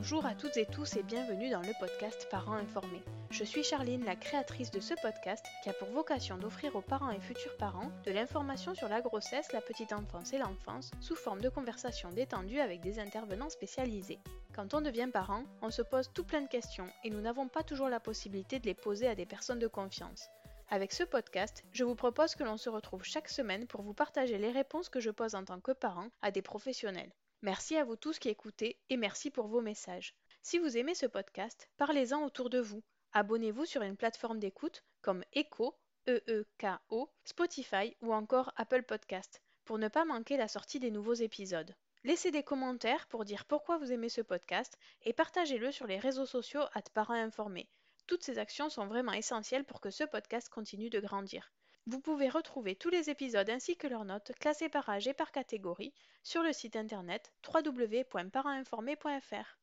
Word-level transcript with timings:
Bonjour 0.00 0.26
à 0.26 0.36
toutes 0.36 0.56
et 0.56 0.64
tous 0.64 0.94
et 0.94 1.02
bienvenue 1.02 1.50
dans 1.50 1.60
le 1.60 1.72
podcast 1.80 2.28
Parents 2.30 2.52
informés. 2.52 3.02
Je 3.32 3.42
suis 3.42 3.64
Charline, 3.64 4.04
la 4.04 4.14
créatrice 4.14 4.70
de 4.70 4.78
ce 4.78 4.94
podcast 5.02 5.44
qui 5.64 5.70
a 5.70 5.72
pour 5.72 5.88
vocation 5.88 6.38
d'offrir 6.38 6.76
aux 6.76 6.82
parents 6.82 7.10
et 7.10 7.18
futurs 7.18 7.56
parents 7.56 7.90
de 8.06 8.12
l'information 8.12 8.76
sur 8.76 8.88
la 8.88 9.00
grossesse, 9.00 9.52
la 9.52 9.60
petite 9.60 9.92
enfance 9.92 10.32
et 10.32 10.38
l'enfance 10.38 10.92
sous 11.00 11.16
forme 11.16 11.40
de 11.40 11.48
conversations 11.48 12.12
détendues 12.12 12.60
avec 12.60 12.80
des 12.80 13.00
intervenants 13.00 13.50
spécialisés. 13.50 14.20
Quand 14.54 14.72
on 14.72 14.80
devient 14.80 15.08
parent, 15.12 15.42
on 15.62 15.70
se 15.72 15.82
pose 15.82 16.12
tout 16.14 16.22
plein 16.22 16.42
de 16.42 16.48
questions 16.48 16.86
et 17.02 17.10
nous 17.10 17.20
n'avons 17.20 17.48
pas 17.48 17.64
toujours 17.64 17.88
la 17.88 17.98
possibilité 17.98 18.60
de 18.60 18.66
les 18.66 18.74
poser 18.74 19.08
à 19.08 19.16
des 19.16 19.26
personnes 19.26 19.58
de 19.58 19.66
confiance. 19.66 20.28
Avec 20.70 20.92
ce 20.92 21.02
podcast, 21.02 21.64
je 21.72 21.82
vous 21.82 21.96
propose 21.96 22.36
que 22.36 22.44
l'on 22.44 22.56
se 22.56 22.70
retrouve 22.70 23.02
chaque 23.02 23.28
semaine 23.28 23.66
pour 23.66 23.82
vous 23.82 23.94
partager 23.94 24.38
les 24.38 24.52
réponses 24.52 24.90
que 24.90 25.00
je 25.00 25.10
pose 25.10 25.34
en 25.34 25.44
tant 25.44 25.58
que 25.58 25.72
parent 25.72 26.06
à 26.22 26.30
des 26.30 26.42
professionnels. 26.42 27.10
Merci 27.42 27.76
à 27.76 27.84
vous 27.84 27.94
tous 27.94 28.18
qui 28.18 28.30
écoutez 28.30 28.80
et 28.90 28.96
merci 28.96 29.30
pour 29.30 29.46
vos 29.46 29.60
messages. 29.60 30.16
Si 30.42 30.58
vous 30.58 30.76
aimez 30.76 30.96
ce 30.96 31.06
podcast, 31.06 31.68
parlez-en 31.76 32.24
autour 32.24 32.50
de 32.50 32.58
vous. 32.58 32.82
Abonnez-vous 33.12 33.64
sur 33.64 33.82
une 33.82 33.96
plateforme 33.96 34.40
d'écoute 34.40 34.82
comme 35.02 35.24
Echo, 35.32 35.78
E-E-K-O, 36.08 37.08
Spotify 37.24 37.96
ou 38.00 38.12
encore 38.12 38.52
Apple 38.56 38.82
Podcast 38.82 39.40
pour 39.64 39.78
ne 39.78 39.86
pas 39.86 40.04
manquer 40.04 40.36
la 40.36 40.48
sortie 40.48 40.80
des 40.80 40.90
nouveaux 40.90 41.14
épisodes. 41.14 41.76
Laissez 42.02 42.32
des 42.32 42.42
commentaires 42.42 43.06
pour 43.06 43.24
dire 43.24 43.44
pourquoi 43.44 43.78
vous 43.78 43.92
aimez 43.92 44.08
ce 44.08 44.22
podcast 44.22 44.76
et 45.02 45.12
partagez-le 45.12 45.70
sur 45.70 45.86
les 45.86 45.98
réseaux 46.00 46.26
sociaux 46.26 46.62
à 46.72 46.82
parents 46.92 47.14
informés. 47.14 47.68
Toutes 48.08 48.24
ces 48.24 48.38
actions 48.38 48.68
sont 48.68 48.86
vraiment 48.88 49.12
essentielles 49.12 49.64
pour 49.64 49.80
que 49.80 49.90
ce 49.90 50.02
podcast 50.02 50.48
continue 50.48 50.90
de 50.90 50.98
grandir. 50.98 51.52
Vous 51.90 52.00
pouvez 52.00 52.28
retrouver 52.28 52.76
tous 52.76 52.90
les 52.90 53.08
épisodes 53.08 53.48
ainsi 53.48 53.78
que 53.78 53.86
leurs 53.86 54.04
notes 54.04 54.32
classées 54.40 54.68
par 54.68 54.90
âge 54.90 55.08
et 55.08 55.14
par 55.14 55.32
catégorie 55.32 55.94
sur 56.22 56.42
le 56.42 56.52
site 56.52 56.76
internet 56.76 57.32
www.parentinformé.fr. 57.42 59.58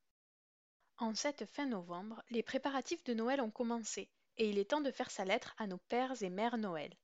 En 0.97 1.13
cette 1.13 1.45
fin 1.45 1.67
novembre, 1.67 2.23
les 2.31 2.41
préparatifs 2.41 3.03
de 3.03 3.13
Noël 3.13 3.41
ont 3.41 3.51
commencé 3.51 4.09
et 4.37 4.49
il 4.49 4.57
est 4.57 4.71
temps 4.71 4.81
de 4.81 4.89
faire 4.89 5.11
sa 5.11 5.23
lettre 5.23 5.53
à 5.59 5.67
nos 5.67 5.77
pères 5.77 6.23
et 6.23 6.31
mères 6.31 6.57
Noël. 6.57 6.97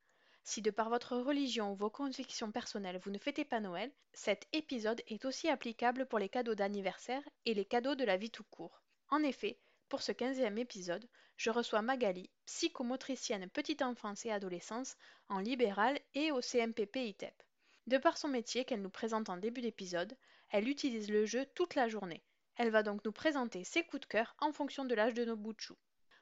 Si 0.44 0.64
de 0.64 0.72
par 0.72 0.90
votre 0.90 1.16
religion 1.16 1.74
ou 1.74 1.76
vos 1.76 1.92
convictions 1.92 2.52
personnelles 2.52 2.98
vous 2.98 3.12
ne 3.12 3.20
fêtez 3.20 3.46
pas 3.46 3.60
Noël, 3.60 3.92
cet 4.14 4.48
épisode 4.54 5.04
est 5.06 5.26
aussi 5.26 5.50
applicable 5.50 6.08
pour 6.08 6.18
les 6.18 6.30
cadeaux 6.30 6.56
d'anniversaire 6.56 7.22
et 7.46 7.54
les 7.54 7.66
cadeaux 7.66 7.94
de 7.94 8.06
la 8.06 8.18
vie 8.18 8.32
tout 8.32 8.46
court. 8.46 8.82
En 9.10 9.22
effet, 9.22 9.60
pour 9.92 10.02
ce 10.02 10.14
15e 10.14 10.58
épisode, 10.58 11.06
je 11.36 11.50
reçois 11.50 11.82
Magali, 11.82 12.30
psychomotricienne 12.46 13.50
petite 13.50 13.82
enfance 13.82 14.26
et 14.26 14.32
adolescence 14.32 14.96
en 15.28 15.40
libéral 15.40 16.00
et 16.14 16.32
au 16.32 16.40
CMPP 16.40 16.96
ITEP. 16.96 17.44
De 17.88 17.98
par 17.98 18.18
son 18.18 18.30
métier 18.30 18.64
qu'elle 18.64 18.82
nous 18.82 18.90
présente 18.90 19.28
en 19.28 19.36
début 19.36 19.60
d'épisode, 19.60 20.16
elle 20.50 20.70
utilise 20.70 21.12
le 21.12 21.26
jeu 21.26 21.46
toute 21.56 21.76
la 21.76 21.90
journée. 21.90 22.24
Elle 22.56 22.70
va 22.70 22.84
donc 22.84 23.04
nous 23.04 23.12
présenter 23.12 23.66
ses 23.66 23.84
coups 23.84 24.04
de 24.04 24.06
cœur 24.06 24.34
en 24.40 24.54
fonction 24.54 24.86
de 24.86 24.96
l'âge 24.96 25.14
de 25.14 25.26
nos 25.26 25.36
bouts 25.36 25.52
de 25.52 25.60
chou. 25.60 25.76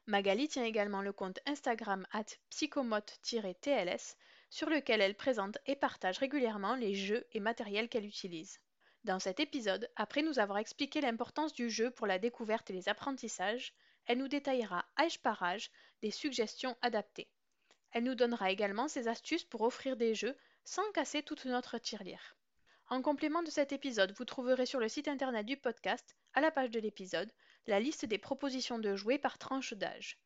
Magali 0.07 0.47
tient 0.47 0.65
également 0.65 1.03
le 1.03 1.13
compte 1.13 1.37
Instagram 1.45 2.07
at 2.11 2.25
psychomote-tls 2.49 4.15
sur 4.49 4.67
lequel 4.71 4.99
elle 4.99 5.15
présente 5.15 5.59
et 5.67 5.75
partage 5.75 6.17
régulièrement 6.17 6.73
les 6.73 6.95
jeux 6.95 7.23
et 7.33 7.39
matériels 7.39 7.87
qu'elle 7.87 8.07
utilise. 8.07 8.59
Dans 9.05 9.19
cet 9.19 9.39
épisode, 9.39 9.89
après 9.95 10.21
nous 10.21 10.39
avoir 10.39 10.57
expliqué 10.57 10.99
l'importance 10.99 11.53
du 11.53 11.69
jeu 11.69 11.89
pour 11.89 12.05
la 12.05 12.19
découverte 12.19 12.69
et 12.69 12.73
les 12.73 12.89
apprentissages, 12.89 13.73
elle 14.05 14.17
nous 14.17 14.27
détaillera 14.27 14.85
âge 14.97 15.19
par 15.21 15.41
âge 15.41 15.71
des 16.01 16.11
suggestions 16.11 16.75
adaptées. 16.81 17.29
Elle 17.91 18.03
nous 18.03 18.15
donnera 18.15 18.51
également 18.51 18.87
ses 18.87 19.07
astuces 19.07 19.45
pour 19.45 19.61
offrir 19.61 19.95
des 19.95 20.13
jeux 20.13 20.35
sans 20.65 20.91
casser 20.91 21.23
toute 21.23 21.45
notre 21.45 21.77
tirelire. 21.77 22.37
En 22.87 23.01
complément 23.01 23.41
de 23.41 23.49
cet 23.49 23.71
épisode, 23.71 24.13
vous 24.17 24.25
trouverez 24.25 24.65
sur 24.65 24.79
le 24.79 24.89
site 24.89 25.07
internet 25.07 25.45
du 25.45 25.57
podcast, 25.57 26.15
à 26.33 26.41
la 26.41 26.51
page 26.51 26.71
de 26.71 26.79
l'épisode, 26.79 27.31
la 27.67 27.79
liste 27.79 28.05
des 28.05 28.17
propositions 28.17 28.79
de 28.79 28.95
jouets 28.95 29.17
par 29.17 29.37
tranche 29.37 29.73
d'âge. 29.73 30.19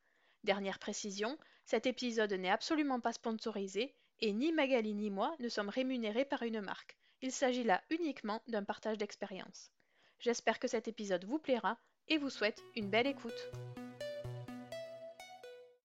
Dernière 0.43 0.79
précision, 0.79 1.37
cet 1.65 1.85
épisode 1.85 2.33
n'est 2.33 2.49
absolument 2.49 2.99
pas 2.99 3.13
sponsorisé 3.13 3.95
et 4.19 4.33
ni 4.33 4.51
Magali 4.51 4.93
ni 4.93 5.09
moi 5.09 5.35
ne 5.39 5.49
sommes 5.49 5.69
rémunérés 5.69 6.25
par 6.25 6.43
une 6.43 6.61
marque. 6.61 6.97
Il 7.25 7.31
s'agit 7.31 7.63
là 7.63 7.81
uniquement 7.89 8.41
d'un 8.49 8.65
partage 8.65 8.97
d'expérience. 8.97 9.71
J'espère 10.19 10.59
que 10.59 10.67
cet 10.67 10.89
épisode 10.89 11.23
vous 11.23 11.39
plaira 11.39 11.79
et 12.09 12.17
vous 12.17 12.29
souhaite 12.29 12.61
une 12.75 12.89
belle 12.89 13.07
écoute. 13.07 13.49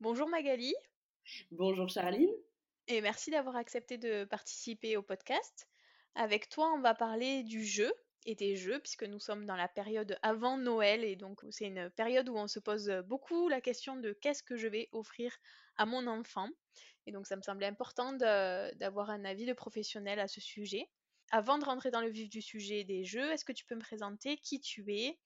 Bonjour 0.00 0.28
Magali. 0.28 0.75
Bonjour 1.53 1.88
Charline. 1.88 2.34
Et 2.88 3.00
merci 3.00 3.31
d'avoir 3.31 3.54
accepté 3.54 3.99
de 3.99 4.25
participer 4.25 4.97
au 4.97 5.03
podcast. 5.03 5.69
Avec 6.16 6.49
toi, 6.49 6.72
on 6.75 6.81
va 6.81 6.93
parler 6.93 7.44
du 7.44 7.65
jeu 7.65 7.93
et 8.26 8.34
des 8.34 8.56
jeux, 8.56 8.81
puisque 8.81 9.05
nous 9.05 9.20
sommes 9.20 9.47
dans 9.47 9.55
la 9.55 9.69
période 9.69 10.19
avant 10.22 10.56
Noël, 10.59 11.05
et 11.05 11.15
donc 11.15 11.43
c'est 11.50 11.69
une 11.69 11.88
période 11.91 12.28
où 12.28 12.37
on 12.37 12.49
se 12.49 12.59
pose 12.59 12.91
beaucoup 13.06 13.49
la 13.49 13.60
question 13.60 13.94
de 13.94 14.12
qu'est-ce 14.12 14.43
que 14.43 14.56
je 14.56 14.67
vais 14.67 14.88
offrir 14.91 15.38
à 15.76 15.87
mon 15.87 16.08
enfant. 16.08 16.49
Et 17.06 17.12
donc 17.12 17.29
ça 17.29 17.37
me 17.37 17.43
semblait 17.43 17.67
important 17.67 18.12
d'avoir 18.12 19.11
un 19.11 19.25
avis 19.25 19.46
de 19.46 19.52
professionnel 19.52 20.19
à 20.19 20.26
ce 20.26 20.41
sujet. 20.41 20.88
Avant 21.30 21.58
de 21.58 21.64
rentrer 21.64 21.90
dans 21.90 22.00
le 22.00 22.08
vif 22.08 22.30
du 22.30 22.40
sujet 22.40 22.84
des 22.84 23.04
jeux, 23.04 23.30
est-ce 23.32 23.44
que 23.44 23.52
tu 23.52 23.66
peux 23.66 23.75
me 23.75 23.80
présenter 23.80 24.38
qui 24.38 24.60
tu 24.60 24.90
es, 24.94 25.19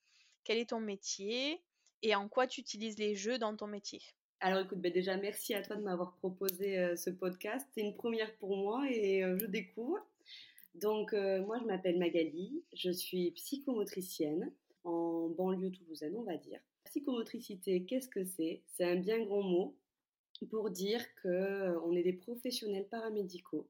quel 0.43 0.58
est 0.58 0.70
ton 0.70 0.81
métier 0.81 1.62
et 2.02 2.16
en 2.16 2.28
quoi 2.28 2.49
tu 2.49 2.60
utilises 2.60 2.99
les 2.99 3.14
jeux 3.14 3.38
dans 3.38 3.54
ton 3.54 3.69
métier? 3.69 4.00
Alors 4.40 4.64
écoute, 4.64 4.81
ben 4.81 4.93
déjà 4.93 5.16
merci 5.16 5.54
à 5.54 5.62
toi 5.62 5.76
de 5.76 5.82
m'avoir 5.82 6.16
proposé 6.16 6.76
euh, 6.76 6.96
ce 6.96 7.10
podcast. 7.10 7.69
C'est 7.72 7.82
une 7.82 7.94
première 7.94 8.34
pour 8.38 8.56
moi 8.56 8.84
et 8.90 9.22
euh, 9.22 9.38
je 9.38 9.46
découvre. 9.46 10.04
Donc 10.75 11.12
euh, 11.12 11.44
moi 11.46 11.60
je 11.60 11.66
m'appelle 11.66 11.99
Magali, 11.99 12.64
je 12.72 12.90
suis 12.90 13.31
psychomotricienne 13.32 14.50
en 14.82 15.28
banlieue 15.28 15.70
toulousaine 15.70 16.16
on 16.16 16.25
va 16.25 16.37
dire. 16.37 16.58
Psychomotricité, 16.87 17.84
qu'est-ce 17.84 18.08
que 18.08 18.25
c'est? 18.25 18.62
C'est 18.66 18.84
un 18.84 18.96
bien 18.96 19.20
grand 19.20 19.43
mot 19.43 19.76
pour 20.50 20.70
dire 20.70 21.00
que 21.22 21.76
on 21.84 21.94
est 21.94 22.02
des 22.02 22.14
professionnels 22.14 22.88
paramédicaux 22.88 23.69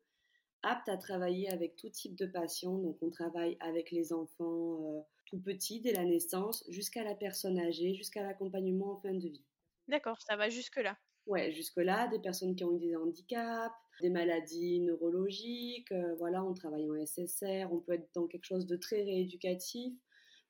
apte 0.62 0.88
à 0.88 0.96
travailler 0.96 1.50
avec 1.50 1.76
tout 1.76 1.90
type 1.90 2.16
de 2.16 2.26
patients. 2.26 2.78
Donc 2.78 2.98
on 3.02 3.10
travaille 3.10 3.56
avec 3.60 3.90
les 3.90 4.12
enfants 4.12 4.78
euh, 4.82 5.00
tout 5.26 5.40
petits 5.40 5.80
dès 5.80 5.92
la 5.92 6.04
naissance 6.04 6.64
jusqu'à 6.68 7.04
la 7.04 7.14
personne 7.14 7.58
âgée, 7.58 7.94
jusqu'à 7.94 8.22
l'accompagnement 8.22 8.92
en 8.92 9.00
fin 9.00 9.12
de 9.12 9.28
vie. 9.28 9.44
D'accord, 9.88 10.20
ça 10.22 10.36
va 10.36 10.48
jusque-là. 10.48 10.96
Ouais, 11.26 11.52
jusque-là, 11.52 12.08
des 12.08 12.18
personnes 12.18 12.56
qui 12.56 12.64
ont 12.64 12.74
eu 12.76 12.80
des 12.80 12.96
handicaps, 12.96 13.74
des 14.00 14.10
maladies 14.10 14.80
neurologiques, 14.80 15.92
euh, 15.92 16.14
voilà, 16.16 16.42
on 16.44 16.52
travaille 16.52 16.90
en 16.90 17.06
SSR, 17.06 17.72
on 17.72 17.78
peut 17.78 17.92
être 17.92 18.08
dans 18.14 18.26
quelque 18.26 18.44
chose 18.44 18.66
de 18.66 18.76
très 18.76 19.02
rééducatif. 19.02 19.94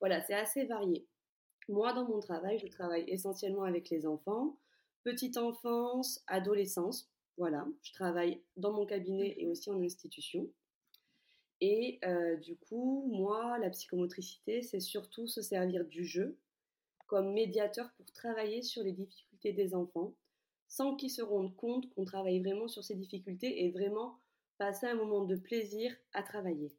Voilà, 0.00 0.22
c'est 0.22 0.34
assez 0.34 0.64
varié. 0.64 1.06
Moi, 1.68 1.92
dans 1.92 2.08
mon 2.08 2.20
travail, 2.20 2.58
je 2.58 2.66
travaille 2.66 3.04
essentiellement 3.08 3.64
avec 3.64 3.90
les 3.90 4.06
enfants, 4.06 4.58
petite 5.04 5.36
enfance, 5.36 6.24
adolescence. 6.26 7.11
Voilà, 7.42 7.66
je 7.82 7.92
travaille 7.92 8.40
dans 8.56 8.70
mon 8.70 8.86
cabinet 8.86 9.34
et 9.36 9.48
aussi 9.48 9.68
en 9.68 9.82
institution. 9.82 10.48
Et 11.60 11.98
euh, 12.04 12.36
du 12.36 12.56
coup, 12.56 13.10
moi, 13.12 13.58
la 13.58 13.68
psychomotricité, 13.70 14.62
c'est 14.62 14.78
surtout 14.78 15.26
se 15.26 15.42
servir 15.42 15.84
du 15.84 16.04
jeu 16.04 16.38
comme 17.08 17.32
médiateur 17.32 17.90
pour 17.96 18.12
travailler 18.12 18.62
sur 18.62 18.84
les 18.84 18.92
difficultés 18.92 19.52
des 19.52 19.74
enfants, 19.74 20.14
sans 20.68 20.94
qu'ils 20.94 21.10
se 21.10 21.20
rendent 21.20 21.56
compte 21.56 21.92
qu'on 21.92 22.04
travaille 22.04 22.38
vraiment 22.38 22.68
sur 22.68 22.84
ces 22.84 22.94
difficultés 22.94 23.64
et 23.64 23.72
vraiment 23.72 24.20
passer 24.56 24.86
un 24.86 24.94
moment 24.94 25.24
de 25.24 25.34
plaisir 25.34 25.92
à 26.12 26.22
travailler. 26.22 26.72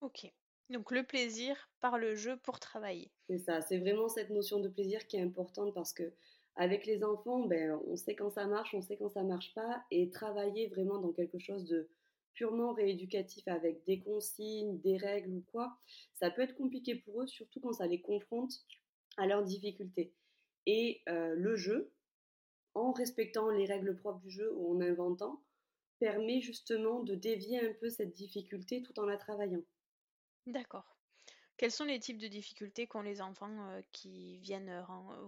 Ok. 0.00 0.32
Donc 0.70 0.92
le 0.92 1.02
plaisir 1.02 1.68
par 1.80 1.98
le 1.98 2.14
jeu 2.14 2.38
pour 2.38 2.58
travailler. 2.58 3.12
C'est 3.28 3.40
ça, 3.40 3.60
c'est 3.60 3.76
vraiment 3.76 4.08
cette 4.08 4.30
notion 4.30 4.60
de 4.60 4.70
plaisir 4.70 5.06
qui 5.08 5.18
est 5.18 5.22
importante 5.22 5.74
parce 5.74 5.92
que 5.92 6.10
avec 6.56 6.86
les 6.86 7.04
enfants, 7.04 7.40
ben, 7.40 7.78
on 7.86 7.96
sait 7.96 8.14
quand 8.14 8.30
ça 8.30 8.46
marche, 8.46 8.74
on 8.74 8.82
sait 8.82 8.96
quand 8.96 9.10
ça 9.10 9.22
marche 9.22 9.52
pas, 9.54 9.84
et 9.90 10.10
travailler 10.10 10.68
vraiment 10.68 10.98
dans 10.98 11.12
quelque 11.12 11.38
chose 11.38 11.66
de 11.66 11.88
purement 12.32 12.72
rééducatif 12.72 13.46
avec 13.48 13.84
des 13.84 14.00
consignes, 14.00 14.78
des 14.80 14.96
règles 14.96 15.32
ou 15.32 15.44
quoi, 15.52 15.78
ça 16.14 16.30
peut 16.30 16.42
être 16.42 16.56
compliqué 16.56 16.94
pour 16.94 17.22
eux, 17.22 17.26
surtout 17.26 17.60
quand 17.60 17.72
ça 17.72 17.86
les 17.86 18.00
confronte 18.00 18.52
à 19.16 19.26
leurs 19.26 19.42
difficultés. 19.42 20.12
Et 20.66 21.02
euh, 21.08 21.34
le 21.34 21.56
jeu, 21.56 21.92
en 22.74 22.92
respectant 22.92 23.48
les 23.50 23.64
règles 23.64 23.96
propres 23.96 24.20
du 24.20 24.30
jeu 24.30 24.52
ou 24.54 24.74
en 24.74 24.80
inventant, 24.80 25.42
permet 25.98 26.40
justement 26.40 27.02
de 27.02 27.14
dévier 27.14 27.60
un 27.60 27.72
peu 27.80 27.88
cette 27.88 28.12
difficulté 28.12 28.82
tout 28.82 28.98
en 29.00 29.06
la 29.06 29.16
travaillant. 29.16 29.62
D'accord. 30.46 30.95
Quels 31.56 31.70
sont 31.70 31.84
les 31.84 31.98
types 31.98 32.18
de 32.18 32.28
difficultés 32.28 32.86
qu'ont 32.86 33.00
les 33.00 33.22
enfants 33.22 33.70
euh, 33.70 33.80
qui 33.92 34.36
viennent 34.38 34.68
euh, 34.68 34.82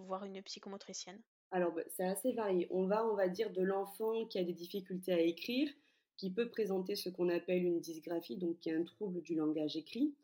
voir 0.07 0.25
une 0.25 0.43
psychomotricienne? 0.43 1.21
Alors, 1.51 1.73
bah, 1.73 1.83
c'est 1.89 2.05
assez 2.05 2.33
varié. 2.33 2.67
On 2.71 2.87
va, 2.87 3.07
on 3.07 3.15
va 3.15 3.29
dire, 3.29 3.51
de 3.51 3.63
l'enfant 3.63 4.27
qui 4.27 4.39
a 4.39 4.45
des 4.45 4.53
difficultés 4.53 5.13
à 5.13 5.21
écrire, 5.21 5.71
qui 6.19 6.31
peut 6.31 6.51
présenter 6.51 6.97
ce 6.97 7.09
qu'on 7.09 7.31
appelle 7.31 7.65
une 7.65 7.81
dysgraphie, 7.81 8.37
donc 8.37 8.59
qui 8.59 8.69
est 8.69 8.75
un 8.75 8.85
trouble 8.85 9.23
du 9.23 9.35
langage 9.35 9.77
écrit. 9.77 10.15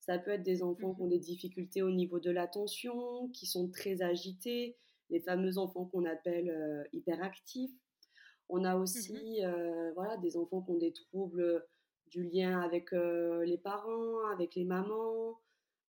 Ça 0.00 0.18
peut 0.18 0.30
être 0.30 0.42
des 0.42 0.62
enfants 0.62 0.94
qui 0.94 1.02
ont 1.02 1.06
mmh 1.06 1.10
des 1.10 1.18
difficultés 1.18 1.82
au 1.82 1.90
niveau 1.90 2.18
de 2.18 2.30
l'attention, 2.30 3.28
qui 3.28 3.44
sont 3.44 3.68
très 3.68 4.00
agités, 4.02 4.76
les 5.10 5.20
fameux 5.20 5.58
enfants 5.58 5.84
qu'on 5.84 6.06
appelle 6.06 6.48
euh, 6.48 6.82
hyperactifs. 6.94 7.72
On 8.48 8.64
a 8.64 8.74
mmh 8.74 8.80
aussi 8.80 9.40
voilà, 9.94 10.16
des 10.16 10.36
enfants 10.38 10.62
qui 10.62 10.70
ont 10.70 10.78
des 10.78 10.92
troubles 10.92 11.62
du 12.12 12.24
lien 12.24 12.60
avec 12.60 12.92
euh, 12.92 13.44
les 13.44 13.56
parents, 13.56 14.24
avec 14.32 14.54
les 14.54 14.64
mamans, 14.64 15.40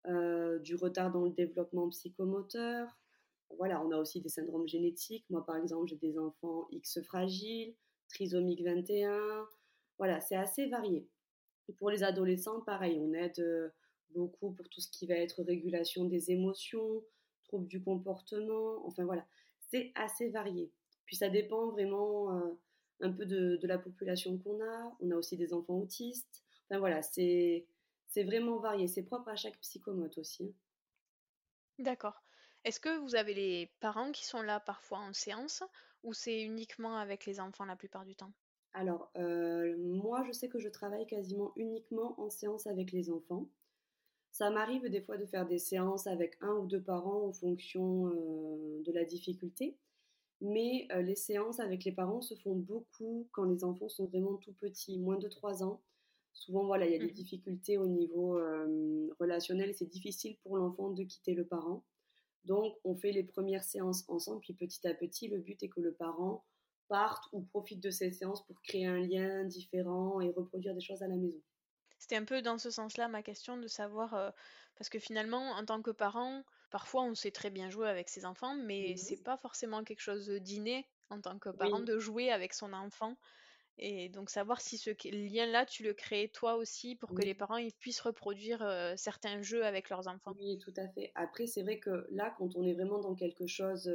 euh, 0.07 0.57
du 0.59 0.75
retard 0.75 1.11
dans 1.11 1.25
le 1.25 1.31
développement 1.31 1.89
psychomoteur. 1.89 2.87
Voilà, 3.57 3.83
on 3.85 3.91
a 3.91 3.97
aussi 3.97 4.21
des 4.21 4.29
syndromes 4.29 4.67
génétiques. 4.67 5.25
Moi, 5.29 5.45
par 5.45 5.57
exemple, 5.57 5.87
j'ai 5.87 5.97
des 5.97 6.17
enfants 6.17 6.67
X 6.71 7.01
fragiles, 7.03 7.75
trisomique 8.07 8.63
21. 8.63 9.45
Voilà, 9.97 10.21
c'est 10.21 10.37
assez 10.37 10.67
varié. 10.67 11.07
pour 11.77 11.89
les 11.89 12.03
adolescents, 12.03 12.61
pareil, 12.61 12.97
on 12.99 13.13
aide 13.13 13.39
euh, 13.39 13.69
beaucoup 14.15 14.53
pour 14.53 14.69
tout 14.69 14.79
ce 14.79 14.89
qui 14.89 15.05
va 15.05 15.15
être 15.15 15.43
régulation 15.43 16.05
des 16.05 16.31
émotions, 16.31 17.03
troubles 17.43 17.67
du 17.67 17.83
comportement. 17.83 18.85
Enfin 18.87 19.03
voilà, 19.03 19.25
c'est 19.69 19.91
assez 19.95 20.29
varié. 20.29 20.71
Puis 21.05 21.17
ça 21.17 21.29
dépend 21.29 21.67
vraiment 21.67 22.55
un 23.03 23.11
peu 23.11 23.25
de, 23.25 23.59
la 23.63 23.77
population 23.77 24.37
qu'on 24.37 24.61
a. 24.61 24.97
On 25.01 25.11
a 25.11 25.15
aussi 25.15 25.37
des 25.37 25.53
enfants 25.53 25.77
autistes. 25.79 26.43
Enfin 26.69 26.79
voilà, 26.79 27.01
c'est 27.01 27.65
vraiment 28.15 28.57
varié. 28.57 28.87
C'est 28.87 29.03
propre 29.03 29.29
à 29.29 29.35
chaque 29.35 29.59
psychomote 29.59 30.17
aussi. 30.17 30.45
Hein. 30.45 30.53
D'accord. 31.79 32.21
Est-ce 32.63 32.79
que 32.79 32.97
vous 32.99 33.15
avez 33.15 33.33
les 33.33 33.71
parents 33.79 34.11
qui 34.11 34.25
sont 34.25 34.41
là 34.41 34.59
parfois 34.59 34.99
en 34.99 35.13
séance 35.13 35.63
ou 36.03 36.13
c'est 36.13 36.41
uniquement 36.41 36.97
avec 36.97 37.25
les 37.25 37.39
enfants 37.39 37.65
la 37.65 37.75
plupart 37.75 38.05
du 38.05 38.15
temps? 38.15 38.31
Alors, 38.73 39.11
euh, 39.17 39.75
moi, 39.77 40.23
je 40.25 40.31
sais 40.31 40.49
que 40.49 40.59
je 40.59 40.69
travaille 40.69 41.05
quasiment 41.05 41.51
uniquement 41.57 42.19
en 42.19 42.29
séance 42.29 42.65
avec 42.67 42.91
les 42.91 43.09
enfants. 43.09 43.47
Ça 44.31 44.49
m'arrive 44.49 44.89
des 44.89 45.01
fois 45.01 45.17
de 45.17 45.25
faire 45.25 45.45
des 45.45 45.59
séances 45.59 46.07
avec 46.07 46.37
un 46.41 46.53
ou 46.53 46.65
deux 46.65 46.81
parents 46.81 47.27
en 47.27 47.33
fonction 47.33 48.07
euh, 48.07 48.81
de 48.83 48.91
la 48.91 49.03
difficulté. 49.03 49.77
Mais 50.43 50.87
euh, 50.91 51.01
les 51.01 51.15
séances 51.15 51.61
avec 51.61 51.85
les 51.85 51.93
parents 51.93 52.21
se 52.21 52.35
font 52.35 52.53
beaucoup 52.53 53.29
quand 53.31 53.45
les 53.45 53.63
enfants 53.63 53.87
sont 53.87 54.07
vraiment 54.07 54.35
tout 54.35 54.51
petits, 54.51 54.99
moins 54.99 55.17
de 55.17 55.29
3 55.29 55.63
ans. 55.63 55.81
Souvent, 56.33 56.65
voilà, 56.65 56.85
il 56.85 56.91
y 56.91 56.95
a 56.95 56.99
des 56.99 57.11
mmh. 57.11 57.13
difficultés 57.13 57.77
au 57.77 57.87
niveau 57.87 58.37
euh, 58.37 59.07
relationnel 59.19 59.73
c'est 59.73 59.85
difficile 59.85 60.35
pour 60.43 60.57
l'enfant 60.57 60.89
de 60.89 61.03
quitter 61.03 61.33
le 61.33 61.45
parent. 61.45 61.85
Donc, 62.43 62.75
on 62.83 62.93
fait 62.93 63.13
les 63.13 63.23
premières 63.23 63.63
séances 63.63 64.03
ensemble, 64.09 64.41
puis 64.41 64.53
petit 64.53 64.85
à 64.85 64.93
petit, 64.93 65.29
le 65.29 65.37
but 65.37 65.63
est 65.63 65.69
que 65.69 65.79
le 65.79 65.93
parent 65.93 66.43
parte 66.89 67.23
ou 67.31 67.41
profite 67.41 67.81
de 67.81 67.89
ces 67.89 68.11
séances 68.11 68.45
pour 68.45 68.61
créer 68.61 68.85
un 68.85 68.99
lien 68.99 69.45
différent 69.45 70.19
et 70.19 70.29
reproduire 70.31 70.75
des 70.75 70.81
choses 70.81 71.01
à 71.01 71.07
la 71.07 71.15
maison. 71.15 71.39
C'était 71.97 72.17
un 72.17 72.25
peu 72.25 72.41
dans 72.41 72.57
ce 72.57 72.69
sens-là 72.69 73.07
ma 73.07 73.23
question 73.23 73.55
de 73.55 73.67
savoir, 73.67 74.13
euh, 74.13 74.29
parce 74.75 74.89
que 74.89 74.99
finalement, 74.99 75.51
en 75.51 75.63
tant 75.63 75.81
que 75.81 75.91
parent, 75.91 76.43
Parfois, 76.73 77.03
on 77.03 77.13
sait 77.13 77.29
très 77.29 77.51
bien 77.51 77.69
jouer 77.69 77.87
avec 77.87 78.09
ses 78.09 78.25
enfants, 78.25 78.55
mais 78.55 78.95
mmh 78.95 78.97
c'est 78.97 79.23
pas 79.23 79.37
forcément 79.37 79.83
quelque 79.83 79.99
chose 79.99 80.27
d'inné 80.27 80.87
en 81.11 81.21
tant 81.21 81.37
que 81.37 81.49
parent 81.49 81.81
de 81.81 81.99
jouer 81.99 82.31
avec 82.31 82.51
son 82.51 82.73
enfant. 82.73 83.15
Et 83.77 84.09
donc 84.09 84.31
savoir 84.31 84.59
si 84.59 84.79
ce 84.79 84.89
lien-là, 85.07 85.67
tu 85.67 85.83
le 85.83 85.93
crées 85.93 86.31
toi 86.33 86.55
aussi 86.55 86.95
pour 86.95 87.13
que 87.13 87.21
les 87.21 87.35
parents 87.35 87.57
ils 87.57 87.73
puissent 87.73 88.01
reproduire 88.01 88.65
certains 88.97 89.43
jeux 89.43 89.63
avec 89.63 89.91
leurs 89.91 90.07
enfants. 90.07 90.33
Oui, 90.39 90.57
tout 90.57 90.73
à 90.77 90.87
fait. 90.87 91.11
Après, 91.13 91.45
c'est 91.45 91.61
vrai 91.61 91.77
que 91.77 92.07
là, 92.09 92.33
quand 92.39 92.55
on 92.55 92.65
est 92.65 92.73
vraiment 92.73 92.97
dans 92.97 93.13
quelque 93.13 93.45
chose 93.45 93.93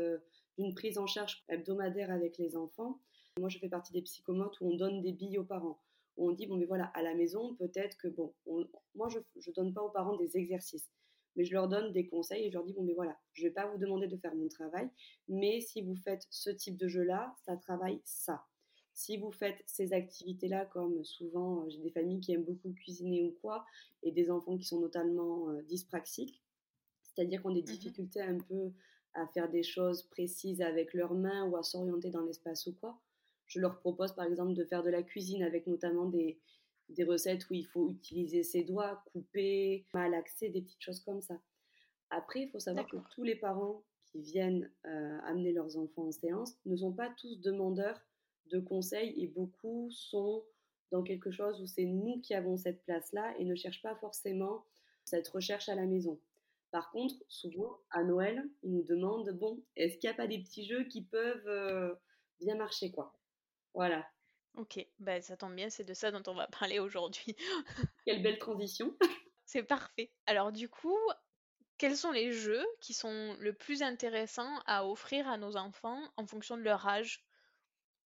d'une 0.56 0.72
prise 0.72 0.98
en 0.98 1.08
charge 1.08 1.42
hebdomadaire 1.48 2.12
avec 2.12 2.38
les 2.38 2.56
enfants, 2.56 3.00
moi 3.40 3.48
je 3.48 3.58
fais 3.58 3.68
partie 3.68 3.92
des 3.92 4.02
psychomotes 4.02 4.60
où 4.60 4.72
on 4.72 4.76
donne 4.76 5.02
des 5.02 5.12
billes 5.12 5.38
aux 5.38 5.44
parents. 5.44 5.82
Où 6.16 6.30
on 6.30 6.32
dit, 6.32 6.46
bon, 6.46 6.56
mais 6.56 6.66
voilà, 6.66 6.84
à 6.94 7.02
la 7.02 7.14
maison, 7.14 7.56
peut-être 7.56 7.96
que, 7.96 8.06
bon, 8.06 8.32
moi 8.94 9.08
je 9.08 9.18
ne 9.18 9.52
donne 9.52 9.74
pas 9.74 9.82
aux 9.82 9.90
parents 9.90 10.16
des 10.16 10.36
exercices 10.36 10.88
mais 11.38 11.44
je 11.44 11.52
leur 11.52 11.68
donne 11.68 11.92
des 11.92 12.08
conseils 12.08 12.44
et 12.44 12.50
je 12.50 12.54
leur 12.54 12.64
dis 12.64 12.72
bon 12.72 12.82
mais 12.82 12.94
voilà, 12.94 13.16
je 13.32 13.44
vais 13.44 13.52
pas 13.52 13.70
vous 13.70 13.78
demander 13.78 14.08
de 14.08 14.16
faire 14.16 14.34
mon 14.34 14.48
travail, 14.48 14.90
mais 15.28 15.60
si 15.60 15.82
vous 15.82 15.94
faites 15.94 16.26
ce 16.30 16.50
type 16.50 16.76
de 16.76 16.88
jeu-là, 16.88 17.34
ça 17.46 17.56
travaille 17.56 18.00
ça. 18.04 18.44
Si 18.92 19.16
vous 19.16 19.30
faites 19.30 19.62
ces 19.64 19.92
activités-là, 19.92 20.66
comme 20.66 21.04
souvent 21.04 21.62
euh, 21.62 21.68
j'ai 21.70 21.78
des 21.78 21.92
familles 21.92 22.18
qui 22.18 22.32
aiment 22.32 22.44
beaucoup 22.44 22.72
cuisiner 22.72 23.22
ou 23.22 23.30
quoi, 23.40 23.64
et 24.02 24.10
des 24.10 24.32
enfants 24.32 24.58
qui 24.58 24.64
sont 24.64 24.80
notamment 24.80 25.48
euh, 25.50 25.62
dyspraxiques, 25.62 26.42
c'est-à-dire 27.04 27.40
qu'on 27.40 27.50
ont 27.50 27.54
des 27.54 27.62
mmh 27.62 27.66
difficultés 27.66 28.20
un 28.20 28.38
peu 28.38 28.72
à 29.14 29.28
faire 29.28 29.48
des 29.48 29.62
choses 29.62 30.02
précises 30.02 30.60
avec 30.60 30.92
leurs 30.92 31.14
mains 31.14 31.48
ou 31.48 31.56
à 31.56 31.62
s'orienter 31.62 32.10
dans 32.10 32.22
l'espace 32.22 32.66
ou 32.66 32.74
quoi, 32.74 33.00
je 33.46 33.60
leur 33.60 33.78
propose 33.78 34.12
par 34.12 34.24
exemple 34.26 34.54
de 34.54 34.64
faire 34.64 34.82
de 34.82 34.90
la 34.90 35.04
cuisine 35.04 35.44
avec 35.44 35.68
notamment 35.68 36.06
des, 36.06 36.40
des 36.88 37.04
recettes 37.04 37.48
où 37.50 37.54
il 37.54 37.66
faut 37.66 37.90
utiliser 37.90 38.42
ses 38.42 38.64
doigts, 38.64 39.02
couper, 39.12 39.86
malaxer, 39.92 40.48
des 40.48 40.62
petites 40.62 40.82
choses 40.82 41.00
comme 41.00 41.20
ça. 41.20 41.38
Après, 42.10 42.42
il 42.42 42.50
faut 42.50 42.58
savoir 42.58 42.86
que 42.86 42.96
tous 43.14 43.22
les 43.22 43.36
parents 43.36 43.82
qui 44.06 44.22
viennent 44.22 44.70
euh, 44.86 45.18
amener 45.24 45.52
leurs 45.52 45.76
enfants 45.76 46.06
en 46.06 46.12
séance 46.12 46.54
ne 46.64 46.76
sont 46.76 46.92
pas 46.92 47.10
tous 47.18 47.40
demandeurs 47.40 48.00
de 48.46 48.58
conseils 48.58 49.14
et 49.22 49.26
beaucoup 49.26 49.90
sont 49.90 50.42
dans 50.90 51.02
quelque 51.02 51.30
chose 51.30 51.60
où 51.60 51.66
c'est 51.66 51.84
nous 51.84 52.20
qui 52.20 52.34
avons 52.34 52.56
cette 52.56 52.82
place-là 52.84 53.34
et 53.38 53.44
ne 53.44 53.54
cherchent 53.54 53.82
pas 53.82 53.94
forcément 53.96 54.64
cette 55.04 55.28
recherche 55.28 55.68
à 55.68 55.74
la 55.74 55.84
maison. 55.84 56.18
Par 56.70 56.90
contre, 56.90 57.14
souvent, 57.28 57.78
à 57.90 58.02
Noël, 58.04 58.42
ils 58.62 58.72
nous 58.72 58.84
demandent, 58.84 59.30
bon, 59.30 59.62
est-ce 59.76 59.96
qu'il 59.98 60.08
n'y 60.08 60.14
a 60.14 60.16
pas 60.16 60.26
des 60.26 60.38
petits 60.38 60.66
jeux 60.66 60.84
qui 60.84 61.02
peuvent 61.02 61.48
euh, 61.48 61.94
bien 62.40 62.56
marcher, 62.56 62.90
quoi? 62.90 63.14
Voilà. 63.74 64.06
Ok, 64.54 64.84
bah, 64.98 65.20
ça 65.20 65.36
tombe 65.36 65.54
bien, 65.54 65.70
c'est 65.70 65.84
de 65.84 65.94
ça 65.94 66.10
dont 66.10 66.22
on 66.26 66.34
va 66.34 66.46
parler 66.60 66.78
aujourd'hui. 66.78 67.36
Quelle 68.04 68.22
belle 68.22 68.38
transition. 68.38 68.94
C'est 69.44 69.62
parfait. 69.62 70.12
Alors 70.26 70.52
du 70.52 70.68
coup, 70.68 70.98
quels 71.78 71.96
sont 71.96 72.10
les 72.10 72.32
jeux 72.32 72.66
qui 72.80 72.92
sont 72.92 73.36
le 73.38 73.52
plus 73.52 73.82
intéressants 73.82 74.58
à 74.66 74.86
offrir 74.86 75.28
à 75.28 75.38
nos 75.38 75.56
enfants 75.56 76.00
en 76.16 76.26
fonction 76.26 76.56
de 76.56 76.62
leur 76.62 76.86
âge? 76.86 77.24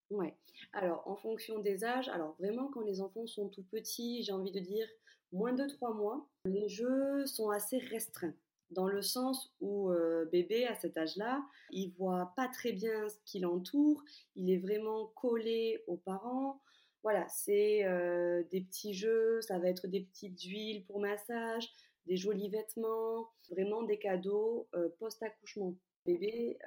Ouais. 0.09 0.37
Alors, 0.73 1.07
en 1.07 1.15
fonction 1.15 1.59
des 1.59 1.83
âges, 1.83 2.07
alors 2.09 2.35
vraiment, 2.39 2.69
quand 2.69 2.81
les 2.81 3.01
enfants 3.01 3.25
sont 3.25 3.49
tout 3.49 3.63
petits, 3.63 4.23
j'ai 4.23 4.31
envie 4.31 4.51
de 4.51 4.59
dire 4.59 4.87
moins 5.31 5.53
de 5.53 5.67
3 5.67 5.93
mois, 5.93 6.29
les 6.45 6.69
jeux 6.69 7.25
sont 7.25 7.49
assez 7.49 7.79
restreints 7.79 8.35
dans 8.71 8.87
le 8.87 9.01
sens 9.01 9.53
où 9.59 9.89
euh, 9.89 10.25
bébé 10.25 10.65
à 10.65 10.75
cet 10.75 10.97
âge-là, 10.97 11.43
il 11.71 11.91
voit 11.91 12.33
pas 12.35 12.47
très 12.47 12.71
bien 12.71 13.07
ce 13.09 13.17
qui 13.25 13.39
l'entoure, 13.39 14.03
il 14.35 14.49
est 14.49 14.57
vraiment 14.57 15.07
collé 15.15 15.83
aux 15.87 15.97
parents. 15.97 16.61
Voilà, 17.03 17.27
c'est 17.27 17.83
des 18.49 18.61
petits 18.61 18.93
jeux, 18.93 19.41
ça 19.41 19.59
va 19.59 19.67
être 19.67 19.87
des 19.87 19.99
petites 19.99 20.41
huiles 20.41 20.85
pour 20.85 21.01
massage, 21.01 21.69
des 22.05 22.15
jolis 22.15 22.49
vêtements, 22.49 23.29
vraiment 23.49 23.83
des 23.83 23.99
cadeaux 23.99 24.69
post-accouchement. 24.99 25.75
Bébé, 26.05 26.57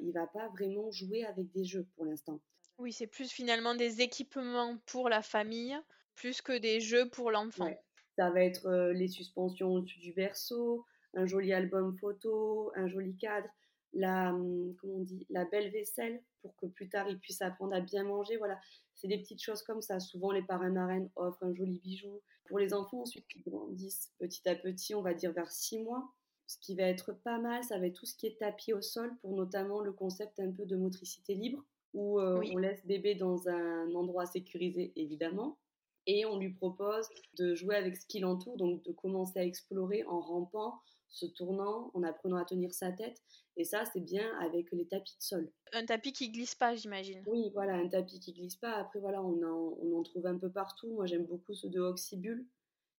il 0.00 0.12
va 0.12 0.26
pas 0.26 0.48
vraiment 0.48 0.90
jouer 0.90 1.26
avec 1.26 1.50
des 1.52 1.64
jeux 1.64 1.86
pour 1.94 2.06
l'instant. 2.06 2.40
Oui, 2.78 2.90
c'est 2.90 3.06
plus 3.06 3.30
finalement 3.30 3.74
des 3.74 4.00
équipements 4.00 4.78
pour 4.86 5.10
la 5.10 5.20
famille, 5.20 5.76
plus 6.14 6.40
que 6.40 6.56
des 6.56 6.80
jeux 6.80 7.10
pour 7.10 7.30
l'enfant. 7.30 7.68
Ça 8.16 8.30
va 8.30 8.42
être 8.42 8.92
les 8.94 9.08
suspensions 9.08 9.72
au-dessus 9.74 10.00
du 10.00 10.14
berceau, 10.14 10.86
un 11.14 11.26
joli 11.26 11.52
album 11.52 11.96
photo, 11.98 12.72
un 12.74 12.88
joli 12.88 13.16
cadre, 13.16 13.48
la, 13.92 14.32
hum, 14.32 14.74
comment 14.76 14.94
on 14.94 15.02
dit, 15.02 15.26
la 15.30 15.44
belle 15.44 15.70
vaisselle 15.70 16.22
pour 16.40 16.56
que 16.56 16.66
plus 16.66 16.88
tard 16.88 17.08
il 17.08 17.18
puisse 17.18 17.42
apprendre 17.42 17.74
à 17.74 17.80
bien 17.80 18.04
manger. 18.04 18.36
Voilà, 18.36 18.58
c'est 18.94 19.08
des 19.08 19.18
petites 19.18 19.42
choses 19.42 19.62
comme 19.62 19.82
ça. 19.82 20.00
Souvent, 20.00 20.30
les 20.30 20.42
parrains 20.42 20.70
marraines 20.70 21.10
offrent 21.16 21.44
un 21.44 21.54
joli 21.54 21.78
bijou. 21.80 22.20
Pour 22.46 22.58
les 22.58 22.74
enfants, 22.74 23.02
ensuite, 23.02 23.26
qui 23.28 23.40
grandissent 23.40 24.12
petit 24.18 24.46
à 24.48 24.54
petit, 24.54 24.94
on 24.94 25.02
va 25.02 25.14
dire 25.14 25.32
vers 25.32 25.50
six 25.50 25.78
mois, 25.78 26.12
ce 26.46 26.58
qui 26.58 26.74
va 26.74 26.84
être 26.84 27.12
pas 27.12 27.38
mal, 27.38 27.62
ça 27.64 27.78
va 27.78 27.86
être 27.86 27.94
tout 27.94 28.06
ce 28.06 28.16
qui 28.16 28.26
est 28.26 28.38
tapis 28.38 28.72
au 28.72 28.82
sol 28.82 29.16
pour 29.20 29.34
notamment 29.34 29.80
le 29.80 29.92
concept 29.92 30.40
un 30.40 30.50
peu 30.50 30.66
de 30.66 30.76
motricité 30.76 31.34
libre 31.34 31.64
où 31.94 32.18
euh, 32.20 32.42
on 32.52 32.56
laisse 32.56 32.84
bébé 32.86 33.14
dans 33.14 33.48
un 33.48 33.94
endroit 33.94 34.26
sécurisé 34.26 34.92
évidemment 34.96 35.58
et 36.06 36.24
on 36.26 36.38
lui 36.38 36.50
propose 36.50 37.08
de 37.38 37.54
jouer 37.54 37.76
avec 37.76 37.96
ce 37.96 38.06
qui 38.06 38.18
l'entoure, 38.18 38.56
donc 38.56 38.82
de 38.82 38.92
commencer 38.92 39.38
à 39.38 39.44
explorer 39.44 40.04
en 40.04 40.20
rampant, 40.20 40.80
se 41.12 41.26
tournant, 41.26 41.90
en 41.94 42.02
apprenant 42.02 42.36
à 42.36 42.44
tenir 42.44 42.72
sa 42.74 42.90
tête. 42.90 43.22
Et 43.56 43.64
ça, 43.64 43.84
c'est 43.84 44.00
bien 44.00 44.36
avec 44.40 44.72
les 44.72 44.86
tapis 44.86 45.16
de 45.16 45.22
sol. 45.22 45.52
Un 45.72 45.84
tapis 45.84 46.12
qui 46.12 46.30
glisse 46.30 46.54
pas, 46.54 46.74
j'imagine. 46.74 47.22
Oui, 47.26 47.50
voilà, 47.52 47.74
un 47.74 47.88
tapis 47.88 48.18
qui 48.18 48.32
glisse 48.32 48.56
pas. 48.56 48.72
Après, 48.72 48.98
voilà, 48.98 49.22
on 49.22 49.42
en, 49.42 49.76
on 49.80 49.98
en 49.98 50.02
trouve 50.02 50.26
un 50.26 50.38
peu 50.38 50.50
partout. 50.50 50.92
Moi, 50.92 51.06
j'aime 51.06 51.26
beaucoup 51.26 51.54
ceux 51.54 51.68
de 51.68 51.80
Oxybul, 51.80 52.46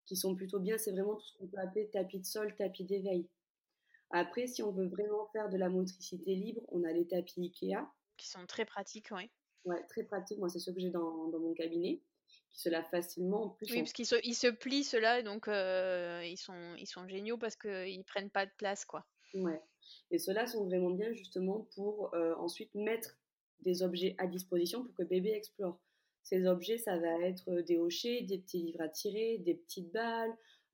qui 0.06 0.16
sont 0.16 0.36
plutôt 0.36 0.60
bien. 0.60 0.78
C'est 0.78 0.92
vraiment 0.92 1.16
tout 1.16 1.26
ce 1.26 1.38
qu'on 1.38 1.48
peut 1.48 1.58
appeler 1.58 1.90
tapis 1.90 2.20
de 2.20 2.26
sol, 2.26 2.56
tapis 2.56 2.84
d'éveil. 2.84 3.28
Après, 4.12 4.46
si 4.46 4.62
on 4.62 4.72
veut 4.72 4.88
vraiment 4.88 5.26
faire 5.34 5.50
de 5.50 5.58
la 5.58 5.70
motricité 5.70 6.36
libre, 6.36 6.62
on 6.70 6.84
a 6.84 6.92
les 6.92 7.08
tapis 7.08 7.42
Ikea. 7.42 7.88
Qui 8.16 8.30
sont 8.30 8.46
très 8.46 8.66
pratiques, 8.66 9.10
oui. 9.12 9.30
Ouais, 9.66 9.84
très 9.90 10.04
pratiques. 10.04 10.38
Moi, 10.38 10.50
c'est 10.50 10.60
ceux 10.60 10.72
que 10.72 10.80
j'ai 10.80 10.92
dans, 10.92 11.30
dans 11.30 11.40
mon 11.40 11.54
cabinet 11.54 12.00
qui 12.54 12.62
se 12.62 12.70
lavent 12.70 12.90
facilement. 12.90 13.46
En 13.46 13.50
plus, 13.50 13.72
oui, 13.72 13.80
parce 13.80 13.94
qu'ils 13.94 14.06
se, 14.06 14.16
ils 14.24 14.36
se 14.36 14.48
plient, 14.48 14.84
ceux-là, 14.84 15.24
donc 15.24 15.48
euh, 15.48 16.22
ils, 16.24 16.38
sont, 16.38 16.76
ils 16.78 16.88
sont 16.88 17.08
géniaux 17.08 17.38
parce 17.38 17.56
qu'ils 17.56 18.04
prennent 18.06 18.30
pas 18.30 18.46
de 18.46 18.52
place, 18.58 18.86
quoi. 18.86 19.06
Ouais. 19.34 19.60
Et 20.12 20.20
ceux-là 20.20 20.46
sont 20.46 20.66
vraiment 20.66 20.92
bien 20.92 21.12
justement 21.14 21.68
pour 21.76 22.14
euh, 22.14 22.36
ensuite 22.36 22.74
mettre 22.76 23.18
des 23.62 23.82
objets 23.82 24.16
à 24.20 24.28
disposition 24.28 24.84
pour 24.84 24.94
que 24.94 25.04
bébé 25.04 25.32
explore. 25.32 25.80
Ces 26.22 26.46
objets, 26.46 26.78
ça 26.78 26.98
va 26.98 27.20
être 27.22 27.50
euh, 27.50 27.64
des 27.64 27.78
hochets, 27.78 28.22
des 28.22 28.38
petits 28.38 28.62
livres 28.62 28.82
à 28.82 28.88
tirer, 28.88 29.40
des 29.40 29.56
petites 29.56 29.92
balles, 29.92 30.34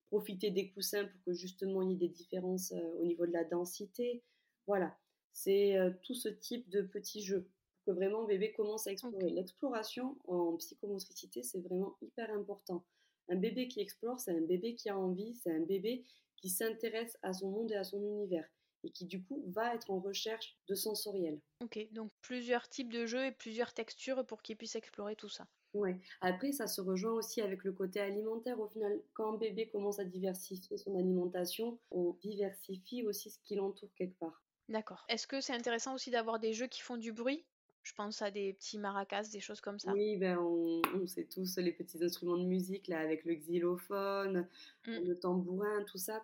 profiter 0.10 0.52
des 0.52 0.70
coussins 0.72 1.06
pour 1.06 1.24
que 1.26 1.34
justement 1.34 1.82
il 1.82 1.92
y 1.92 1.94
ait 1.94 2.08
des 2.08 2.10
différences 2.10 2.74
au 3.00 3.06
niveau 3.06 3.26
de 3.26 3.32
la 3.32 3.46
densité. 3.46 4.24
Voilà, 4.68 4.98
c'est 5.34 5.78
tout 6.04 6.16
ce 6.16 6.30
type 6.30 6.68
de 6.70 6.82
petits 6.82 7.24
jeux 7.24 7.48
que 7.90 7.96
vraiment 7.96 8.24
bébé 8.24 8.52
commence 8.52 8.86
à 8.88 8.92
explorer. 8.92 9.32
L'exploration 9.32 10.16
en 10.28 10.58
psychomotricité, 10.58 11.42
c'est 11.42 11.60
vraiment 11.60 11.96
hyper 12.02 12.32
important. 12.32 12.84
Un 13.30 13.36
bébé 13.36 13.68
qui 13.68 13.80
explore, 13.80 14.20
c'est 14.20 14.32
un 14.32 14.42
bébé 14.42 14.76
qui 14.76 14.90
a 14.90 14.98
envie, 14.98 15.36
c'est 15.36 15.52
un 15.52 15.62
bébé 15.62 16.04
qui 16.36 16.50
s'intéresse 16.50 17.18
à 17.24 17.34
son 17.34 17.50
monde 17.50 17.72
et 17.72 17.76
à 17.76 17.84
son 17.84 18.02
univers 18.02 18.48
et 18.84 18.92
qui 18.92 19.06
du 19.06 19.24
coup 19.24 19.44
va 19.48 19.76
être 19.76 19.90
en 19.90 20.00
recherche 20.00 20.58
de 20.68 20.76
sensoriel. 20.76 21.42
Ok, 21.62 21.80
donc 21.92 22.12
plusieurs 22.22 22.70
types 22.70 22.94
de 22.94 23.06
jeux 23.06 23.26
et 23.26 23.32
plusieurs 23.32 23.74
textures 23.74 24.26
pour 24.26 24.42
qu'il 24.42 24.56
puisse 24.56 24.76
explorer 24.76 25.16
tout 25.16 25.28
ça. 25.28 25.48
Ouais. 25.74 26.00
Après, 26.22 26.52
ça 26.52 26.68
se 26.68 26.80
rejoint 26.80 27.12
aussi 27.12 27.42
avec 27.42 27.64
le 27.64 27.74
côté 27.74 28.00
alimentaire. 28.00 28.60
Au 28.60 28.68
final, 28.68 29.02
quand 29.14 29.34
un 29.34 29.38
bébé 29.38 29.68
commence 29.70 30.00
à 30.00 30.06
diversifier 30.06 30.78
son 30.78 30.96
alimentation, 30.96 31.80
on 31.92 32.14
diversifie 32.22 33.04
aussi 33.04 33.32
ce 33.32 33.40
qui 33.44 33.56
l'entoure 33.56 33.94
quelque 33.96 34.18
part. 34.18 34.44
D'accord. 34.70 35.04
Est-ce 35.10 35.28
que 35.28 35.42
c'est 35.42 35.54
intéressant 35.54 35.94
aussi 35.94 36.10
d'avoir 36.10 36.40
des 36.40 36.54
jeux 36.54 36.68
qui 36.68 36.82
font 36.82 36.98
du 36.98 37.12
bruit? 37.12 37.46
Je 37.84 37.94
pense 37.94 38.22
à 38.22 38.32
des 38.32 38.54
petits 38.54 38.78
maracas, 38.78 39.24
des 39.32 39.40
choses 39.40 39.62
comme 39.62 39.80
ça. 39.80 39.94
Oui, 39.94 40.18
ben 40.18 40.38
on, 40.38 41.08
sait 41.08 41.26
tous 41.26 41.58
les 41.58 41.72
petits 41.72 42.04
instruments 42.04 42.38
de 42.38 42.46
musique, 42.46 42.88
là, 42.88 43.00
avec 43.00 43.26
le 43.26 43.36
xylophone, 43.36 44.48
mmh. 44.86 44.92
le 45.06 45.20
tambourin, 45.20 45.84
tout 45.86 45.98
ça. 45.98 46.24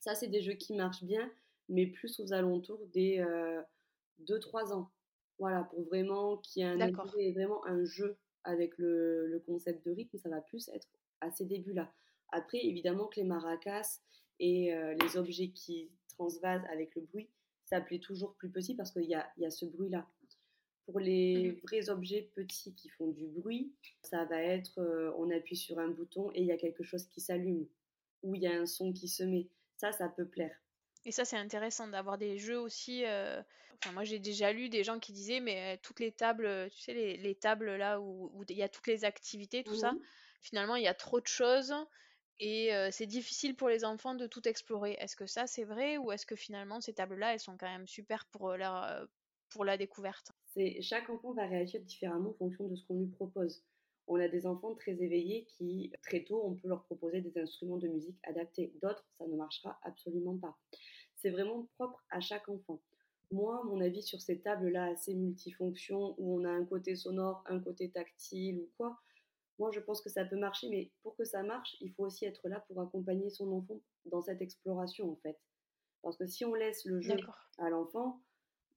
Ça, 0.00 0.14
c'est 0.14 0.28
des 0.28 0.40
jeux 0.40 0.54
qui 0.54 0.74
marchent 0.74 1.04
bien, 1.04 1.30
mais 1.68 1.86
plus 1.86 2.20
aux 2.20 2.32
alentours 2.32 2.84
des 2.92 3.24
2-3 4.22 4.70
euh, 4.70 4.74
ans. 4.74 4.90
Voilà, 5.38 5.64
pour 5.64 5.82
vraiment 5.84 6.38
qu'il 6.38 6.62
y 6.62 6.66
ait 6.66 6.82
un, 6.82 6.90
vraiment 7.32 7.64
un 7.66 7.84
jeu 7.84 8.16
avec 8.44 8.76
le, 8.78 9.42
concept 9.46 9.84
de 9.86 9.92
rythme, 9.92 10.18
ça 10.18 10.28
va 10.28 10.40
plus 10.40 10.68
être 10.68 10.88
à 11.20 11.30
ces 11.30 11.44
débuts-là. 11.44 11.92
Après, 12.30 12.58
évidemment 12.58 13.06
que 13.06 13.20
les 13.20 13.26
maracas 13.26 14.00
et 14.40 14.74
euh, 14.74 14.94
les 15.00 15.16
objets 15.16 15.50
qui 15.50 15.90
transvasent 16.08 16.64
avec 16.70 16.94
le 16.94 17.02
bruit, 17.02 17.28
ça 17.64 17.80
plaît 17.80 17.98
toujours 17.98 18.34
plus 18.34 18.50
petit 18.50 18.74
parce 18.74 18.90
qu'il 18.90 19.04
y 19.04 19.14
a, 19.14 19.30
y 19.36 19.46
a 19.46 19.50
ce 19.50 19.64
bruit-là. 19.66 20.06
Pour 20.88 21.00
les 21.00 21.50
mmh 21.50 21.60
vrais 21.64 21.90
objets 21.90 22.30
petits 22.34 22.74
qui 22.74 22.88
font 22.88 23.08
du 23.08 23.26
bruit, 23.26 23.74
ça 24.00 24.24
va 24.24 24.40
être 24.40 24.78
euh, 24.78 25.12
on 25.18 25.30
appuie 25.30 25.54
sur 25.54 25.78
un 25.78 25.88
bouton 25.88 26.30
et 26.32 26.40
il 26.40 26.46
y 26.46 26.50
a 26.50 26.56
quelque 26.56 26.82
chose 26.82 27.06
qui 27.08 27.20
s'allume 27.20 27.66
ou 28.22 28.34
il 28.34 28.40
y 28.40 28.46
a 28.46 28.58
un 28.58 28.64
son 28.64 28.94
qui 28.94 29.06
se 29.06 29.22
met. 29.22 29.50
Ça, 29.76 29.92
ça 29.92 30.08
peut 30.08 30.26
plaire. 30.26 30.58
Et 31.04 31.12
ça, 31.12 31.26
c'est 31.26 31.36
intéressant 31.36 31.88
d'avoir 31.88 32.16
des 32.16 32.38
jeux 32.38 32.58
aussi. 32.58 33.04
Euh, 33.04 33.42
enfin, 33.74 33.92
moi, 33.92 34.04
j'ai 34.04 34.18
déjà 34.18 34.50
lu 34.50 34.70
des 34.70 34.82
gens 34.82 34.98
qui 34.98 35.12
disaient, 35.12 35.40
mais 35.40 35.74
euh, 35.74 35.80
toutes 35.82 36.00
les 36.00 36.10
tables, 36.10 36.70
tu 36.70 36.80
sais, 36.80 36.94
les, 36.94 37.34
tables 37.34 37.76
là 37.76 38.00
où, 38.00 38.42
il 38.48 38.56
y 38.56 38.62
a 38.62 38.68
toutes 38.70 38.86
les 38.86 39.04
activités, 39.04 39.62
tout 39.64 39.74
ça, 39.74 39.92
mmh 39.92 40.00
finalement, 40.40 40.76
il 40.76 40.84
y 40.84 40.88
a 40.88 40.94
trop 40.94 41.20
de 41.20 41.26
choses 41.26 41.74
et 42.38 42.70
c'est 42.92 43.06
difficile 43.06 43.56
pour 43.56 43.68
les 43.68 43.84
enfants 43.84 44.14
de 44.14 44.28
tout 44.28 44.46
explorer. 44.46 44.96
Est-ce 45.00 45.16
que 45.16 45.26
ça, 45.26 45.48
c'est 45.48 45.64
vrai 45.64 45.98
ou 45.98 46.12
est-ce 46.12 46.26
que 46.26 46.36
finalement, 46.36 46.80
ces 46.80 46.94
tables-là, 46.94 47.32
elles 47.32 47.40
sont 47.40 47.56
quand 47.56 47.66
même 47.66 47.88
super 47.88 48.24
pour, 48.26 48.56
leur, 48.56 49.08
pour 49.50 49.64
la 49.64 49.76
découverte 49.76 50.32
chaque 50.80 51.08
enfant 51.10 51.32
va 51.32 51.46
réagir 51.46 51.80
différemment 51.82 52.30
en 52.30 52.34
fonction 52.34 52.68
de 52.68 52.74
ce 52.74 52.84
qu'on 52.86 52.98
lui 52.98 53.06
propose. 53.06 53.62
On 54.06 54.18
a 54.18 54.28
des 54.28 54.46
enfants 54.46 54.74
très 54.74 54.92
éveillés 54.92 55.44
qui, 55.44 55.92
très 56.02 56.24
tôt, 56.24 56.42
on 56.44 56.54
peut 56.54 56.68
leur 56.68 56.82
proposer 56.84 57.20
des 57.20 57.38
instruments 57.38 57.76
de 57.76 57.88
musique 57.88 58.18
adaptés. 58.24 58.72
D'autres, 58.82 59.06
ça 59.18 59.26
ne 59.26 59.36
marchera 59.36 59.78
absolument 59.82 60.36
pas. 60.38 60.56
C'est 61.16 61.30
vraiment 61.30 61.68
propre 61.76 62.02
à 62.10 62.20
chaque 62.20 62.48
enfant. 62.48 62.80
Moi, 63.30 63.62
mon 63.64 63.80
avis 63.82 64.02
sur 64.02 64.22
ces 64.22 64.40
tables-là 64.40 64.86
assez 64.86 65.14
multifonctions, 65.14 66.14
où 66.16 66.40
on 66.40 66.44
a 66.44 66.50
un 66.50 66.64
côté 66.64 66.96
sonore, 66.96 67.44
un 67.46 67.60
côté 67.60 67.90
tactile 67.90 68.60
ou 68.60 68.70
quoi, 68.78 68.98
moi 69.58 69.70
je 69.72 69.80
pense 69.80 70.00
que 70.00 70.08
ça 70.08 70.24
peut 70.24 70.38
marcher, 70.38 70.68
mais 70.70 70.90
pour 71.02 71.14
que 71.16 71.24
ça 71.24 71.42
marche, 71.42 71.76
il 71.80 71.92
faut 71.92 72.04
aussi 72.04 72.24
être 72.24 72.48
là 72.48 72.64
pour 72.68 72.80
accompagner 72.80 73.28
son 73.28 73.52
enfant 73.52 73.82
dans 74.06 74.22
cette 74.22 74.40
exploration 74.40 75.12
en 75.12 75.16
fait. 75.16 75.38
Parce 76.02 76.16
que 76.16 76.26
si 76.26 76.44
on 76.46 76.54
laisse 76.54 76.84
le 76.86 77.02
jeu 77.02 77.16
à 77.58 77.68
l'enfant, 77.68 78.22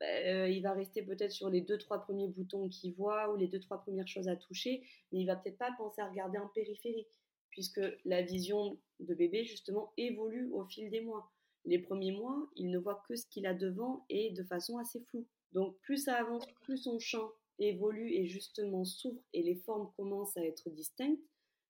euh, 0.01 0.49
il 0.49 0.61
va 0.61 0.73
rester 0.73 1.03
peut-être 1.03 1.31
sur 1.31 1.49
les 1.49 1.61
deux 1.61 1.77
trois 1.77 1.99
premiers 1.99 2.27
boutons 2.27 2.69
qu'il 2.69 2.93
voit 2.93 3.31
ou 3.31 3.37
les 3.37 3.47
deux 3.47 3.59
trois 3.59 3.81
premières 3.81 4.07
choses 4.07 4.27
à 4.27 4.35
toucher, 4.35 4.83
mais 5.11 5.19
il 5.19 5.25
va 5.25 5.35
peut-être 5.35 5.57
pas 5.57 5.71
penser 5.77 6.01
à 6.01 6.09
regarder 6.09 6.37
en 6.37 6.47
périphérie, 6.47 7.07
puisque 7.49 7.81
la 8.05 8.21
vision 8.21 8.79
de 8.99 9.13
bébé 9.13 9.43
justement 9.43 9.93
évolue 9.97 10.49
au 10.51 10.65
fil 10.65 10.89
des 10.89 11.01
mois. 11.01 11.31
Les 11.65 11.79
premiers 11.79 12.11
mois, 12.11 12.49
il 12.55 12.71
ne 12.71 12.79
voit 12.79 13.03
que 13.07 13.15
ce 13.15 13.27
qu'il 13.27 13.45
a 13.45 13.53
devant 13.53 14.05
et 14.09 14.31
de 14.31 14.43
façon 14.43 14.77
assez 14.77 14.99
floue. 15.01 15.27
Donc 15.51 15.77
plus 15.79 16.05
ça 16.05 16.15
avance, 16.15 16.45
plus 16.61 16.77
son 16.77 16.97
champ 16.97 17.31
évolue 17.59 18.11
et 18.13 18.25
justement 18.25 18.83
s'ouvre 18.83 19.21
et 19.33 19.43
les 19.43 19.55
formes 19.55 19.91
commencent 19.95 20.37
à 20.37 20.43
être 20.43 20.69
distinctes. 20.69 21.21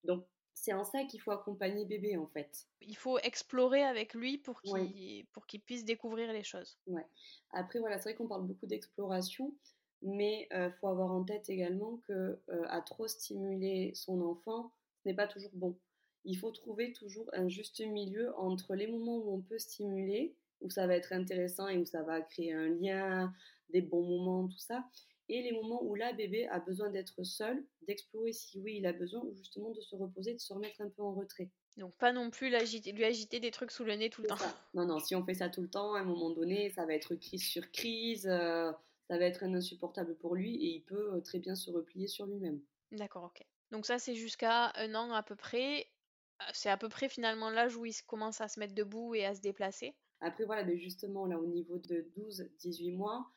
Donc 0.04 0.24
c'est 0.54 0.72
en 0.72 0.84
ça 0.84 1.04
qu'il 1.04 1.20
faut 1.20 1.30
accompagner 1.30 1.84
bébé 1.84 2.16
en 2.16 2.26
fait. 2.26 2.66
Il 2.80 2.96
faut 2.96 3.18
explorer 3.18 3.82
avec 3.82 4.14
lui 4.14 4.38
pour 4.38 4.62
qu'il 4.62 5.26
pour 5.32 5.46
qu'il 5.46 5.60
puisse 5.60 5.84
découvrir 5.84 6.32
les 6.32 6.44
choses. 6.44 6.78
Ouais. 6.86 7.06
Après 7.50 7.78
voilà, 7.78 7.98
c'est 7.98 8.10
vrai 8.10 8.14
qu'on 8.14 8.28
parle 8.28 8.46
beaucoup 8.46 8.66
d'exploration, 8.66 9.54
mais 10.02 10.48
il 10.50 10.56
euh, 10.56 10.70
faut 10.72 10.88
avoir 10.88 11.12
en 11.12 11.24
tête 11.24 11.48
également 11.48 11.98
que 12.08 12.38
euh, 12.48 12.64
à 12.68 12.80
trop 12.80 13.08
stimuler 13.08 13.92
son 13.94 14.20
enfant, 14.22 14.72
ce 15.02 15.08
n'est 15.08 15.14
pas 15.14 15.26
toujours 15.26 15.52
bon. 15.54 15.76
Il 16.24 16.36
faut 16.36 16.52
trouver 16.52 16.92
toujours 16.92 17.28
un 17.32 17.48
juste 17.48 17.80
milieu 17.80 18.36
entre 18.38 18.74
les 18.74 18.86
moments 18.86 19.18
où 19.18 19.34
on 19.34 19.40
peut 19.40 19.58
stimuler, 19.58 20.36
où 20.60 20.70
ça 20.70 20.86
va 20.86 20.94
être 20.94 21.12
intéressant 21.12 21.66
et 21.68 21.78
où 21.78 21.84
ça 21.84 22.02
va 22.02 22.20
créer 22.20 22.52
un 22.52 22.68
lien, 22.68 23.32
des 23.70 23.80
bons 23.80 24.06
moments, 24.06 24.46
tout 24.46 24.58
ça, 24.58 24.84
et 25.28 25.42
les 25.42 25.52
moments 25.52 25.82
où 25.82 25.94
là, 25.94 26.12
bébé 26.12 26.46
a 26.48 26.60
besoin 26.60 26.90
d'être 26.90 27.22
seul, 27.24 27.64
d'explorer 27.86 28.32
si 28.32 28.60
oui, 28.60 28.76
il 28.78 28.86
a 28.86 28.92
besoin, 28.92 29.20
ou 29.22 29.34
justement 29.34 29.70
de 29.70 29.80
se 29.80 29.96
reposer, 29.96 30.34
de 30.34 30.40
se 30.40 30.52
remettre 30.52 30.80
un 30.80 30.88
peu 30.88 31.02
en 31.02 31.14
retrait. 31.14 31.50
Donc 31.76 31.96
pas 31.96 32.12
non 32.12 32.30
plus 32.30 32.50
lui 32.50 33.04
agiter 33.04 33.40
des 33.40 33.50
trucs 33.50 33.70
sous 33.70 33.84
le 33.84 33.94
nez 33.94 34.10
tout 34.10 34.22
le 34.22 34.28
temps. 34.28 34.36
Non, 34.74 34.84
non, 34.84 34.98
si 34.98 35.14
on 35.14 35.24
fait 35.24 35.34
ça 35.34 35.48
tout 35.48 35.62
le 35.62 35.70
temps, 35.70 35.94
à 35.94 36.00
un 36.00 36.04
moment 36.04 36.30
donné, 36.30 36.70
ça 36.70 36.84
va 36.84 36.94
être 36.94 37.14
crise 37.14 37.46
sur 37.46 37.70
crise, 37.70 38.26
euh, 38.26 38.70
ça 39.08 39.18
va 39.18 39.24
être 39.24 39.42
insupportable 39.42 40.16
pour 40.16 40.34
lui, 40.34 40.56
et 40.56 40.74
il 40.76 40.82
peut 40.82 41.14
euh, 41.14 41.20
très 41.20 41.38
bien 41.38 41.54
se 41.54 41.70
replier 41.70 42.08
sur 42.08 42.26
lui-même. 42.26 42.60
D'accord, 42.90 43.24
ok. 43.24 43.42
Donc 43.70 43.86
ça, 43.86 43.98
c'est 43.98 44.14
jusqu'à 44.14 44.72
un 44.76 44.94
an 44.94 45.12
à 45.12 45.22
peu 45.22 45.34
près. 45.34 45.88
Euh, 46.42 46.50
c'est 46.52 46.68
à 46.68 46.76
peu 46.76 46.90
près 46.90 47.08
finalement 47.08 47.48
l'âge 47.48 47.76
où 47.76 47.86
il 47.86 47.94
commence 48.06 48.42
à 48.42 48.48
se 48.48 48.60
mettre 48.60 48.74
debout 48.74 49.14
et 49.14 49.24
à 49.24 49.34
se 49.34 49.40
déplacer. 49.40 49.94
Après, 50.20 50.44
voilà, 50.44 50.62
mais 50.62 50.76
justement, 50.76 51.26
là, 51.26 51.38
au 51.38 51.46
niveau 51.46 51.78
de 51.78 52.06
12-18 52.16 52.94
mois, 52.94 53.32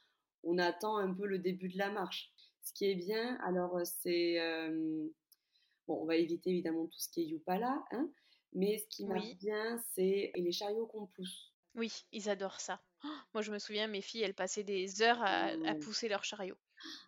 on 0.45 0.57
attend 0.57 0.97
un 0.97 1.13
peu 1.13 1.25
le 1.25 1.39
début 1.39 1.69
de 1.69 1.77
la 1.77 1.91
marche. 1.91 2.31
Ce 2.61 2.73
qui 2.73 2.85
est 2.85 2.95
bien, 2.95 3.37
alors 3.43 3.79
c'est 3.83 4.39
Bon, 5.87 6.01
on 6.01 6.05
va 6.05 6.15
éviter 6.15 6.49
évidemment 6.49 6.87
tout 6.87 6.99
ce 6.99 7.09
qui 7.09 7.21
est 7.21 7.25
Yupala, 7.25 7.83
hein, 7.91 8.09
mais 8.53 8.77
ce 8.77 8.87
qui 8.87 9.05
marche 9.05 9.35
bien, 9.37 9.77
c'est 9.93 10.31
les 10.35 10.51
chariots 10.51 10.87
qu'on 10.87 11.05
pousse. 11.07 11.53
Oui, 11.75 12.05
ils 12.11 12.29
adorent 12.29 12.61
ça. 12.61 12.81
Oh, 13.03 13.07
moi, 13.33 13.41
je 13.43 13.51
me 13.51 13.59
souviens, 13.59 13.87
mes 13.87 14.01
filles, 14.01 14.23
elles 14.23 14.33
passaient 14.33 14.63
des 14.63 15.01
heures 15.01 15.21
à, 15.21 15.55
mmh. 15.55 15.79
pousser 15.79 16.07
leur 16.07 16.23
chariot. 16.23 16.55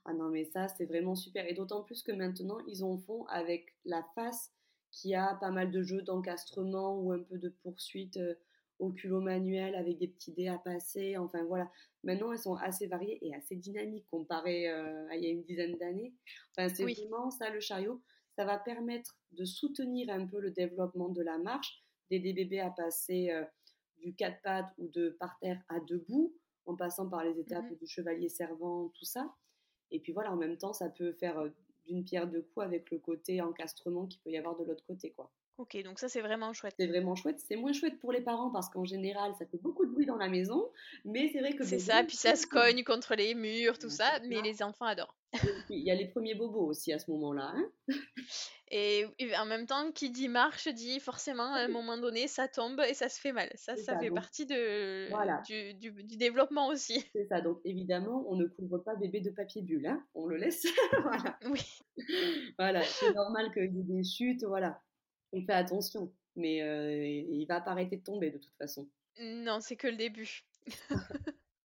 Ah 0.05 0.13
non, 0.13 0.29
mais 0.29 0.45
ça, 0.45 0.67
c'est 0.67 0.85
vraiment 0.85 1.15
super. 1.15 1.47
Et 1.47 1.53
d'autant 1.53 1.83
plus 1.83 2.03
que 2.03 2.11
maintenant, 2.11 2.59
ils 2.67 2.83
en 2.83 2.97
font 2.97 3.25
avec 3.27 3.73
la 3.85 4.03
face 4.13 4.51
qui 4.91 5.15
a 5.15 5.35
pas 5.35 5.51
mal 5.51 5.71
de 5.71 5.81
jeux 5.83 6.01
d'encastrement 6.01 6.99
ou 6.99 7.11
un 7.11 7.19
peu 7.19 7.37
de 7.37 7.49
poursuite 7.49 8.17
euh, 8.17 8.35
au 8.79 8.91
culot 8.91 9.21
manuel 9.21 9.75
avec 9.75 9.97
des 9.97 10.07
petits 10.07 10.33
dés 10.33 10.47
à 10.47 10.57
passer. 10.57 11.17
Enfin 11.17 11.43
voilà, 11.45 11.69
maintenant 12.03 12.31
elles 12.31 12.39
sont 12.39 12.55
assez 12.55 12.87
variées 12.87 13.19
et 13.21 13.33
assez 13.35 13.55
dynamiques 13.55 14.07
comparées 14.09 14.69
euh, 14.69 15.07
à 15.09 15.15
il 15.15 15.23
y 15.23 15.27
a 15.27 15.29
une 15.29 15.43
dizaine 15.43 15.77
d'années. 15.77 16.13
Enfin, 16.55 16.69
c'est 16.69 16.83
vraiment 16.83 17.29
ça 17.29 17.49
le 17.49 17.59
chariot. 17.59 18.01
Ça 18.35 18.45
va 18.45 18.57
permettre 18.57 19.17
de 19.31 19.45
soutenir 19.45 20.09
un 20.09 20.25
peu 20.27 20.39
le 20.39 20.51
développement 20.51 21.09
de 21.09 21.23
la 21.23 21.37
marche, 21.39 21.83
d'aider 22.11 22.33
bébés 22.33 22.59
à 22.59 22.69
passer 22.69 23.31
euh, 23.31 23.43
du 23.97 24.13
quatre 24.13 24.41
pattes 24.43 24.71
ou 24.77 24.87
de 24.89 25.09
par 25.19 25.37
terre 25.39 25.61
à 25.69 25.79
debout, 25.79 26.35
en 26.65 26.75
passant 26.75 27.09
par 27.09 27.23
les 27.23 27.39
étapes 27.39 27.69
mmh 27.71 27.75
du 27.77 27.87
chevalier 27.87 28.29
servant, 28.29 28.89
tout 28.89 29.05
ça. 29.05 29.33
Et 29.89 29.99
puis 29.99 30.11
voilà, 30.11 30.31
en 30.31 30.35
même 30.35 30.57
temps, 30.57 30.73
ça 30.73 30.89
peut 30.89 31.13
faire 31.13 31.39
euh, 31.39 31.49
d'une 31.85 32.03
pierre 32.03 32.27
deux 32.27 32.41
coups 32.41 32.65
avec 32.65 32.91
le 32.91 32.99
côté 32.99 33.41
encastrement 33.41 34.05
qu'il 34.05 34.21
peut 34.21 34.29
y 34.29 34.37
avoir 34.37 34.57
de 34.57 34.65
l'autre 34.65 34.83
côté, 34.85 35.11
quoi. 35.11 35.31
Ok, 35.57 35.81
donc 35.83 35.97
ça 35.97 36.07
c'est 36.07 36.21
vraiment 36.21 36.53
chouette. 36.53 36.75
C'est 36.77 36.85
vraiment 36.85 37.15
chouette. 37.15 37.39
C'est 37.39 37.55
moins 37.55 37.73
chouette 37.73 37.99
pour 37.99 38.11
les 38.11 38.21
parents 38.21 38.51
parce 38.51 38.69
qu'en 38.69 38.85
général 38.85 39.33
ça 39.39 39.45
fait 39.47 39.57
beaucoup 39.57 39.85
de 39.87 39.91
bruit 39.91 40.05
dans 40.05 40.17
la 40.17 40.29
maison, 40.29 40.69
mais 41.03 41.29
c'est 41.33 41.39
vrai 41.39 41.55
que. 41.55 41.63
C'est 41.63 41.79
ça, 41.79 42.03
puis 42.03 42.15
ça 42.15 42.35
se 42.35 42.45
cogne 42.45 42.83
contre 42.83 43.15
les 43.15 43.33
murs, 43.33 43.79
tout 43.79 43.89
ça, 43.89 44.19
mais 44.27 44.41
les 44.41 44.61
enfants 44.61 44.85
adorent. 44.85 45.15
Il 45.69 45.79
y 45.79 45.89
a 45.89 45.95
les 45.95 46.07
premiers 46.07 46.35
bobos 46.35 46.67
aussi 46.67 46.93
à 46.93 46.99
ce 46.99 47.09
moment-là. 47.11 47.53
Hein 47.55 47.95
et, 48.69 49.05
en 49.37 49.45
même 49.45 49.65
temps, 49.65 49.91
qui 49.91 50.11
dit 50.11 50.29
marche 50.29 50.67
dit 50.67 50.99
forcément 50.99 51.53
à 51.53 51.61
un 51.61 51.67
moment 51.67 51.97
donné 51.97 52.27
ça 52.27 52.47
tombe 52.47 52.79
et 52.87 52.93
ça 52.93 53.09
se 53.09 53.19
fait 53.19 53.31
mal. 53.31 53.49
Ça, 53.55 53.75
ça, 53.77 53.97
fait 53.97 54.11
partie 54.11 54.45
de, 54.45 55.73
du, 55.73 55.91
du, 56.03 56.17
développement 56.17 56.67
aussi. 56.67 57.03
C'est 57.13 57.25
ça, 57.25 57.41
donc 57.41 57.59
évidemment 57.65 58.25
on 58.29 58.35
ne 58.35 58.45
couvre 58.45 58.77
pas 58.77 58.95
bébé 58.95 59.21
de 59.21 59.31
papier 59.31 59.63
bulle, 59.63 59.87
hein 59.87 60.03
on 60.13 60.27
le 60.27 60.37
laisse. 60.37 60.65
voilà. 61.01 61.37
Oui. 61.49 61.79
Voilà, 62.59 62.83
c'est 62.83 63.13
normal 63.13 63.51
qu'il 63.51 63.75
y 63.75 63.79
ait 63.79 63.83
des 63.83 64.03
chutes, 64.03 64.43
voilà 64.43 64.79
on 65.33 65.41
fait 65.41 65.53
attention, 65.53 66.11
mais 66.35 66.61
euh, 66.61 67.05
il 67.05 67.45
va 67.45 67.61
pas 67.61 67.71
arrêter 67.71 67.97
de 67.97 68.03
tomber 68.03 68.31
de 68.31 68.37
toute 68.37 68.55
façon. 68.57 68.87
Non, 69.19 69.59
c'est 69.59 69.75
que 69.75 69.87
le 69.87 69.95
début. 69.97 70.45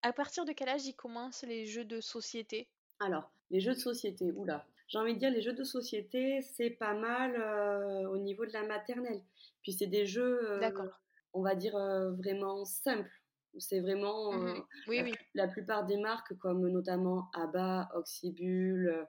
à 0.01 0.13
partir 0.13 0.45
de 0.45 0.51
quel 0.51 0.69
âge 0.69 0.85
ils 0.85 0.95
commencent 0.95 1.43
les 1.43 1.65
jeux 1.65 1.85
de 1.85 2.01
société? 2.01 2.67
Alors, 2.99 3.31
les 3.51 3.59
jeux 3.59 3.73
de 3.73 3.79
société, 3.79 4.31
oula. 4.31 4.65
J'ai 4.87 4.99
envie 4.99 5.15
de 5.15 5.19
dire, 5.19 5.31
les 5.31 5.41
jeux 5.41 5.53
de 5.53 5.63
société, 5.63 6.41
c'est 6.41 6.69
pas 6.69 6.93
mal 6.93 7.35
euh, 7.35 8.07
au 8.09 8.17
niveau 8.17 8.45
de 8.45 8.53
la 8.53 8.63
maternelle. 8.63 9.21
Puis 9.63 9.73
c'est 9.73 9.87
des 9.87 10.05
jeux, 10.05 10.39
euh, 10.51 10.71
on 11.33 11.41
va 11.41 11.55
dire, 11.55 11.77
vraiment 12.17 12.65
simples. 12.65 13.11
C'est 13.57 13.79
vraiment. 13.79 14.33
Mmh 14.33 14.63
oui, 14.87 15.01
oui. 15.03 15.13
La 15.33 15.47
plupart 15.47 15.85
des 15.85 15.97
marques, 15.97 16.35
comme 16.37 16.67
notamment 16.69 17.29
ABBA, 17.33 17.89
Oxybul, 17.95 19.07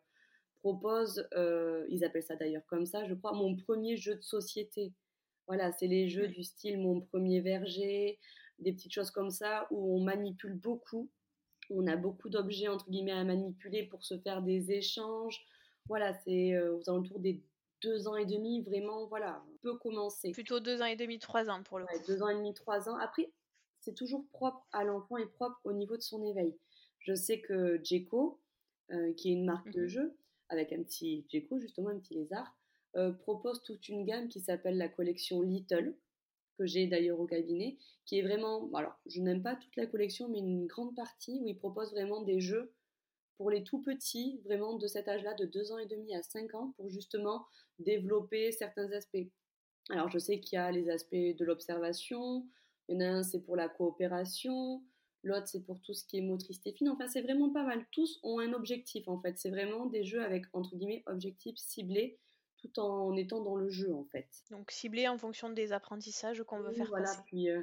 propose, 0.66 1.28
euh, 1.36 1.86
ils 1.90 2.04
appellent 2.04 2.24
ça 2.24 2.34
d'ailleurs 2.34 2.66
comme 2.66 2.86
ça, 2.86 3.04
je 3.04 3.14
crois, 3.14 3.32
mon 3.32 3.54
premier 3.54 3.96
jeu 3.96 4.16
de 4.16 4.22
société. 4.22 4.92
Voilà, 5.46 5.70
c'est 5.70 5.86
les 5.86 6.08
jeux 6.08 6.26
du 6.26 6.42
style 6.42 6.80
mon 6.80 7.00
premier 7.00 7.40
verger, 7.40 8.18
des 8.58 8.72
petites 8.72 8.92
choses 8.92 9.12
comme 9.12 9.30
ça 9.30 9.68
où 9.70 9.96
on 9.96 10.02
manipule 10.02 10.54
beaucoup. 10.54 11.08
On 11.70 11.86
a 11.86 11.94
beaucoup 11.94 12.28
d'objets 12.28 12.66
entre 12.66 12.90
guillemets 12.90 13.12
à 13.12 13.22
manipuler 13.22 13.84
pour 13.84 14.02
se 14.04 14.18
faire 14.18 14.42
des 14.42 14.72
échanges. 14.72 15.40
Voilà, 15.88 16.14
c'est 16.24 16.54
euh, 16.54 16.76
aux 16.76 16.90
alentours 16.90 17.20
des 17.20 17.40
deux 17.80 18.08
ans 18.08 18.16
et 18.16 18.26
demi, 18.26 18.62
vraiment, 18.62 19.06
voilà, 19.06 19.44
on 19.52 19.58
peut 19.58 19.76
commencer. 19.78 20.32
Plutôt 20.32 20.58
deux 20.58 20.82
ans 20.82 20.86
et 20.86 20.96
demi, 20.96 21.20
trois 21.20 21.48
ans 21.48 21.62
pour 21.62 21.78
le 21.78 21.86
coup. 21.86 21.94
deux 22.08 22.22
ans 22.24 22.28
et 22.28 22.34
demi, 22.34 22.54
trois 22.54 22.88
ans. 22.88 22.96
Après, 22.96 23.30
c'est 23.82 23.94
toujours 23.94 24.26
propre 24.32 24.66
à 24.72 24.82
l'enfant 24.82 25.16
et 25.16 25.26
propre 25.26 25.60
au 25.62 25.72
niveau 25.72 25.96
de 25.96 26.02
son 26.02 26.24
éveil. 26.24 26.56
Je 26.98 27.14
sais 27.14 27.40
que 27.40 27.78
Jeco, 27.84 28.40
euh, 28.90 29.12
qui 29.14 29.30
est 29.30 29.34
une 29.34 29.44
marque 29.44 29.70
de 29.70 29.84
mmh 29.84 29.88
jeu, 29.88 30.16
avec 30.48 30.72
un 30.72 30.82
petit 30.82 31.24
gecko, 31.28 31.58
justement, 31.58 31.90
un 31.90 31.98
petit 31.98 32.14
lézard, 32.14 32.56
euh, 32.96 33.12
propose 33.12 33.62
toute 33.62 33.88
une 33.88 34.04
gamme 34.04 34.28
qui 34.28 34.40
s'appelle 34.40 34.78
la 34.78 34.88
collection 34.88 35.42
Little, 35.42 35.96
que 36.58 36.66
j'ai 36.66 36.86
d'ailleurs 36.86 37.20
au 37.20 37.26
cabinet, 37.26 37.76
qui 38.06 38.18
est 38.18 38.22
vraiment, 38.22 38.70
alors 38.74 38.98
je 39.06 39.20
n'aime 39.20 39.42
pas 39.42 39.56
toute 39.56 39.76
la 39.76 39.86
collection, 39.86 40.28
mais 40.28 40.38
une 40.38 40.66
grande 40.66 40.94
partie 40.94 41.38
où 41.40 41.46
il 41.46 41.58
propose 41.58 41.90
vraiment 41.92 42.22
des 42.22 42.40
jeux 42.40 42.72
pour 43.36 43.50
les 43.50 43.62
tout 43.62 43.82
petits, 43.82 44.40
vraiment 44.44 44.74
de 44.74 44.86
cet 44.86 45.08
âge-là, 45.08 45.34
de 45.34 45.44
2 45.44 45.72
ans 45.72 45.78
et 45.78 45.86
demi 45.86 46.14
à 46.14 46.22
5 46.22 46.54
ans, 46.54 46.72
pour 46.76 46.88
justement 46.88 47.46
développer 47.78 48.50
certains 48.52 48.90
aspects. 48.92 49.28
Alors 49.90 50.08
je 50.08 50.18
sais 50.18 50.40
qu'il 50.40 50.56
y 50.56 50.58
a 50.58 50.70
les 50.72 50.88
aspects 50.88 51.14
de 51.14 51.44
l'observation, 51.44 52.46
il 52.88 52.94
y 52.94 52.98
en 52.98 53.00
a 53.00 53.08
un 53.08 53.22
c'est 53.22 53.40
pour 53.40 53.56
la 53.56 53.68
coopération, 53.68 54.82
L'autre, 55.26 55.48
c'est 55.48 55.64
pour 55.64 55.80
tout 55.80 55.92
ce 55.92 56.04
qui 56.04 56.18
est 56.18 56.20
motricité 56.20 56.70
fine. 56.70 56.88
Enfin, 56.88 57.08
c'est 57.08 57.20
vraiment 57.20 57.50
pas 57.50 57.64
mal. 57.64 57.84
Tous 57.90 58.20
ont 58.22 58.38
un 58.38 58.52
objectif, 58.52 59.08
en 59.08 59.20
fait. 59.20 59.36
C'est 59.36 59.50
vraiment 59.50 59.86
des 59.86 60.04
jeux 60.04 60.22
avec, 60.22 60.44
entre 60.52 60.76
guillemets, 60.76 61.02
objectifs 61.06 61.56
ciblés, 61.56 62.20
tout 62.58 62.78
en 62.78 63.16
étant 63.16 63.42
dans 63.42 63.56
le 63.56 63.68
jeu, 63.68 63.92
en 63.92 64.04
fait. 64.04 64.28
Donc, 64.52 64.70
ciblés 64.70 65.08
en 65.08 65.18
fonction 65.18 65.50
des 65.50 65.72
apprentissages 65.72 66.44
qu'on 66.44 66.60
veut 66.60 66.72
faire 66.72 66.86
voilà. 66.86 67.10
Puis, 67.26 67.50
euh, 67.50 67.60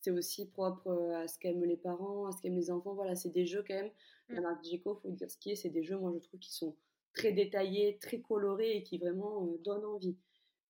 c'est 0.00 0.10
aussi 0.10 0.48
propre 0.50 0.88
euh, 0.88 1.22
à 1.22 1.28
ce 1.28 1.38
qu'aiment 1.38 1.64
les 1.64 1.76
parents, 1.76 2.26
à 2.26 2.32
ce 2.32 2.42
qu'aiment 2.42 2.56
les 2.56 2.72
enfants. 2.72 2.94
Voilà, 2.94 3.14
c'est 3.14 3.30
des 3.30 3.46
jeux, 3.46 3.64
quand 3.64 3.74
même. 3.74 3.92
La 4.30 4.40
marque 4.40 4.66
il 4.66 4.80
faut 4.80 4.98
dire 5.04 5.30
ce 5.30 5.38
qui 5.38 5.52
est. 5.52 5.56
C'est 5.56 5.70
des 5.70 5.84
jeux, 5.84 5.96
moi, 5.96 6.12
je 6.20 6.26
trouve, 6.26 6.40
qui 6.40 6.52
sont 6.52 6.74
très 7.14 7.30
détaillés, 7.30 7.96
très 8.00 8.18
colorés 8.18 8.76
et 8.76 8.82
qui 8.82 8.98
vraiment 8.98 9.46
euh, 9.46 9.56
donnent 9.58 9.84
envie. 9.84 10.16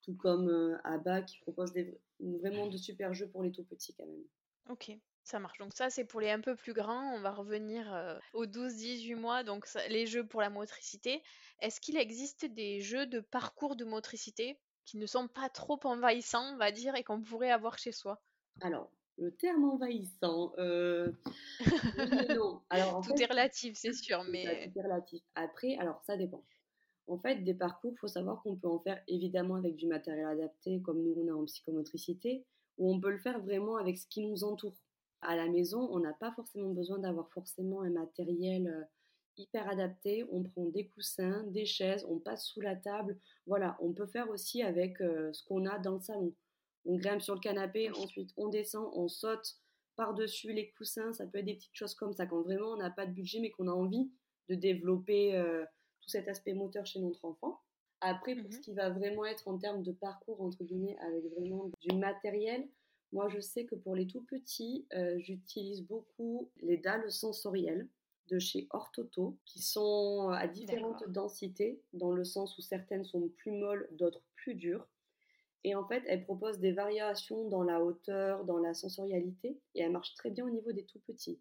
Tout 0.00 0.14
comme 0.14 0.80
Abba, 0.84 1.20
qui 1.20 1.38
propose 1.40 1.74
des, 1.74 2.00
vraiment 2.18 2.66
de 2.68 2.78
super 2.78 3.12
jeux 3.12 3.28
pour 3.28 3.42
les 3.42 3.52
tout 3.52 3.64
petits, 3.64 3.92
quand 3.92 4.06
même. 4.06 4.24
Ok. 4.70 4.98
Ça 5.24 5.38
marche. 5.38 5.58
Donc 5.58 5.74
ça, 5.74 5.90
c'est 5.90 6.04
pour 6.04 6.20
les 6.20 6.30
un 6.30 6.40
peu 6.40 6.56
plus 6.56 6.72
grands. 6.72 7.14
On 7.14 7.20
va 7.20 7.30
revenir 7.30 7.92
euh, 7.92 8.18
aux 8.32 8.46
12-18 8.46 9.16
mois, 9.16 9.44
donc 9.44 9.66
les 9.88 10.06
jeux 10.06 10.26
pour 10.26 10.40
la 10.40 10.50
motricité. 10.50 11.22
Est-ce 11.60 11.80
qu'il 11.80 11.96
existe 11.96 12.46
des 12.46 12.80
jeux 12.80 13.06
de 13.06 13.20
parcours 13.20 13.76
de 13.76 13.84
motricité 13.84 14.58
qui 14.84 14.96
ne 14.98 15.06
sont 15.06 15.28
pas 15.28 15.48
trop 15.48 15.78
envahissants, 15.84 16.54
on 16.54 16.56
va 16.56 16.72
dire, 16.72 16.94
et 16.96 17.04
qu'on 17.04 17.22
pourrait 17.22 17.50
avoir 17.50 17.78
chez 17.78 17.92
soi? 17.92 18.20
Alors, 18.60 18.90
le 19.18 19.36
terme 19.36 19.64
envahissant, 19.64 20.52
euh... 20.58 21.12
non. 22.34 22.62
Alors, 22.70 23.02
tout 23.02 23.14
est 23.20 23.26
relatif, 23.26 23.76
c'est 23.76 23.92
sûr, 23.92 24.24
mais... 24.24 24.70
tout 24.72 24.78
est 24.78 24.82
relatif. 24.82 25.22
Après, 25.34 25.76
alors 25.78 26.02
ça 26.04 26.16
dépend. 26.16 26.42
En 27.06 27.18
fait, 27.18 27.36
des 27.36 27.54
parcours, 27.54 27.92
il 27.94 27.98
faut 27.98 28.08
savoir 28.08 28.42
qu'on 28.42 28.56
peut 28.56 28.68
en 28.68 28.80
faire 28.80 29.02
évidemment 29.08 29.56
avec 29.56 29.76
du 29.76 29.86
matériel 29.86 30.26
adapté, 30.26 30.80
comme 30.80 31.02
nous 31.02 31.14
on 31.18 31.28
a 31.28 31.34
en 31.34 31.44
psychomotricité, 31.44 32.46
ou 32.78 32.94
on 32.94 33.00
peut 33.00 33.10
le 33.10 33.18
faire 33.18 33.40
vraiment 33.40 33.76
avec 33.76 33.98
ce 33.98 34.06
qui 34.06 34.26
nous 34.26 34.42
entoure. 34.44 34.76
À 35.22 35.36
la 35.36 35.48
maison, 35.48 35.88
on 35.90 36.00
n'a 36.00 36.14
pas 36.14 36.32
forcément 36.32 36.70
besoin 36.70 36.98
d'avoir 36.98 37.30
forcément 37.30 37.82
un 37.82 37.90
matériel 37.90 38.68
euh, 38.68 38.84
hyper 39.36 39.68
adapté. 39.68 40.24
On 40.30 40.42
prend 40.42 40.66
des 40.66 40.88
coussins, 40.88 41.44
des 41.48 41.66
chaises, 41.66 42.06
on 42.08 42.18
passe 42.18 42.46
sous 42.46 42.60
la 42.60 42.76
table. 42.76 43.18
Voilà, 43.46 43.76
on 43.80 43.92
peut 43.92 44.06
faire 44.06 44.30
aussi 44.30 44.62
avec 44.62 45.00
euh, 45.00 45.32
ce 45.32 45.44
qu'on 45.44 45.66
a 45.66 45.78
dans 45.78 45.94
le 45.94 46.00
salon. 46.00 46.34
On 46.86 46.96
grimpe 46.96 47.20
sur 47.20 47.34
le 47.34 47.40
canapé, 47.40 47.90
ensuite 47.90 48.30
on 48.36 48.48
descend, 48.48 48.90
on 48.94 49.08
saute 49.08 49.58
par-dessus 49.96 50.52
les 50.52 50.70
coussins. 50.70 51.12
Ça 51.12 51.26
peut 51.26 51.38
être 51.38 51.44
des 51.44 51.56
petites 51.56 51.74
choses 51.74 51.94
comme 51.94 52.14
ça 52.14 52.26
quand 52.26 52.40
vraiment 52.42 52.72
on 52.72 52.76
n'a 52.76 52.90
pas 52.90 53.06
de 53.06 53.12
budget 53.12 53.40
mais 53.40 53.50
qu'on 53.50 53.68
a 53.68 53.72
envie 53.72 54.10
de 54.48 54.54
développer 54.54 55.36
euh, 55.36 55.64
tout 56.00 56.08
cet 56.08 56.28
aspect 56.28 56.54
moteur 56.54 56.86
chez 56.86 57.00
notre 57.00 57.24
enfant. 57.24 57.60
Après, 58.00 58.34
pour 58.34 58.50
ce 58.50 58.58
mmh 58.58 58.60
qui 58.62 58.72
va 58.72 58.90
vraiment 58.90 59.26
être 59.26 59.46
en 59.46 59.58
termes 59.58 59.82
de 59.82 59.92
parcours, 59.92 60.40
entre 60.40 60.64
guillemets, 60.64 60.96
avec 61.00 61.24
vraiment 61.36 61.70
du 61.80 61.94
matériel, 61.96 62.66
moi, 63.12 63.28
je 63.28 63.40
sais 63.40 63.64
que 63.64 63.74
pour 63.74 63.94
les 63.94 64.06
tout 64.06 64.22
petits, 64.22 64.86
euh, 64.94 65.18
j'utilise 65.18 65.82
beaucoup 65.82 66.50
les 66.60 66.76
dalles 66.76 67.10
sensorielles 67.10 67.88
de 68.28 68.38
chez 68.38 68.68
Ortoto, 68.70 69.36
qui 69.44 69.60
sont 69.60 70.28
à 70.28 70.46
différentes 70.46 71.08
densités, 71.08 71.82
dans 71.92 72.12
le 72.12 72.24
sens 72.24 72.56
où 72.56 72.62
certaines 72.62 73.04
sont 73.04 73.28
plus 73.28 73.50
molles, 73.50 73.88
d'autres 73.92 74.22
plus 74.36 74.54
dures. 74.54 74.86
Et 75.64 75.74
en 75.74 75.84
fait, 75.86 76.04
elles 76.06 76.24
proposent 76.24 76.60
des 76.60 76.72
variations 76.72 77.48
dans 77.48 77.64
la 77.64 77.82
hauteur, 77.82 78.44
dans 78.44 78.58
la 78.58 78.72
sensorialité, 78.72 79.58
et 79.74 79.80
elles 79.80 79.90
marchent 79.90 80.14
très 80.14 80.30
bien 80.30 80.46
au 80.46 80.50
niveau 80.50 80.72
des 80.72 80.84
tout 80.84 81.00
petits. 81.00 81.40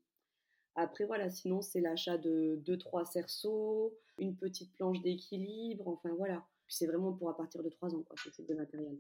Après, 0.75 1.05
voilà, 1.05 1.29
sinon, 1.29 1.61
c'est 1.61 1.81
l'achat 1.81 2.17
de 2.17 2.59
2-3 2.65 3.05
cerceaux, 3.05 3.93
une 4.17 4.35
petite 4.35 4.73
planche 4.73 5.01
d'équilibre, 5.01 5.87
enfin 5.87 6.13
voilà. 6.15 6.45
c'est 6.67 6.87
vraiment 6.87 7.13
pour 7.13 7.29
à 7.29 7.37
partir 7.37 7.63
de 7.63 7.69
3 7.69 7.93
ans, 7.95 8.03
quoi, 8.03 8.15
ce 8.17 8.29
type 8.29 8.47
de 8.47 8.55
matériel. 8.55 8.97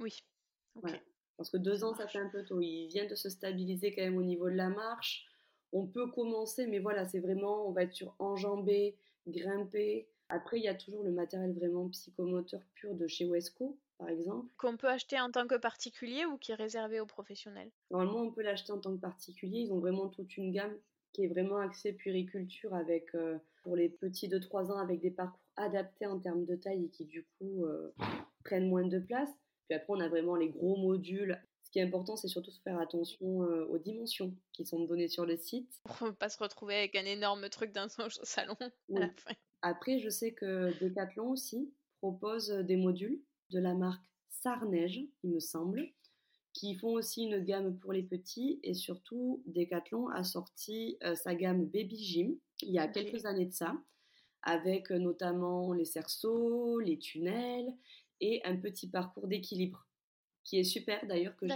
Oui. 0.00 0.94
Parce 1.36 1.50
que 1.50 1.56
deux 1.56 1.84
ans, 1.84 1.94
ça 1.94 2.06
fait 2.06 2.18
un 2.18 2.28
peu 2.28 2.44
tôt. 2.44 2.60
Il 2.60 2.86
vient 2.88 3.06
de 3.06 3.14
se 3.14 3.28
stabiliser 3.28 3.94
quand 3.94 4.02
même 4.02 4.16
au 4.16 4.22
niveau 4.22 4.48
de 4.48 4.54
la 4.54 4.68
marche. 4.68 5.26
On 5.72 5.86
peut 5.86 6.10
commencer, 6.10 6.66
mais 6.66 6.78
voilà, 6.78 7.04
c'est 7.04 7.20
vraiment, 7.20 7.66
on 7.68 7.72
va 7.72 7.82
être 7.82 7.92
sur 7.92 8.14
enjamber, 8.18 8.96
grimper. 9.26 10.08
Après, 10.28 10.58
il 10.58 10.64
y 10.64 10.68
a 10.68 10.74
toujours 10.74 11.02
le 11.02 11.10
matériel 11.10 11.52
vraiment 11.52 11.88
psychomoteur 11.88 12.60
pur 12.74 12.94
de 12.94 13.06
chez 13.06 13.26
Wesco, 13.26 13.76
par 13.98 14.08
exemple. 14.08 14.48
Qu'on 14.56 14.76
peut 14.76 14.88
acheter 14.88 15.20
en 15.20 15.30
tant 15.30 15.46
que 15.46 15.56
particulier 15.56 16.24
ou 16.24 16.38
qui 16.38 16.52
est 16.52 16.56
réservé 16.56 17.00
aux 17.00 17.06
professionnels? 17.06 17.70
Normalement, 17.90 18.20
on 18.20 18.30
peut 18.30 18.42
l'acheter 18.42 18.72
en 18.72 18.78
tant 18.78 18.94
que 18.94 19.00
particulier. 19.00 19.60
Ils 19.60 19.72
ont 19.72 19.80
vraiment 19.80 20.08
toute 20.08 20.36
une 20.36 20.52
gamme. 20.52 20.76
qui 21.14 21.24
est 21.24 21.28
vraiment 21.28 21.58
axé 21.58 21.92
puériculture 21.92 22.74
avec 22.74 23.12
pour 23.62 23.76
les 23.76 23.88
petits 23.88 24.28
de 24.28 24.38
3 24.38 24.70
ans 24.70 24.78
avec 24.78 25.00
des 25.00 25.10
parcours 25.12 25.40
adaptés 25.56 26.06
en 26.06 26.18
termes 26.18 26.44
de 26.44 26.56
taille 26.56 26.84
et 26.84 26.88
qui 26.88 27.04
du 27.06 27.24
coup 27.38 27.64
prennent 28.44 28.68
moins 28.68 28.86
de 28.86 28.98
place. 28.98 29.30
Puis 29.68 29.76
après, 29.76 29.92
on 29.92 30.00
a 30.00 30.08
vraiment 30.08 30.36
les 30.36 30.48
gros 30.48 30.76
modules. 30.76 31.40
Ce 31.62 31.70
qui 31.70 31.78
est 31.78 31.82
important, 31.82 32.16
c'est 32.16 32.28
surtout 32.28 32.50
de 32.50 32.56
faire 32.62 32.78
attention 32.78 33.38
aux 33.38 33.78
dimensions 33.78 34.34
qui 34.52 34.64
sont 34.64 34.84
données 34.84 35.08
sur 35.08 35.26
le 35.26 35.36
site. 35.36 35.80
Pour 35.84 36.08
ne 36.08 36.12
pas 36.12 36.28
se 36.28 36.38
retrouver 36.38 36.76
avec 36.76 36.94
un 36.96 37.04
énorme 37.04 37.48
truc 37.48 37.72
dans 37.72 37.88
son 37.88 38.08
salon 38.22 38.56
à 38.60 38.68
la 38.88 39.08
fin. 39.08 39.34
Après, 39.62 39.98
je 39.98 40.08
sais 40.08 40.32
que 40.32 40.78
Decathlon 40.82 41.30
aussi 41.30 41.72
propose 41.98 42.50
des 42.50 42.76
modules 42.76 43.20
de 43.50 43.58
la 43.58 43.74
marque 43.74 44.04
Sarneige, 44.28 45.00
il 45.22 45.30
me 45.30 45.40
semble, 45.40 45.88
qui 46.52 46.74
font 46.74 46.92
aussi 46.92 47.24
une 47.24 47.42
gamme 47.42 47.78
pour 47.78 47.92
les 47.92 48.02
petits 48.02 48.60
et 48.62 48.74
surtout 48.74 49.42
Decathlon 49.46 50.08
a 50.08 50.22
sorti 50.22 50.98
sa 51.14 51.34
gamme 51.34 51.64
Baby 51.64 51.96
Gym 51.96 52.38
il 52.62 52.72
y 52.72 52.78
a 52.78 52.88
quelques 52.88 53.26
années 53.26 53.46
de 53.46 53.52
ça, 53.52 53.74
avec 54.42 54.90
notamment 54.90 55.72
les 55.72 55.84
cerceaux, 55.84 56.80
les 56.80 56.98
tunnels 56.98 57.72
et 58.20 58.40
un 58.44 58.56
petit 58.56 58.88
parcours 58.88 59.28
d'équilibre 59.28 59.86
qui 60.44 60.58
est 60.58 60.64
super 60.64 61.06
d'ailleurs 61.06 61.34
que 61.36 61.46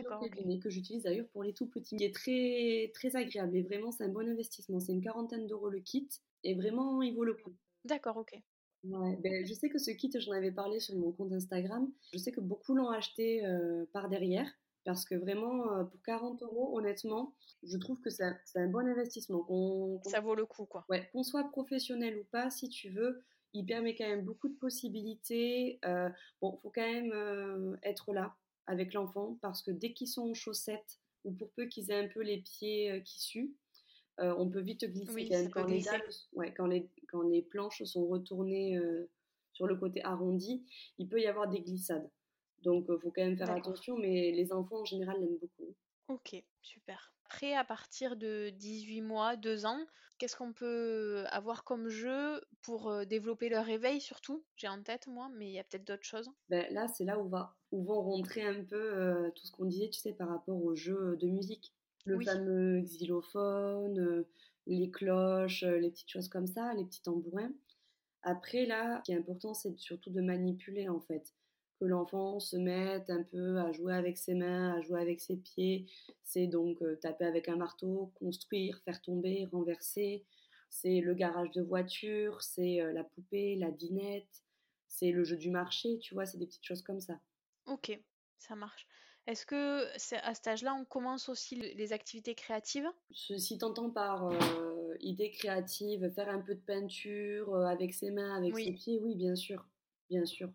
que 0.61 0.71
j'utilise 0.71 1.03
d'ailleurs 1.03 1.29
pour 1.29 1.43
les 1.43 1.53
tout 1.53 1.67
petits, 1.67 1.97
qui 1.97 2.05
est 2.05 2.15
très 2.15 2.91
très 2.95 3.17
agréable 3.17 3.57
et 3.57 3.63
vraiment 3.63 3.93
c'est 3.93 4.05
un 4.05 4.09
bon 4.09 4.27
investissement. 4.27 4.81
C'est 4.81 4.93
une 4.93 5.03
quarantaine 5.03 5.47
d'euros 5.47 5.69
le 5.69 5.81
kit 5.81 6.09
et 6.43 6.55
vraiment 6.55 7.03
il 7.03 7.15
vaut 7.15 7.25
le 7.25 7.35
coup. 7.35 7.55
D'accord, 7.85 8.17
ok. 8.17 8.41
Ben, 8.85 9.45
je 9.45 9.53
sais 9.55 9.69
que 9.69 9.79
ce 9.79 9.91
kit, 9.91 10.11
j'en 10.15 10.33
avais 10.33 10.53
parlé 10.53 10.81
sur 10.81 10.97
mon 10.97 11.13
compte 11.13 11.33
Instagram. 11.33 11.93
Je 12.13 12.19
sais 12.19 12.33
que 12.33 12.41
beaucoup 12.41 12.75
l'ont 12.75 12.89
acheté 12.89 13.43
par 13.93 14.09
derrière 14.09 14.51
parce 14.85 15.05
que 15.05 15.17
vraiment, 15.17 15.85
pour 15.85 16.01
40 16.03 16.43
euros, 16.43 16.79
honnêtement, 16.79 17.35
je 17.65 17.77
trouve 17.77 18.01
que 18.01 18.09
c'est 18.09 18.25
un 18.55 18.69
bon 18.69 18.87
investissement. 18.87 19.47
ça 20.05 20.21
vaut 20.21 20.35
le 20.35 20.47
coup, 20.47 20.65
quoi. 20.65 20.87
Ouais, 20.89 21.11
qu'on 21.13 21.23
soit 21.23 21.45
professionnel 21.51 22.17
ou 22.17 22.25
pas, 22.25 22.49
si 22.51 22.69
tu 22.71 22.89
veux, 22.89 23.23
il 23.55 23.65
permet 23.65 23.95
quand 23.95 24.09
même 24.09 24.25
beaucoup 24.25 24.49
de 24.49 24.55
possibilités. 24.55 25.79
Euh, 25.85 26.09
bon, 26.41 26.57
faut 26.57 26.71
quand 26.71 26.81
même 26.81 27.79
être 27.83 28.13
là 28.13 28.37
avec 28.67 28.93
l'enfant 28.93 29.39
parce 29.41 29.63
que 29.63 29.71
dès 29.71 29.93
qu'ils 29.93 30.09
sont 30.09 30.31
en 30.31 30.35
chaussettes 30.35 31.01
ou 31.25 31.33
pour 31.33 31.51
peu 31.53 31.67
qu'ils 31.67 31.91
aient 31.91 32.05
un 32.05 32.09
peu 32.09 32.23
les 32.23 32.39
pieds 32.39 33.03
qui 33.05 33.21
suent, 33.21 33.55
on 34.19 34.49
peut 34.49 34.61
vite 34.61 34.85
glisser. 34.85 35.49
quand, 35.53 35.67
les 35.67 35.85
ouais, 36.33 36.53
quand, 36.53 36.67
les, 36.67 36.89
quand 37.09 37.23
les 37.23 37.43
planches 37.43 37.83
sont 37.85 38.07
retournées 38.07 38.79
sur 39.53 39.67
le 39.67 39.77
côté 39.77 40.05
arrondi, 40.05 40.65
il 40.99 41.09
peut 41.09 41.21
y 41.21 41.27
avoir 41.27 41.49
des 41.49 41.61
glissades. 41.61 42.09
Donc, 42.63 42.87
il 42.89 42.99
faut 42.99 43.11
quand 43.11 43.25
même 43.25 43.37
faire 43.37 43.51
attention, 43.51 43.97
mais 43.97 44.33
les 44.33 44.53
enfants 44.53 44.81
en 44.81 44.85
général 44.85 45.21
l'aiment 45.21 45.39
beaucoup. 45.39 45.75
Ok, 46.09 46.43
super. 46.63 47.13
Après, 47.27 47.55
à 47.55 47.65
partir 47.65 48.17
de 48.17 48.51
18 48.51 49.03
mois, 49.03 49.37
2 49.37 49.67
ans, 49.67 49.85
qu'est-ce 50.19 50.35
qu'on 50.37 50.55
peut 50.55 51.25
avoir 51.29 51.65
comme 51.65 51.89
jeu 51.89 52.41
pour 52.63 53.05
développer 53.07 53.51
leur 53.51 53.67
réveil 53.67 54.01
surtout? 54.01 54.43
J'ai 54.57 54.69
en 54.69 54.83
tête 54.83 55.07
moi, 55.07 55.29
mais 55.35 55.49
il 55.49 55.53
y 55.53 55.59
a 55.59 55.65
peut-être 55.65 55.85
d'autres 55.85 56.07
choses. 56.07 56.31
Ben, 56.49 56.67
là, 56.73 56.89
c'est 56.89 57.05
là 57.05 57.19
où, 57.19 57.29
va, 57.29 57.55
où 57.73 57.85
vont 57.85 58.01
rentrer 58.01 58.43
un 58.43 58.65
peu 58.65 59.31
tout 59.35 59.47
ce 59.47 59.53
qu'on 59.53 59.67
disait, 59.67 59.91
tu 59.91 60.01
sais, 60.01 60.15
par 60.15 60.31
rapport 60.31 60.57
aux 60.57 60.75
jeux 60.75 61.17
de 61.21 61.27
musique 61.29 61.75
le 62.07 62.19
fameux 62.21 62.81
xylophone, 62.81 64.25
les 64.67 64.91
cloches, 64.91 65.63
les 65.63 65.91
petites 65.91 66.11
choses 66.11 66.29
comme 66.29 66.47
ça, 66.47 66.73
les 66.73 66.87
petits 66.87 67.03
tambourins. 67.03 67.53
Après, 68.23 68.65
là, 68.65 68.99
ce 68.99 69.03
qui 69.05 69.13
est 69.13 69.19
important, 69.19 69.53
c'est 69.53 69.79
surtout 69.79 70.11
de 70.11 70.23
manipuler, 70.23 70.89
en 70.89 71.01
fait. 71.01 71.35
Que 71.81 71.85
l'enfant 71.85 72.41
se 72.41 72.57
mette 72.57 73.09
un 73.09 73.23
peu 73.23 73.59
à 73.59 73.71
jouer 73.73 73.95
avec 73.95 74.19
ses 74.19 74.35
mains, 74.35 74.75
à 74.75 74.81
jouer 74.81 75.01
avec 75.01 75.21
ses 75.21 75.37
pieds. 75.37 75.87
C'est 76.25 76.47
donc 76.47 76.83
taper 77.01 77.25
avec 77.25 77.49
un 77.49 77.57
marteau, 77.57 78.13
construire, 78.15 78.81
faire 78.85 79.01
tomber, 79.01 79.49
renverser. 79.53 80.25
C'est 80.71 81.01
le 81.01 81.15
garage 81.15 81.51
de 81.53 81.63
voiture, 81.63 82.43
c'est 82.43 82.81
la 82.93 83.05
poupée, 83.05 83.57
la 83.57 83.71
dinette, 83.71 84.43
c'est 84.89 85.13
le 85.13 85.25
jeu 85.25 85.37
du 85.37 85.51
marché, 85.51 85.99
tu 85.99 86.15
vois, 86.15 86.27
c'est 86.27 86.39
des 86.39 86.47
petites 86.47 86.65
choses 86.65 86.83
comme 86.83 87.01
ça. 87.01 87.19
Ok, 87.67 87.99
ça 88.39 88.57
marche. 88.57 88.87
Est-ce 89.27 89.45
que 89.45 89.85
à 90.25 90.35
cet 90.35 90.47
âge-là, 90.49 90.75
on 90.75 90.87
commence 90.87 91.29
aussi 91.29 91.55
les 91.57 91.93
activités 91.93 92.35
créatives? 92.35 92.89
Si 93.11 93.59
tu 93.59 93.65
entends 93.65 93.91
par 93.91 94.29
euh, 94.29 94.97
idée 95.01 95.31
créative, 95.31 96.11
faire 96.15 96.31
un 96.31 96.41
peu 96.41 96.55
de 96.55 96.61
peinture 96.61 97.55
euh, 97.55 97.67
avec 97.67 97.93
ses 97.93 98.11
mains, 98.11 98.37
avec 98.37 98.57
ses 98.57 98.73
pieds, 98.73 98.99
oui, 99.03 99.15
bien 99.17 99.37
sûr, 99.37 99.69
bien 100.09 100.25
sûr. 100.25 100.51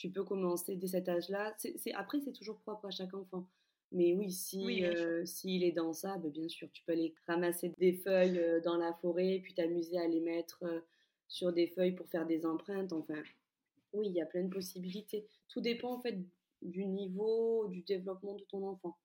Tu 0.00 0.08
peux 0.08 0.24
commencer 0.24 0.76
dès 0.76 0.86
cet 0.86 1.10
âge-là. 1.10 1.54
après, 1.92 2.20
c'est 2.20 2.32
toujours 2.32 2.58
propre 2.60 2.86
à 2.86 2.90
chaque 2.90 3.12
enfant. 3.12 3.46
Mais 3.92 4.14
oui, 4.14 4.32
si 4.32 4.82
euh, 4.82 5.26
s'il 5.26 5.62
est 5.62 5.72
dans 5.72 5.92
ça, 5.92 6.16
ben, 6.16 6.30
bien 6.30 6.48
sûr, 6.48 6.70
tu 6.72 6.82
peux 6.84 6.92
aller 6.92 7.14
ramasser 7.26 7.74
des 7.76 7.92
feuilles 7.92 8.40
dans 8.64 8.78
la 8.78 8.94
forêt, 8.94 9.40
puis 9.42 9.52
t'amuser 9.52 9.98
à 9.98 10.08
les 10.08 10.22
mettre 10.22 10.64
sur 11.28 11.52
des 11.52 11.66
feuilles 11.66 11.94
pour 11.94 12.08
faire 12.08 12.24
des 12.24 12.46
empreintes. 12.46 12.94
Enfin, 12.94 13.22
oui, 13.92 14.06
il 14.08 14.14
y 14.14 14.22
a 14.22 14.26
plein 14.26 14.42
de 14.42 14.48
possibilités. 14.48 15.26
Tout 15.48 15.60
dépend 15.60 15.92
en 15.92 16.00
fait 16.00 16.18
du 16.62 16.86
niveau 16.86 17.68
du 17.68 17.82
développement 17.82 18.36
de 18.36 18.44
ton 18.44 18.66
enfant. 18.66 18.96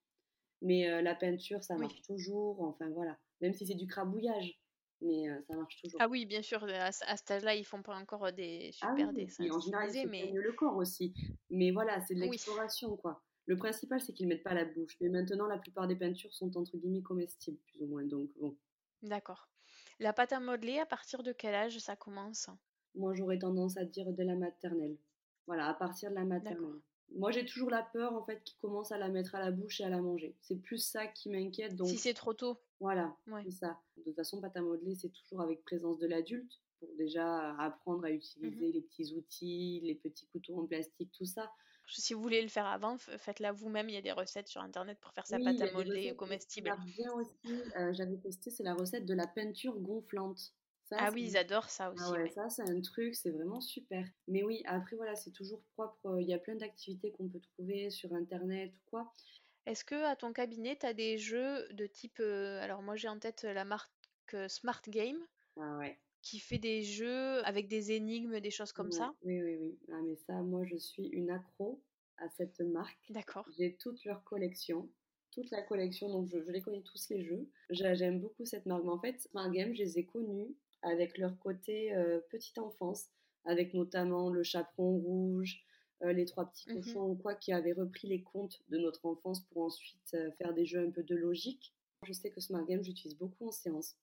Mais 0.62 1.02
la 1.02 1.14
peinture, 1.14 1.62
ça 1.62 1.76
marche 1.76 2.04
toujours. 2.04 2.62
Enfin 2.62 2.90
voilà, 2.92 3.18
même 3.42 3.54
si 3.54 3.66
c'est 3.66 3.76
du 3.76 3.86
crabouillage, 3.86 4.58
mais 5.02 5.26
ça 5.48 5.56
marche 5.56 5.82
toujours. 5.82 6.00
Ah 6.02 6.08
oui, 6.08 6.26
bien 6.26 6.42
sûr, 6.42 6.64
à, 6.64 6.92
cet 6.92 7.32
âge-là, 7.32 7.56
ils 7.56 7.66
font 7.66 7.82
pas 7.82 7.96
encore 7.96 8.32
des 8.32 8.72
ah 8.82 8.92
super 8.92 9.14
dessins. 9.14 9.50
En 9.52 9.60
général, 9.60 9.90
ils 9.94 10.08
mais... 10.08 10.32
le 10.32 10.54
corps 10.54 10.76
aussi. 10.78 11.14
Mais 11.50 11.72
voilà, 11.72 12.02
c'est 12.02 12.16
de 12.16 12.22
l'exploration, 12.22 12.96
quoi. 12.98 13.22
Le 13.48 13.56
principal, 13.58 14.02
c'est 14.02 14.14
qu'ils 14.14 14.28
mettent 14.28 14.44
pas 14.44 14.54
la 14.54 14.66
bouche. 14.66 14.98
Mais 15.02 15.10
maintenant, 15.10 15.46
la 15.48 15.60
plupart 15.60 15.88
des 15.88 15.96
peintures 15.96 16.34
sont 16.34 16.56
entre 16.58 16.78
guillemets 16.78 17.04
comestibles, 17.04 17.60
plus 17.68 17.82
ou 17.82 17.88
moins. 17.88 18.04
Donc 18.04 18.30
bon. 18.40 18.58
D'accord. 19.04 19.50
La 20.00 20.14
pâte 20.14 20.34
à 20.34 20.40
modeler, 20.40 20.80
à 20.80 20.86
partir 20.86 21.22
de 21.22 21.32
quel 21.32 21.54
âge 21.54 21.78
ça 21.78 21.96
commence? 21.96 22.50
Moi, 22.96 23.14
j'aurais 23.14 23.38
tendance 23.38 23.78
à 23.78 23.86
dire 23.86 24.12
de 24.12 24.24
la 24.24 24.36
maternelle. 24.36 24.98
Voilà, 25.48 25.68
à 25.68 25.74
partir 25.74 26.10
de 26.10 26.16
la 26.16 26.26
maternelle. 26.26 26.82
Moi, 27.14 27.32
j'ai 27.32 27.46
toujours 27.46 27.70
la 27.70 27.84
peur, 27.84 28.14
en 28.14 28.24
fait, 28.24 28.44
qu'ils 28.44 28.58
commencent 28.58 28.92
à 28.92 28.98
la 28.98 29.10
mettre 29.10 29.36
à 29.36 29.40
la 29.40 29.52
bouche 29.52 29.80
et 29.80 29.84
à 29.84 29.90
la 29.90 30.02
manger. 30.02 30.36
C'est 30.42 30.58
plus 30.58 30.80
ça 30.80 31.08
qui 31.08 31.30
m'inquiète. 31.30 31.76
Donc... 31.76 31.88
Si 31.88 31.98
c'est 31.98 32.14
trop 32.14 32.34
tôt. 32.34 32.60
Voilà, 32.80 33.16
c'est 33.44 33.52
ça. 33.52 33.80
De 33.98 34.04
toute 34.04 34.16
façon, 34.16 34.42
pâte 34.42 34.58
à 34.58 34.62
modeler, 34.62 34.96
c'est 34.96 35.10
toujours 35.10 35.42
avec 35.42 35.64
présence 35.64 35.98
de 35.98 36.08
l'adulte 36.08 36.60
pour 36.80 36.90
déjà 36.98 37.56
apprendre 37.56 38.04
à 38.06 38.12
utiliser 38.12 38.68
mmh 38.68 38.72
les 38.74 38.82
petits 38.82 39.14
outils, 39.14 39.82
les 39.84 39.96
petits 39.96 40.28
couteaux 40.28 40.60
en 40.60 40.66
plastique, 40.66 41.12
tout 41.14 41.26
ça. 41.26 41.50
Si 41.88 42.14
vous 42.14 42.22
voulez 42.22 42.42
le 42.42 42.48
faire 42.48 42.66
avant, 42.66 42.98
faites-la 42.98 43.52
vous-même. 43.52 43.90
Il 43.90 43.96
y 43.96 43.98
a 43.98 44.02
des 44.02 44.12
recettes 44.12 44.48
sur 44.48 44.62
Internet 44.62 44.98
pour 45.00 45.14
faire 45.14 45.28
sa 45.28 45.40
pâte 45.40 45.62
à 45.62 45.72
modeler 45.72 46.16
comestible. 46.16 46.70
euh, 47.78 47.94
j'avais 47.94 48.18
testé, 48.18 48.50
c'est 48.50 48.64
la 48.64 48.74
recette 48.74 49.06
de 49.06 49.14
la 49.14 49.28
peinture 49.28 49.78
gonflante 49.80 50.54
ah 50.92 51.10
oui, 51.14 51.24
ils 51.24 51.38
adorent 51.38 51.70
ça 51.70 51.86
ah 51.86 51.92
aussi. 51.92 52.34
Ça, 52.34 52.50
c'est 52.50 52.62
un 52.62 52.82
truc, 52.82 53.16
c'est 53.16 53.32
vraiment 53.32 53.62
super. 53.62 54.06
Mais 54.28 54.44
oui, 54.44 54.62
après, 54.66 54.96
voilà, 54.96 55.16
c'est 55.16 55.32
toujours 55.32 55.62
propre. 55.76 56.20
Il 56.20 56.28
y 56.28 56.34
a 56.34 56.40
plein 56.40 56.56
d'activités 56.56 57.12
qu'on 57.12 57.28
peut 57.28 57.40
trouver 57.40 57.90
sur 57.90 58.14
Internet 58.14 58.72
ou 58.74 58.90
quoi. 58.90 59.14
Est-ce 59.66 59.84
que 59.84 59.96
à 60.06 60.16
ton 60.16 60.32
cabinet, 60.32 60.78
tu 60.80 60.86
as 60.86 60.94
des 60.94 61.18
jeux 61.18 61.68
de 61.74 61.88
type. 61.88 62.20
alors, 62.20 62.82
moi, 62.82 62.96
j'ai 62.96 63.08
en 63.08 63.20
tête 63.20 63.44
la 63.44 63.66
marque 63.66 63.90
Smart 64.48 64.82
Game. 64.88 65.20
Ah 65.58 65.78
ouais. 65.78 66.00
Qui 66.22 66.40
fait 66.40 66.58
des 66.58 66.82
jeux 66.82 67.46
avec 67.46 67.68
des 67.68 67.92
énigmes, 67.92 68.40
des 68.40 68.52
choses 68.52 68.72
comme 68.72 68.92
ça? 68.92 69.14
Oui, 69.24 69.42
oui, 69.42 69.58
oui. 69.58 69.80
Ah, 69.92 70.02
mais 70.04 70.16
ça, 70.16 70.34
moi, 70.42 70.66
je 70.66 70.76
suis 70.76 71.08
une 71.08 71.30
accro 71.30 71.82
à 72.18 72.30
cette 72.30 72.60
marque. 72.62 73.06
D'accord. 73.10 73.48
J'ai 73.58 73.76
toute 73.76 74.04
leur 74.06 74.24
collection 74.24 74.90
toute 75.32 75.52
la 75.52 75.62
collection, 75.62 76.10
donc 76.10 76.30
je, 76.30 76.42
je, 76.42 76.50
les 76.50 76.62
connais 76.62 76.82
tous 76.82 77.10
les 77.10 77.22
jeux. 77.22 77.50
J'aime 77.70 78.22
beaucoup 78.22 78.46
cette 78.46 78.66
marque. 78.66 78.86
Mais 78.86 78.90
en 78.90 79.00
fait, 79.00 79.20
Smart 79.20 79.52
Game, 79.52 79.74
je 79.74 79.80
les 79.80 80.00
ai 80.00 80.06
connus 80.06 80.56
avec 80.86 81.18
leur 81.18 81.38
côté 81.40 81.94
euh, 81.94 82.20
petite 82.30 82.58
enfance, 82.60 83.10
avec 83.44 83.74
notamment 83.74 84.30
le 84.30 84.44
chaperon 84.44 84.98
rouge, 84.98 85.64
euh, 86.04 86.14
les 86.14 86.26
trois 86.26 86.46
petits 86.46 86.70
mmh 86.70 86.76
cochons 86.76 87.10
ou 87.10 87.16
quoi, 87.16 87.36
qui 87.36 87.52
avaient 87.52 87.74
repris 87.74 88.08
les 88.08 88.22
contes 88.22 88.62
de 88.70 88.78
notre 88.78 89.06
enfance 89.06 89.42
pour 89.48 89.64
ensuite 89.64 90.14
euh, 90.14 90.32
faire 90.34 90.54
des 90.54 90.66
jeux 90.66 90.86
un 90.86 90.92
peu 90.92 91.04
de 91.04 91.16
logique. 91.16 91.74
Je 92.04 92.14
sais 92.14 92.30
que 92.30 92.40
Smart 92.40 92.64
Game, 92.66 92.84
j'utilise 92.84 93.18
beaucoup 93.18 93.48
en 93.48 93.52
séance. 93.52 93.96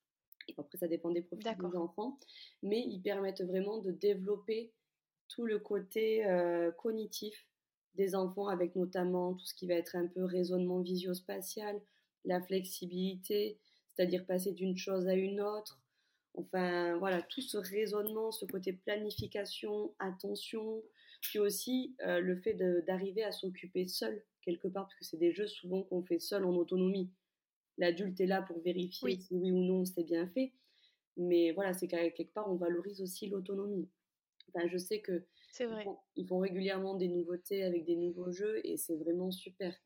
Et 0.48 0.54
après, 0.58 0.76
ça 0.76 0.88
dépend 0.88 1.10
des 1.10 1.22
profils 1.22 1.44
des 1.44 1.76
enfants. 1.76 2.18
Mais 2.62 2.80
ils 2.80 3.00
permettent 3.00 3.42
vraiment 3.42 3.78
de 3.78 3.92
développer 3.92 4.72
tout 5.28 5.46
le 5.46 5.60
côté 5.60 6.26
cognitif 6.78 7.46
des 7.94 8.16
enfants, 8.16 8.48
avec 8.48 8.74
notamment 8.74 9.34
tout 9.34 9.46
ce 9.46 9.54
qui 9.54 9.68
va 9.68 9.74
être 9.74 9.94
un 9.94 10.08
peu 10.08 10.24
raisonnement 10.24 10.80
visio-spatial, 10.80 11.80
la 12.24 12.40
flexibilité, 12.40 13.60
c'est-à-dire 13.94 14.26
passer 14.26 14.52
d'une 14.52 14.76
chose 14.76 15.06
à 15.06 15.14
une 15.14 15.40
autre, 15.40 15.81
Enfin, 16.34 16.96
voilà, 16.98 17.22
tout 17.22 17.42
ce 17.42 17.58
raisonnement, 17.58 18.32
ce 18.32 18.46
côté 18.46 18.72
planification, 18.72 19.94
attention, 19.98 20.82
puis 21.20 21.38
aussi 21.38 21.94
euh, 22.02 22.20
le 22.20 22.36
fait 22.36 22.54
d'arriver 22.86 23.22
à 23.22 23.32
s'occuper 23.32 23.86
seul 23.86 24.24
quelque 24.42 24.68
part, 24.68 24.84
parce 24.86 24.96
que 24.96 25.04
c'est 25.04 25.18
des 25.18 25.32
jeux 25.32 25.46
souvent 25.46 25.82
qu'on 25.82 26.02
fait 26.02 26.18
seul 26.18 26.44
en 26.44 26.54
autonomie. 26.56 27.10
L'adulte 27.78 28.20
est 28.20 28.26
là 28.26 28.42
pour 28.42 28.60
vérifier 28.60 29.18
si 29.18 29.34
oui 29.34 29.52
ou 29.52 29.62
non 29.62 29.84
c'est 29.84 30.04
bien 30.04 30.26
fait, 30.28 30.52
mais 31.16 31.52
voilà, 31.52 31.72
c'est 31.74 31.86
qu'à 31.86 32.10
quelque 32.10 32.32
part 32.32 32.50
on 32.50 32.56
valorise 32.56 33.00
aussi 33.02 33.28
l'autonomie. 33.28 33.88
Enfin, 34.48 34.66
je 34.68 34.78
sais 34.78 35.00
que 35.00 35.24
vrai. 35.60 35.86
Ils, 36.16 36.26
font, 36.26 36.38
régulièrement 36.38 36.94
des 36.94 37.08
nouveautés 37.08 37.62
avec 37.62 37.84
des 37.84 37.96
nouveaux 37.96 38.32
jeux 38.32 38.60
et 38.64 38.76
c'est 38.76 38.96
vraiment 38.96 39.30
super. 39.30 39.76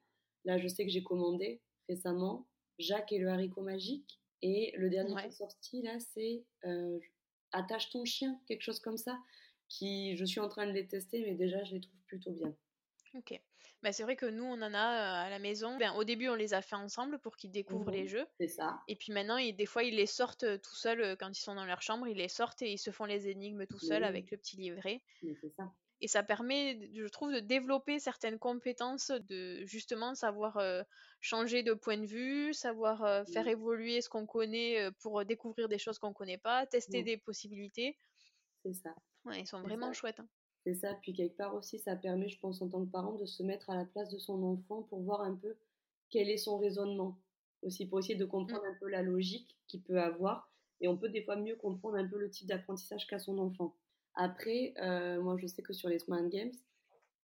Là, 0.45 0.59
je 0.59 0.69
sais 0.69 0.85
que 0.85 0.91
j'ai 0.91 1.03
commandé 1.03 1.61
récemment 1.89 2.47
Jacques 2.79 3.13
et 3.13 3.19
le 3.19 3.29
haricot 3.29 3.63
magique 3.63 4.21
Et 4.43 4.73
le 4.77 4.91
dernier 4.91 5.15
qui 5.15 5.29
est 5.29 5.31
sorti, 5.31 5.83
là, 5.83 5.99
c'est 5.99 6.45
Attache 7.53 7.91
ton 7.91 8.05
chien, 8.05 8.39
quelque 8.47 8.63
chose 8.63 8.81
comme 8.81 8.99
ça, 8.99 9.19
qui, 9.69 10.17
je 10.17 10.25
suis 10.25 10.41
en 10.41 10.49
train 10.49 10.67
de 10.67 10.73
les 10.73 10.87
tester, 10.87 11.23
mais 11.23 11.35
déjà, 11.35 11.63
je 11.65 11.75
les 11.75 11.81
trouve 11.81 12.01
plutôt 12.07 12.33
bien. 12.33 12.55
Ok. 13.15 13.41
Bah, 13.83 13.93
c'est 13.93 14.03
vrai 14.03 14.17
que 14.17 14.27
nous, 14.27 14.45
on 14.45 14.61
en 14.63 14.75
a 14.75 14.79
à 14.79 15.31
la 15.31 15.39
maison. 15.39 15.77
Ben, 15.79 15.93
au 15.93 16.05
début, 16.05 16.29
on 16.29 16.35
les 16.35 16.55
a 16.55 16.63
fait 16.63 16.77
ensemble 16.77 17.19
pour 17.19 17.37
qu'ils 17.37 17.53
découvrent 17.53 17.91
les 17.91 18.05
mmh 18.05 18.09
jeux. 18.09 18.27
C'est 18.41 18.49
ça. 18.49 18.81
Et 18.89 18.97
puis 18.97 19.13
maintenant, 19.13 19.39
des 19.39 19.67
fois, 19.67 19.85
ils 19.85 19.95
les 19.95 20.07
sortent 20.07 20.61
tout 20.61 20.75
seuls 20.75 21.17
quand 21.19 21.31
ils 21.31 21.41
sont 21.41 21.55
dans 21.55 21.65
leur 21.65 21.83
chambre. 21.83 22.09
Ils 22.09 22.17
les 22.17 22.29
sortent 22.29 22.63
et 22.63 22.73
ils 22.73 22.79
se 22.79 22.91
font 22.91 23.05
les 23.05 23.29
énigmes 23.29 23.67
tout 23.67 23.79
seuls 23.79 24.05
avec 24.05 24.31
le 24.31 24.39
petit 24.39 24.57
livret. 24.57 25.03
c'est 25.21 25.51
ça. 25.51 25.73
Et 26.01 26.09
ça 26.09 26.23
permet, 26.23 26.91
je 26.95 27.07
trouve, 27.07 27.33
de 27.33 27.41
développer 27.41 27.99
certaines 27.99 28.39
compétences, 28.39 29.11
de 29.11 29.65
justement 29.65 30.15
savoir 30.15 30.61
changer 31.21 31.63
de 31.63 31.73
point 31.73 31.99
de 31.99 32.07
vue, 32.07 32.53
savoir 32.53 33.27
faire 33.29 33.49
évoluer 33.49 34.01
ce 34.03 34.09
qu'on 34.09 34.27
connaît 34.27 34.91
pour 35.01 35.25
découvrir 35.25 35.69
des 35.69 35.79
choses 35.79 35.99
qu'on 35.99 36.13
connaît 36.13 36.39
pas, 36.39 36.67
tester 36.67 37.03
des 37.03 37.17
possibilités. 37.17 37.97
C'est 38.63 38.75
ça. 38.75 38.95
Ouais, 39.25 39.41
ils 39.41 39.47
sont 39.47 39.63
vraiment 39.63 39.93
chouettes. 39.93 40.21
Hein. 40.21 40.29
C'est 40.65 40.75
ça. 40.75 40.95
Puis 41.01 41.13
quelque 41.13 41.37
part 41.37 41.55
aussi, 41.55 41.79
ça 41.79 41.95
permet, 41.97 42.29
je 42.29 42.39
pense, 42.41 42.61
en 42.61 42.69
tant 42.69 42.85
que 42.85 42.91
parent, 42.91 43.15
de 43.15 43.25
se 43.25 43.43
mettre 43.43 43.71
à 43.71 43.77
la 43.77 43.85
place 43.85 44.09
de 44.09 44.19
son 44.19 44.43
enfant 44.43 44.83
pour 44.83 45.01
voir 45.03 45.21
un 45.21 45.35
peu 45.35 45.57
quel 46.11 46.29
est 46.29 46.37
son 46.37 46.59
raisonnement. 46.59 47.21
Aussi 47.63 47.87
pour 47.87 48.01
essayer 48.01 48.17
de 48.17 48.25
comprendre 48.25 48.65
mmh. 48.65 48.71
un 48.71 48.75
peu 48.81 48.89
la 48.89 49.03
logique 49.03 49.57
qu'il 49.67 49.83
peut 49.83 50.01
avoir. 50.01 50.51
Et 50.81 50.89
on 50.89 50.97
peut 50.97 51.09
des 51.09 51.23
fois 51.23 51.37
mieux 51.37 51.57
comprendre 51.57 51.97
un 51.97 52.07
peu 52.07 52.19
le 52.19 52.31
type 52.31 52.49
d'apprentissage 52.49 53.07
qu'a 53.07 53.19
son 53.19 53.39
enfant. 53.39 53.77
Après, 54.17 54.75
euh, 54.79 55.21
moi, 55.21 55.37
je 55.39 55.47
sais 55.47 55.63
que 55.63 55.73
sur 55.73 55.89
les 55.89 55.99
Smart 55.99 56.27
Games, 56.27 56.53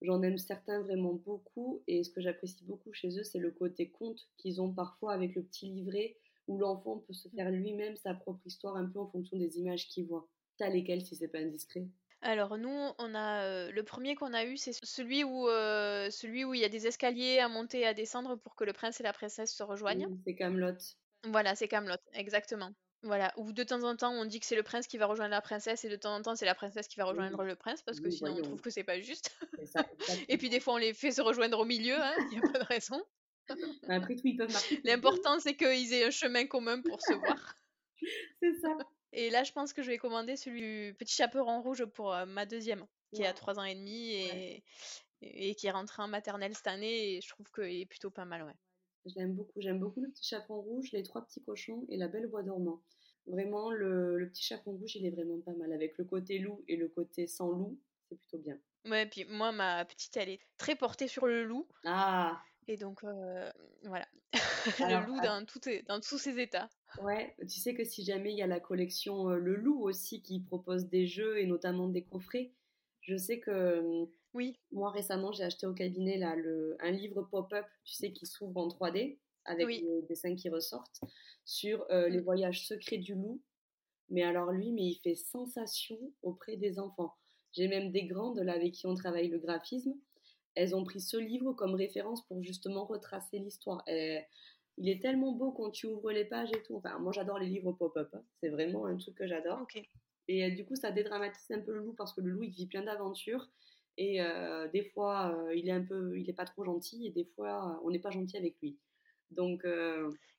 j'en 0.02 0.22
aime 0.22 0.38
certains 0.38 0.80
vraiment 0.82 1.14
beaucoup. 1.14 1.82
Et 1.86 2.04
ce 2.04 2.10
que 2.10 2.20
j'apprécie 2.20 2.64
beaucoup 2.64 2.92
chez 2.92 3.18
eux, 3.18 3.24
c'est 3.24 3.38
le 3.38 3.50
côté 3.50 3.88
conte 3.88 4.28
qu'ils 4.36 4.60
ont 4.60 4.72
parfois 4.72 5.14
avec 5.14 5.34
le 5.34 5.42
petit 5.42 5.66
livret 5.66 6.16
où 6.48 6.58
l'enfant 6.58 6.98
peut 6.98 7.14
se 7.14 7.28
faire 7.28 7.50
lui-même 7.50 7.96
sa 7.96 8.14
propre 8.14 8.46
histoire 8.46 8.76
un 8.76 8.86
peu 8.86 8.98
en 8.98 9.06
fonction 9.06 9.36
des 9.38 9.58
images 9.58 9.88
qu'il 9.88 10.06
voit. 10.06 10.28
T'as 10.58 10.68
lesquelles 10.68 11.02
si 11.02 11.16
c'est 11.16 11.28
pas 11.28 11.38
indiscret? 11.38 11.86
Alors 12.20 12.56
nous, 12.56 12.90
on 12.98 13.14
a 13.14 13.44
euh, 13.44 13.70
le 13.72 13.82
premier 13.82 14.14
qu'on 14.14 14.32
a 14.32 14.44
eu, 14.44 14.56
c'est 14.56 14.72
celui 14.84 15.24
où 15.24 15.48
euh, 15.48 16.08
celui 16.10 16.44
où 16.44 16.54
il 16.54 16.60
y 16.60 16.64
a 16.64 16.68
des 16.68 16.86
escaliers 16.86 17.40
à 17.40 17.48
monter 17.48 17.80
et 17.80 17.86
à 17.86 17.94
descendre 17.94 18.36
pour 18.36 18.54
que 18.54 18.64
le 18.64 18.72
prince 18.72 19.00
et 19.00 19.02
la 19.02 19.12
princesse 19.12 19.52
se 19.52 19.62
rejoignent. 19.62 20.08
c'est 20.24 20.34
Camelot. 20.34 20.76
Voilà, 21.24 21.56
c'est 21.56 21.68
Camelot, 21.68 21.96
exactement. 22.12 22.70
Voilà, 23.04 23.32
ou 23.36 23.52
de 23.52 23.64
temps 23.64 23.82
en 23.82 23.96
temps 23.96 24.12
on 24.12 24.24
dit 24.24 24.38
que 24.38 24.46
c'est 24.46 24.54
le 24.54 24.62
prince 24.62 24.86
qui 24.86 24.96
va 24.96 25.06
rejoindre 25.06 25.32
la 25.32 25.40
princesse 25.40 25.84
et 25.84 25.88
de 25.88 25.96
temps 25.96 26.14
en 26.14 26.22
temps 26.22 26.36
c'est 26.36 26.46
la 26.46 26.54
princesse 26.54 26.86
qui 26.86 26.96
va 26.96 27.04
rejoindre 27.04 27.42
le 27.42 27.56
prince 27.56 27.82
parce 27.82 27.98
que 27.98 28.10
sinon 28.10 28.36
on 28.38 28.42
trouve 28.42 28.60
que 28.60 28.70
c'est 28.70 28.84
pas 28.84 29.00
juste. 29.00 29.36
et 30.28 30.38
puis 30.38 30.48
des 30.48 30.60
fois 30.60 30.74
on 30.74 30.76
les 30.76 30.94
fait 30.94 31.10
se 31.10 31.20
rejoindre 31.20 31.58
au 31.58 31.64
milieu, 31.64 31.96
hein, 32.00 32.14
il 32.30 32.38
n'y 32.38 32.38
a 32.38 32.52
pas 32.52 32.60
de 32.60 32.64
raison. 32.64 33.02
Après 33.88 34.14
tout, 34.14 34.22
ils 34.28 34.36
peuvent. 34.36 34.48
L'important 34.84 35.40
c'est 35.40 35.56
qu'ils 35.56 35.92
aient 35.92 36.04
un 36.04 36.10
chemin 36.10 36.46
commun 36.46 36.80
pour 36.80 37.02
se 37.02 37.12
voir. 37.14 37.56
c'est 38.40 38.54
ça. 38.60 38.68
Et 39.12 39.30
là 39.30 39.42
je 39.42 39.50
pense 39.50 39.72
que 39.72 39.82
je 39.82 39.88
vais 39.88 39.98
commander 39.98 40.36
celui 40.36 40.60
du 40.60 40.94
petit 40.96 41.14
chaperon 41.14 41.60
rouge 41.60 41.84
pour 41.86 42.14
euh, 42.14 42.24
ma 42.24 42.46
deuxième, 42.46 42.86
qui 43.12 43.26
a 43.26 43.32
3 43.32 43.58
ans 43.58 43.64
et 43.64 43.74
demi 43.74 44.12
et, 44.12 44.64
et 45.22 45.56
qui 45.56 45.66
est 45.66 45.72
rentré 45.72 46.04
en 46.04 46.08
maternelle 46.08 46.54
cette 46.54 46.68
année 46.68 47.14
et 47.16 47.20
je 47.20 47.28
trouve 47.28 47.50
qu'il 47.50 47.80
est 47.80 47.86
plutôt 47.86 48.10
pas 48.10 48.24
mal, 48.24 48.44
ouais. 48.44 48.54
J'aime 49.06 49.34
beaucoup. 49.34 49.60
J'aime 49.60 49.78
beaucoup 49.78 50.00
le 50.00 50.08
petit 50.08 50.24
chaperon 50.24 50.60
rouge, 50.60 50.92
les 50.92 51.02
trois 51.02 51.24
petits 51.24 51.42
cochons 51.42 51.84
et 51.88 51.96
la 51.96 52.08
belle 52.08 52.28
bois 52.28 52.42
dormant. 52.42 52.82
Vraiment, 53.26 53.70
le, 53.70 54.28
petit 54.32 54.42
chaperon 54.42 54.72
rouge, 54.72 54.96
il 54.96 55.06
est 55.06 55.10
vraiment 55.10 55.40
pas 55.40 55.52
mal. 55.52 55.72
Avec 55.72 55.96
le 55.98 56.04
côté 56.04 56.38
loup 56.38 56.64
et 56.68 56.76
le 56.76 56.88
côté 56.88 57.26
sans 57.26 57.50
loup, 57.50 57.78
c'est 58.08 58.16
plutôt 58.16 58.38
bien. 58.38 58.58
Ouais, 58.86 59.06
puis 59.06 59.24
moi, 59.24 59.52
ma 59.52 59.84
petite, 59.84 60.16
elle 60.16 60.28
est 60.28 60.40
très 60.56 60.74
portée 60.74 61.08
sur 61.08 61.26
le 61.26 61.44
loup. 61.44 61.68
Ah 61.84 62.40
Et 62.66 62.76
donc, 62.76 63.04
euh, 63.04 63.50
voilà. 63.84 64.06
le 64.80 65.06
loup 65.06 65.20
dans, 65.20 65.44
tout, 65.44 65.60
dans 65.86 66.00
tous 66.00 66.18
ses 66.18 66.40
états. 66.40 66.68
Ouais, 67.00 67.34
tu 67.40 67.60
sais 67.60 67.74
que 67.74 67.84
si 67.84 68.04
jamais 68.04 68.32
il 68.32 68.38
y 68.38 68.42
a 68.42 68.46
la 68.46 68.60
collection 68.60 69.30
euh, 69.30 69.36
Le 69.36 69.54
Loup 69.54 69.80
aussi 69.82 70.22
qui 70.22 70.40
propose 70.40 70.88
des 70.88 71.06
jeux 71.06 71.38
et 71.38 71.46
notamment 71.46 71.88
des 71.88 72.02
coffrets, 72.02 72.52
je 73.00 73.16
sais 73.16 73.40
que 73.40 73.78
hum, 73.78 74.08
oui. 74.34 74.58
Moi, 74.70 74.90
récemment, 74.90 75.32
j'ai 75.32 75.44
acheté 75.44 75.66
au 75.66 75.74
cabinet 75.74 76.18
là, 76.18 76.34
le, 76.36 76.76
un 76.80 76.90
livre 76.90 77.22
pop-up, 77.22 77.66
tu 77.84 77.94
sais, 77.94 78.12
qui 78.12 78.26
s'ouvre 78.26 78.56
en 78.58 78.68
3D, 78.68 79.18
avec 79.44 79.68
les 79.68 80.02
dessins 80.08 80.36
qui 80.36 80.48
ressortent, 80.48 81.00
sur 81.44 81.84
euh, 81.90 82.08
les 82.08 82.20
mmh. 82.20 82.24
voyages 82.24 82.66
secrets 82.66 82.98
du 82.98 83.14
loup. 83.14 83.40
Mais 84.08 84.22
alors 84.22 84.52
lui, 84.52 84.72
mais 84.72 84.82
il 84.82 85.00
fait 85.02 85.14
sensation 85.14 85.98
auprès 86.22 86.56
des 86.56 86.78
enfants. 86.78 87.14
J'ai 87.52 87.68
même 87.68 87.92
des 87.92 88.04
grandes 88.04 88.38
là 88.38 88.54
avec 88.54 88.72
qui 88.72 88.86
on 88.86 88.94
travaille 88.94 89.28
le 89.28 89.38
graphisme. 89.38 89.94
Elles 90.54 90.74
ont 90.74 90.84
pris 90.84 91.00
ce 91.00 91.16
livre 91.16 91.52
comme 91.54 91.74
référence 91.74 92.26
pour 92.26 92.42
justement 92.42 92.84
retracer 92.84 93.38
l'histoire. 93.38 93.82
Il 94.78 94.88
est 94.88 95.00
tellement 95.00 95.32
beau 95.32 95.52
quand 95.52 95.70
tu 95.70 95.86
ouvres 95.86 96.12
les 96.12 96.24
pages 96.24 96.50
et 96.52 96.62
tout. 96.62 96.76
Enfin, 96.76 96.98
moi 96.98 97.12
j'adore 97.12 97.38
les 97.38 97.48
livres 97.48 97.72
pop-up. 97.72 98.08
Hein. 98.12 98.22
C'est 98.40 98.50
vraiment 98.50 98.86
un 98.86 98.96
truc 98.96 99.14
que 99.14 99.26
j'adore. 99.26 99.66
Et 100.28 100.44
euh, 100.44 100.50
du 100.50 100.64
coup, 100.64 100.76
ça 100.76 100.90
dédramatise 100.90 101.50
un 101.50 101.60
peu 101.60 101.72
le 101.72 101.80
loup 101.80 101.94
parce 101.94 102.12
que 102.12 102.20
le 102.20 102.30
loup, 102.30 102.42
il 102.44 102.50
vit 102.50 102.66
plein 102.66 102.82
d'aventures. 102.82 103.48
Et 103.96 104.22
euh, 104.22 104.68
des 104.68 104.84
fois, 104.90 105.34
euh, 105.34 105.54
il 105.54 105.68
est 105.68 105.72
un 105.72 105.84
peu, 105.84 106.18
il 106.18 106.28
est 106.28 106.34
pas 106.34 106.44
trop 106.44 106.64
gentil, 106.64 107.06
et 107.06 107.10
des 107.10 107.24
fois, 107.36 107.80
on 107.84 107.90
n'est 107.90 107.98
pas 107.98 108.10
gentil 108.10 108.36
avec 108.36 108.56
lui. 108.62 108.78
Donc. 109.32 109.66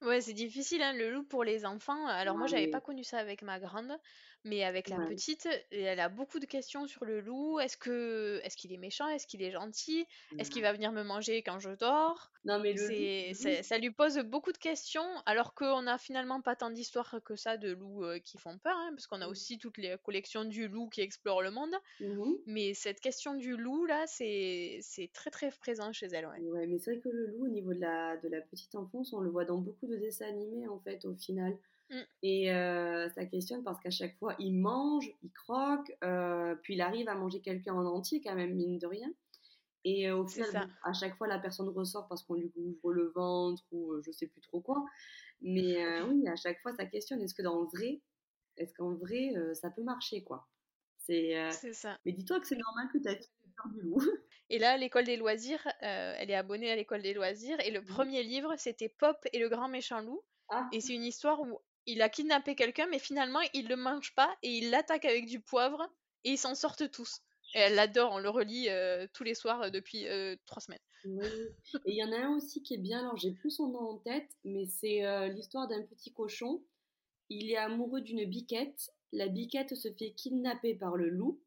Ouais, 0.01 0.19
c'est 0.21 0.33
difficile, 0.33 0.81
hein, 0.81 0.93
le 0.93 1.11
loup 1.11 1.23
pour 1.23 1.43
les 1.43 1.65
enfants. 1.65 2.07
Alors, 2.07 2.37
moi, 2.37 2.47
j'avais 2.47 2.67
pas 2.67 2.81
connu 2.81 3.03
ça 3.03 3.19
avec 3.19 3.41
ma 3.41 3.59
grande. 3.59 3.97
Mais 4.45 4.65
avec 4.65 4.89
la 4.89 4.97
petite, 4.97 5.47
elle 5.71 6.01
a 6.01 6.09
beaucoup 6.09 6.37
de 6.39 6.45
questions 6.45 6.85
sur 6.85 7.05
le 7.05 7.21
loup. 7.21 7.61
Est-ce 7.61 7.77
que, 7.77 8.41
est-ce 8.43 8.57
qu'il 8.57 8.73
est 8.73 8.77
méchant? 8.77 9.07
Est-ce 9.07 9.25
qu'il 9.25 9.41
est 9.41 9.51
gentil? 9.51 10.05
Est-ce 10.37 10.51
qu'il 10.51 10.61
va 10.61 10.73
venir 10.73 10.91
me 10.91 11.01
manger 11.01 11.41
quand 11.43 11.59
je 11.59 11.69
dors? 11.69 12.29
Non, 12.43 12.59
mais 12.59 12.75
ça 13.33 13.77
lui 13.77 13.91
pose 13.91 14.17
beaucoup 14.19 14.51
de 14.51 14.57
questions, 14.57 15.07
alors 15.25 15.53
qu'on 15.53 15.83
n'a 15.83 15.97
finalement 15.97 16.41
pas 16.41 16.57
tant 16.57 16.71
d'histoires 16.71 17.21
que 17.23 17.37
ça 17.37 17.55
de 17.55 17.71
loups 17.71 18.03
qui 18.25 18.37
font 18.37 18.57
peur, 18.57 18.75
hein, 18.75 18.89
parce 18.91 19.07
qu'on 19.07 19.21
a 19.21 19.27
mmh. 19.27 19.31
aussi 19.31 19.57
toutes 19.59 19.77
les 19.77 19.95
collections 20.03 20.43
du 20.43 20.67
loup 20.67 20.89
qui 20.89 20.99
explorent 20.99 21.41
le 21.41 21.51
monde. 21.51 21.73
Mmh 22.01 22.33
mais 22.45 22.73
cette 22.73 22.99
question 22.99 23.35
du 23.35 23.55
loup 23.55 23.85
là, 23.85 24.03
c'est 24.07 24.81
très 25.13 25.29
très 25.29 25.51
présent 25.51 25.93
chez 25.93 26.07
elle. 26.07 26.25
Ouais, 26.25 26.67
mais 26.67 26.79
c'est 26.79 26.91
vrai 26.91 26.99
que 26.99 27.07
le 27.07 27.27
loup, 27.27 27.45
au 27.45 27.49
niveau 27.49 27.73
de 27.73 27.79
la, 27.79 28.17
de 28.17 28.27
la 28.27 28.41
petite 28.41 28.75
enfance, 28.75 28.82
on 29.13 29.19
le 29.19 29.29
voit 29.29 29.45
dans 29.45 29.57
beaucoup 29.57 29.87
de 29.87 29.97
dessins 29.97 30.27
animés 30.27 30.67
en 30.67 30.79
fait, 30.79 31.05
au 31.05 31.15
final. 31.15 31.57
Mmh. 31.89 31.95
Et 32.23 32.47
ça 33.15 33.25
questionne 33.25 33.63
parce 33.63 33.79
qu'à 33.79 33.91
chaque 33.91 34.17
fois, 34.17 34.35
il 34.39 34.53
mange, 34.53 35.09
il 35.21 35.31
croque, 35.31 35.91
puis 36.61 36.75
il 36.75 36.81
arrive 36.81 37.09
à 37.09 37.15
manger 37.15 37.41
quelqu'un 37.41 37.73
en 37.73 37.85
entier, 37.85 38.21
quand 38.21 38.35
même, 38.35 38.55
mine 38.55 38.79
de 38.79 38.87
rien. 38.87 39.11
Et 39.85 40.09
au 40.11 40.25
final, 40.25 40.69
à 40.83 40.93
chaque 40.93 41.17
fois, 41.17 41.27
la 41.27 41.39
personne 41.39 41.67
ressort 41.69 42.07
parce 42.07 42.23
qu'on 42.23 42.35
lui 42.35 42.51
ouvre 42.55 42.93
le 42.93 43.11
ventre 43.15 43.63
ou 43.71 44.01
je 44.01 44.11
sais 44.11 44.27
plus 44.27 44.41
trop 44.41 44.61
quoi. 44.61 44.85
Mais 45.41 45.75
oui, 46.09 46.27
à 46.27 46.35
chaque 46.35 46.61
fois, 46.61 46.73
ça 46.73 46.85
questionne 46.85 47.21
est-ce 47.21 47.35
que 47.35 47.43
dans 47.43 47.61
le 47.61 47.67
vrai, 47.67 48.01
est-ce 48.57 48.73
qu'en 48.73 48.93
vrai, 48.93 49.33
ça 49.53 49.69
peut 49.69 49.83
marcher, 49.83 50.23
quoi? 50.23 50.47
C'est 50.97 51.73
ça. 51.73 51.97
Mais 52.05 52.13
dis-toi 52.13 52.39
que 52.39 52.47
c'est 52.47 52.57
normal 52.57 52.87
que 52.91 52.97
tu 52.97 53.09
aies 53.09 53.19
peur 53.55 53.71
du 53.73 53.81
loup. 53.81 53.99
Et 54.53 54.59
là, 54.59 54.77
l'école 54.77 55.05
des 55.05 55.17
loisirs, 55.17 55.67
elle 55.79 56.29
est 56.29 56.35
abonnée 56.35 56.69
à 56.69 56.75
l'école 56.75 57.01
des 57.01 57.15
loisirs. 57.15 57.59
Et 57.61 57.71
le 57.71 57.81
mmh 57.81 57.85
premier 57.85 58.21
livre, 58.21 58.53
c'était 58.55 58.87
Pop 58.87 59.17
et 59.33 59.39
le 59.39 59.49
grand 59.49 59.67
méchant 59.67 59.99
loup. 59.99 60.21
Ah. 60.49 60.69
Et 60.71 60.79
c'est 60.79 60.93
une 60.93 61.03
histoire 61.03 61.41
où 61.41 61.59
il 61.87 62.03
a 62.03 62.09
kidnappé 62.09 62.53
quelqu'un, 62.53 62.85
mais 62.85 62.99
finalement, 62.99 63.39
il 63.55 63.67
le 63.67 63.75
mange 63.75 64.13
pas 64.13 64.31
et 64.43 64.49
il 64.49 64.69
l'attaque 64.69 65.05
avec 65.05 65.25
du 65.25 65.39
poivre 65.39 65.89
et 66.23 66.33
ils 66.33 66.37
s'en 66.37 66.53
sortent 66.53 66.91
tous. 66.91 67.21
Et 67.55 67.59
elle 67.61 67.73
l'adore, 67.73 68.11
on 68.11 68.19
le 68.19 68.29
relit 68.29 68.69
euh, 68.69 69.07
tous 69.11 69.23
les 69.23 69.33
soirs 69.33 69.63
euh, 69.63 69.69
depuis 69.71 70.07
euh, 70.07 70.35
trois 70.45 70.61
semaines. 70.61 70.79
Oui. 71.05 71.25
Et 71.85 71.93
il 71.93 71.95
y 71.95 72.03
en 72.03 72.11
a 72.11 72.17
un 72.17 72.35
aussi 72.35 72.61
qui 72.61 72.75
est 72.75 72.79
bien, 72.79 72.99
alors 72.99 73.17
j'ai 73.17 73.31
plus 73.31 73.49
son 73.49 73.69
nom 73.69 73.79
en 73.79 73.97
tête, 73.97 74.29
mais 74.43 74.67
c'est 74.67 75.01
l'histoire 75.29 75.67
d'un 75.67 75.81
petit 75.81 76.13
cochon. 76.13 76.63
Il 77.29 77.51
est 77.51 77.57
amoureux 77.57 78.01
d'une 78.01 78.23
biquette. 78.25 78.91
La 79.11 79.27
biquette 79.27 79.75
se 79.75 79.91
fait 79.91 80.11
kidnapper 80.11 80.75
par 80.75 80.95
le 80.95 81.09
loup. 81.09 81.41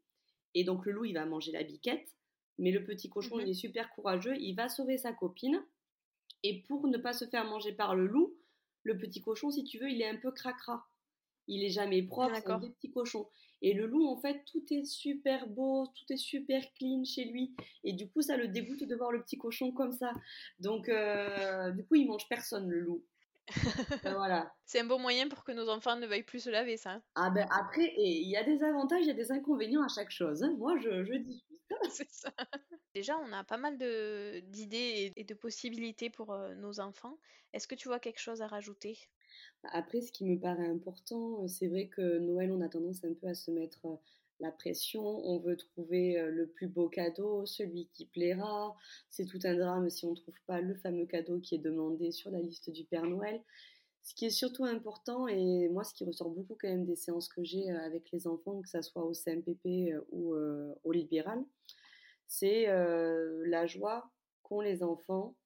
Et 0.54 0.64
donc 0.64 0.84
le 0.86 0.92
loup, 0.92 1.04
il 1.04 1.14
va 1.14 1.24
manger 1.24 1.52
la 1.52 1.62
biquette. 1.62 2.15
Mais 2.58 2.70
le 2.70 2.84
petit 2.84 3.08
cochon, 3.10 3.38
il 3.38 3.44
mhm. 3.44 3.50
est 3.50 3.54
super 3.54 3.90
courageux. 3.90 4.36
Il 4.38 4.54
va 4.54 4.68
sauver 4.68 4.98
sa 4.98 5.12
copine. 5.12 5.62
Et 6.42 6.62
pour 6.62 6.86
ne 6.86 6.98
pas 6.98 7.12
se 7.12 7.24
faire 7.24 7.44
manger 7.44 7.72
par 7.72 7.94
le 7.94 8.06
loup, 8.06 8.34
le 8.82 8.96
petit 8.96 9.20
cochon, 9.20 9.50
si 9.50 9.64
tu 9.64 9.78
veux, 9.78 9.90
il 9.90 10.00
est 10.00 10.08
un 10.08 10.16
peu 10.16 10.30
cracra. 10.30 10.86
Il 11.48 11.64
est 11.64 11.70
jamais 11.70 12.02
propre, 12.02 12.34
c'est 12.36 12.50
un 12.50 12.60
petit 12.60 12.90
cochon. 12.90 13.28
Et 13.62 13.72
le 13.72 13.86
loup, 13.86 14.06
en 14.06 14.16
fait, 14.16 14.44
tout 14.50 14.62
est 14.70 14.84
super 14.84 15.46
beau, 15.46 15.86
tout 15.86 16.12
est 16.12 16.16
super 16.16 16.62
clean 16.74 17.04
chez 17.04 17.24
lui. 17.24 17.54
Et 17.84 17.92
du 17.92 18.08
coup, 18.08 18.20
ça 18.20 18.36
le 18.36 18.48
dégoûte 18.48 18.84
de 18.84 18.94
voir 18.94 19.12
le 19.12 19.22
petit 19.22 19.38
cochon 19.38 19.72
comme 19.72 19.92
ça. 19.92 20.12
Donc, 20.58 20.88
euh, 20.88 21.70
du 21.70 21.84
coup, 21.84 21.94
il 21.94 22.06
mange 22.06 22.28
personne, 22.28 22.68
le 22.68 22.80
loup. 22.80 23.04
Euh, 23.48 23.50
voilà. 24.16 24.52
C'est 24.64 24.80
un 24.80 24.84
bon 24.84 24.98
moyen 24.98 25.28
pour 25.28 25.44
que 25.44 25.52
nos 25.52 25.68
enfants 25.68 25.96
ne 25.96 26.06
veuillent 26.06 26.24
plus 26.24 26.40
se 26.40 26.50
laver, 26.50 26.76
ça. 26.76 27.00
Ah 27.14 27.30
ben 27.30 27.46
après, 27.50 27.94
il 27.96 28.28
y 28.28 28.36
a 28.36 28.42
des 28.42 28.62
avantages, 28.62 29.02
il 29.02 29.08
y 29.08 29.10
a 29.10 29.14
des 29.14 29.30
inconvénients 29.32 29.82
à 29.82 29.88
chaque 29.88 30.10
chose. 30.10 30.42
Hein. 30.42 30.54
Moi, 30.58 30.76
je, 30.78 31.04
je 31.04 31.14
dis 31.14 31.44
C'est 31.90 32.10
ça. 32.10 32.32
Déjà, 32.94 33.18
on 33.18 33.32
a 33.32 33.44
pas 33.44 33.56
mal 33.56 33.76
d'idées 33.78 35.12
et 35.16 35.24
de 35.24 35.34
possibilités 35.34 36.10
pour 36.10 36.32
euh, 36.32 36.54
nos 36.54 36.80
enfants. 36.80 37.18
Est-ce 37.52 37.68
que 37.68 37.74
tu 37.74 37.88
vois 37.88 38.00
quelque 38.00 38.20
chose 38.20 38.42
à 38.42 38.46
rajouter? 38.46 38.98
Bah, 39.62 39.70
Après, 39.72 40.00
ce 40.00 40.12
qui 40.12 40.24
me 40.24 40.38
paraît 40.38 40.68
important, 40.68 41.46
c'est 41.48 41.68
vrai 41.68 41.88
que 41.88 42.18
Noël, 42.18 42.50
on 42.52 42.60
a 42.60 42.68
tendance 42.68 43.04
un 43.04 43.14
peu 43.14 43.26
à 43.28 43.34
se 43.34 43.50
mettre 43.50 43.86
la 44.40 44.50
pression. 44.52 45.02
On 45.02 45.38
veut 45.38 45.56
trouver 45.56 46.20
le 46.30 46.46
plus 46.46 46.68
beau 46.68 46.88
cadeau, 46.88 47.46
celui 47.46 47.88
qui 47.92 48.06
plaira. 48.06 48.76
C'est 49.08 49.26
tout 49.26 49.40
un 49.44 49.54
drame 49.54 49.88
si 49.88 50.04
on 50.04 50.10
ne 50.10 50.16
trouve 50.16 50.38
pas 50.46 50.60
le 50.60 50.74
fameux 50.74 51.06
cadeau 51.06 51.40
qui 51.40 51.54
est 51.54 51.58
demandé 51.58 52.12
sur 52.12 52.30
la 52.30 52.40
liste 52.40 52.70
du 52.70 52.84
Père 52.84 53.06
Noël. 53.06 53.42
Ce 54.06 54.14
qui 54.14 54.24
est 54.24 54.30
surtout 54.30 54.64
important, 54.64 55.26
et 55.26 55.68
moi, 55.68 55.82
ce 55.82 55.92
qui 55.92 56.04
ressort 56.04 56.30
beaucoup 56.30 56.56
quand 56.60 56.68
même 56.68 56.86
des 56.86 56.94
séances 56.94 57.28
que 57.28 57.42
j'ai 57.42 57.68
euh, 57.72 57.84
avec 57.84 58.08
les 58.12 58.28
enfants, 58.28 58.62
que 58.62 58.68
ce 58.68 58.80
soit 58.80 59.04
au 59.04 59.12
CMPP 59.12 59.66
euh, 59.66 60.00
ou 60.12 60.34
euh, 60.34 60.72
au 60.84 60.92
libéral, 60.92 61.44
c'est 62.28 62.66
la 62.66 63.66
joie 63.66 64.10
qu'ont 64.42 64.60
les 64.60 64.82
enfants 64.82 65.36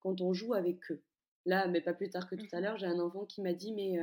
quand 0.00 0.20
on 0.20 0.34
joue 0.34 0.52
avec 0.52 0.90
eux. 0.90 1.02
Là, 1.46 1.68
mais 1.68 1.80
pas 1.80 1.94
plus 1.94 2.10
tard 2.10 2.28
que 2.28 2.34
tout 2.34 2.46
à 2.52 2.60
mmh 2.60 2.62
l'heure, 2.62 2.76
j'ai 2.76 2.86
un 2.86 3.00
enfant 3.00 3.24
qui 3.24 3.40
m'a 3.40 3.54
dit, 3.54 3.72
mais 3.72 3.98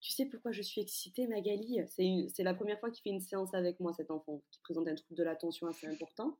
tu 0.00 0.10
sais 0.10 0.24
pourquoi 0.24 0.52
je 0.52 0.62
suis 0.62 0.80
excitée, 0.80 1.26
Magali? 1.26 1.80
C'est 1.86 2.42
la 2.42 2.54
première 2.54 2.80
fois 2.80 2.90
qu'il 2.90 3.02
fait 3.02 3.10
une 3.10 3.20
séance 3.20 3.52
avec 3.52 3.78
moi, 3.78 3.92
cet 3.92 4.10
enfant, 4.10 4.42
qui 4.50 4.60
présente 4.60 4.88
un 4.88 4.94
trouble 4.94 5.18
de 5.18 5.22
l'attention 5.22 5.66
assez 5.66 5.86
important. 5.86 6.38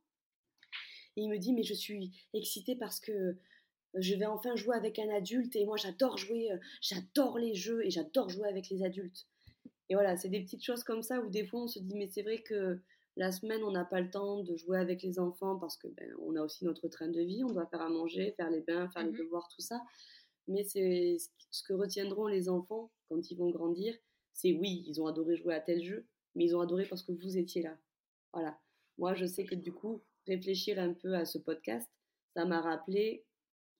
Et 1.16 1.22
il 1.22 1.28
me 1.28 1.38
dit, 1.38 1.52
mais 1.52 1.64
je 1.64 1.74
suis 1.74 2.12
excitée 2.32 2.76
parce 2.76 2.98
que 2.98 3.36
je 3.98 4.14
vais 4.14 4.26
enfin 4.26 4.56
jouer 4.56 4.76
avec 4.76 4.98
un 4.98 5.08
adulte 5.10 5.56
et 5.56 5.64
moi 5.64 5.76
j'adore 5.76 6.16
jouer, 6.16 6.52
euh, 6.52 6.58
j'adore 6.80 7.38
les 7.38 7.54
jeux 7.54 7.84
et 7.84 7.90
j'adore 7.90 8.28
jouer 8.28 8.48
avec 8.48 8.68
les 8.68 8.82
adultes. 8.82 9.26
Et 9.88 9.94
voilà, 9.94 10.16
c'est 10.16 10.28
des 10.28 10.40
petites 10.40 10.64
choses 10.64 10.84
comme 10.84 11.02
ça 11.02 11.20
où 11.20 11.28
des 11.28 11.46
fois 11.46 11.62
on 11.62 11.68
se 11.68 11.78
dit 11.78 11.94
mais 11.96 12.08
c'est 12.08 12.22
vrai 12.22 12.42
que 12.42 12.80
la 13.16 13.32
semaine 13.32 13.62
on 13.62 13.70
n'a 13.70 13.84
pas 13.84 14.00
le 14.00 14.10
temps 14.10 14.42
de 14.42 14.56
jouer 14.56 14.78
avec 14.78 15.02
les 15.02 15.18
enfants 15.18 15.56
parce 15.56 15.76
que 15.76 15.88
ben, 15.88 16.12
on 16.20 16.36
a 16.36 16.42
aussi 16.42 16.64
notre 16.64 16.88
train 16.88 17.08
de 17.08 17.20
vie, 17.20 17.44
on 17.44 17.52
doit 17.52 17.66
faire 17.66 17.82
à 17.82 17.88
manger, 17.88 18.34
faire 18.36 18.50
les 18.50 18.60
bains, 18.60 18.88
faire 18.90 19.04
les 19.04 19.12
mmh 19.12 19.18
devoirs, 19.18 19.48
tout 19.54 19.62
ça. 19.62 19.82
Mais 20.48 20.64
c'est 20.64 21.16
ce 21.50 21.62
que 21.62 21.72
retiendront 21.72 22.26
les 22.26 22.48
enfants 22.48 22.90
quand 23.08 23.30
ils 23.30 23.36
vont 23.36 23.50
grandir, 23.50 23.94
c'est 24.32 24.52
oui, 24.52 24.84
ils 24.86 25.00
ont 25.00 25.06
adoré 25.06 25.36
jouer 25.36 25.54
à 25.54 25.60
tel 25.60 25.82
jeu, 25.82 26.06
mais 26.34 26.44
ils 26.44 26.54
ont 26.54 26.60
adoré 26.60 26.84
parce 26.86 27.02
que 27.02 27.12
vous 27.12 27.38
étiez 27.38 27.62
là. 27.62 27.76
Voilà. 28.32 28.58
Moi, 28.98 29.14
je 29.14 29.26
sais 29.26 29.44
que 29.44 29.54
du 29.54 29.72
coup, 29.72 30.02
réfléchir 30.26 30.78
un 30.78 30.92
peu 30.92 31.14
à 31.14 31.24
ce 31.24 31.38
podcast, 31.38 31.90
ça 32.34 32.44
m'a 32.44 32.60
rappelé 32.60 33.25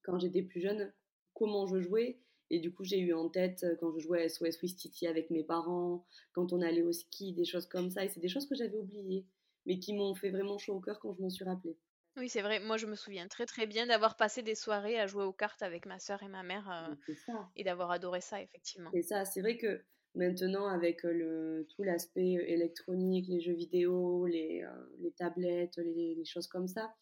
quand 0.06 0.18
j'étais 0.18 0.42
plus 0.42 0.60
jeune 0.60 0.92
comment 1.34 1.66
je 1.66 1.80
jouais. 1.80 2.18
Et 2.48 2.60
du 2.60 2.72
coup, 2.72 2.84
j'ai 2.84 3.00
eu 3.00 3.12
en 3.12 3.28
tête 3.28 3.64
euh, 3.64 3.74
quand 3.80 3.92
je 3.92 3.98
jouais 3.98 4.22
à 4.22 4.28
SOS 4.28 4.62
Wistiti 4.62 5.06
avec 5.06 5.30
mes 5.30 5.42
parents, 5.42 6.06
quand 6.32 6.52
on 6.52 6.62
allait 6.62 6.82
au 6.82 6.92
ski, 6.92 7.32
des 7.32 7.44
choses 7.44 7.66
comme 7.66 7.90
ça. 7.90 8.04
Et 8.04 8.08
c'est 8.08 8.20
des 8.20 8.28
choses 8.28 8.48
que 8.48 8.54
j'avais 8.54 8.76
oubliées, 8.78 9.26
mais 9.66 9.80
qui 9.80 9.94
m'ont 9.94 10.14
fait 10.14 10.30
vraiment 10.30 10.56
chaud 10.56 10.74
au 10.74 10.80
cœur 10.80 11.00
quand 11.00 11.12
je 11.12 11.20
m'en 11.20 11.30
suis 11.30 11.44
rappelée. 11.44 11.76
Oui, 12.16 12.28
c'est 12.28 12.42
vrai. 12.42 12.60
Moi, 12.60 12.76
je 12.76 12.86
me 12.86 12.94
souviens 12.94 13.26
très 13.26 13.46
très 13.46 13.66
bien 13.66 13.86
d'avoir 13.86 14.16
passé 14.16 14.42
des 14.42 14.54
soirées 14.54 14.98
à 14.98 15.06
jouer 15.06 15.24
aux 15.24 15.32
cartes 15.32 15.62
avec 15.62 15.86
ma 15.86 15.98
soeur 15.98 16.22
et 16.22 16.28
ma 16.28 16.44
mère 16.44 16.70
euh, 16.70 17.34
et 17.56 17.64
d'avoir 17.64 17.90
adoré 17.90 18.20
ça, 18.20 18.40
effectivement. 18.40 18.90
C'est 18.94 19.02
ça. 19.02 19.24
C'est 19.24 19.40
vrai 19.40 19.58
que 19.58 19.82
maintenant, 20.14 20.66
avec 20.68 21.04
euh, 21.04 21.12
le, 21.12 21.66
tout 21.74 21.82
l'aspect 21.82 22.34
électronique, 22.46 23.26
les 23.28 23.40
jeux 23.40 23.52
vidéo, 23.52 24.24
les, 24.26 24.64
les 25.00 25.10
tablettes, 25.10 25.76
les, 25.78 26.14
les, 26.14 26.24
choses 26.24 26.46
comme 26.46 26.68
ça, 26.68 26.94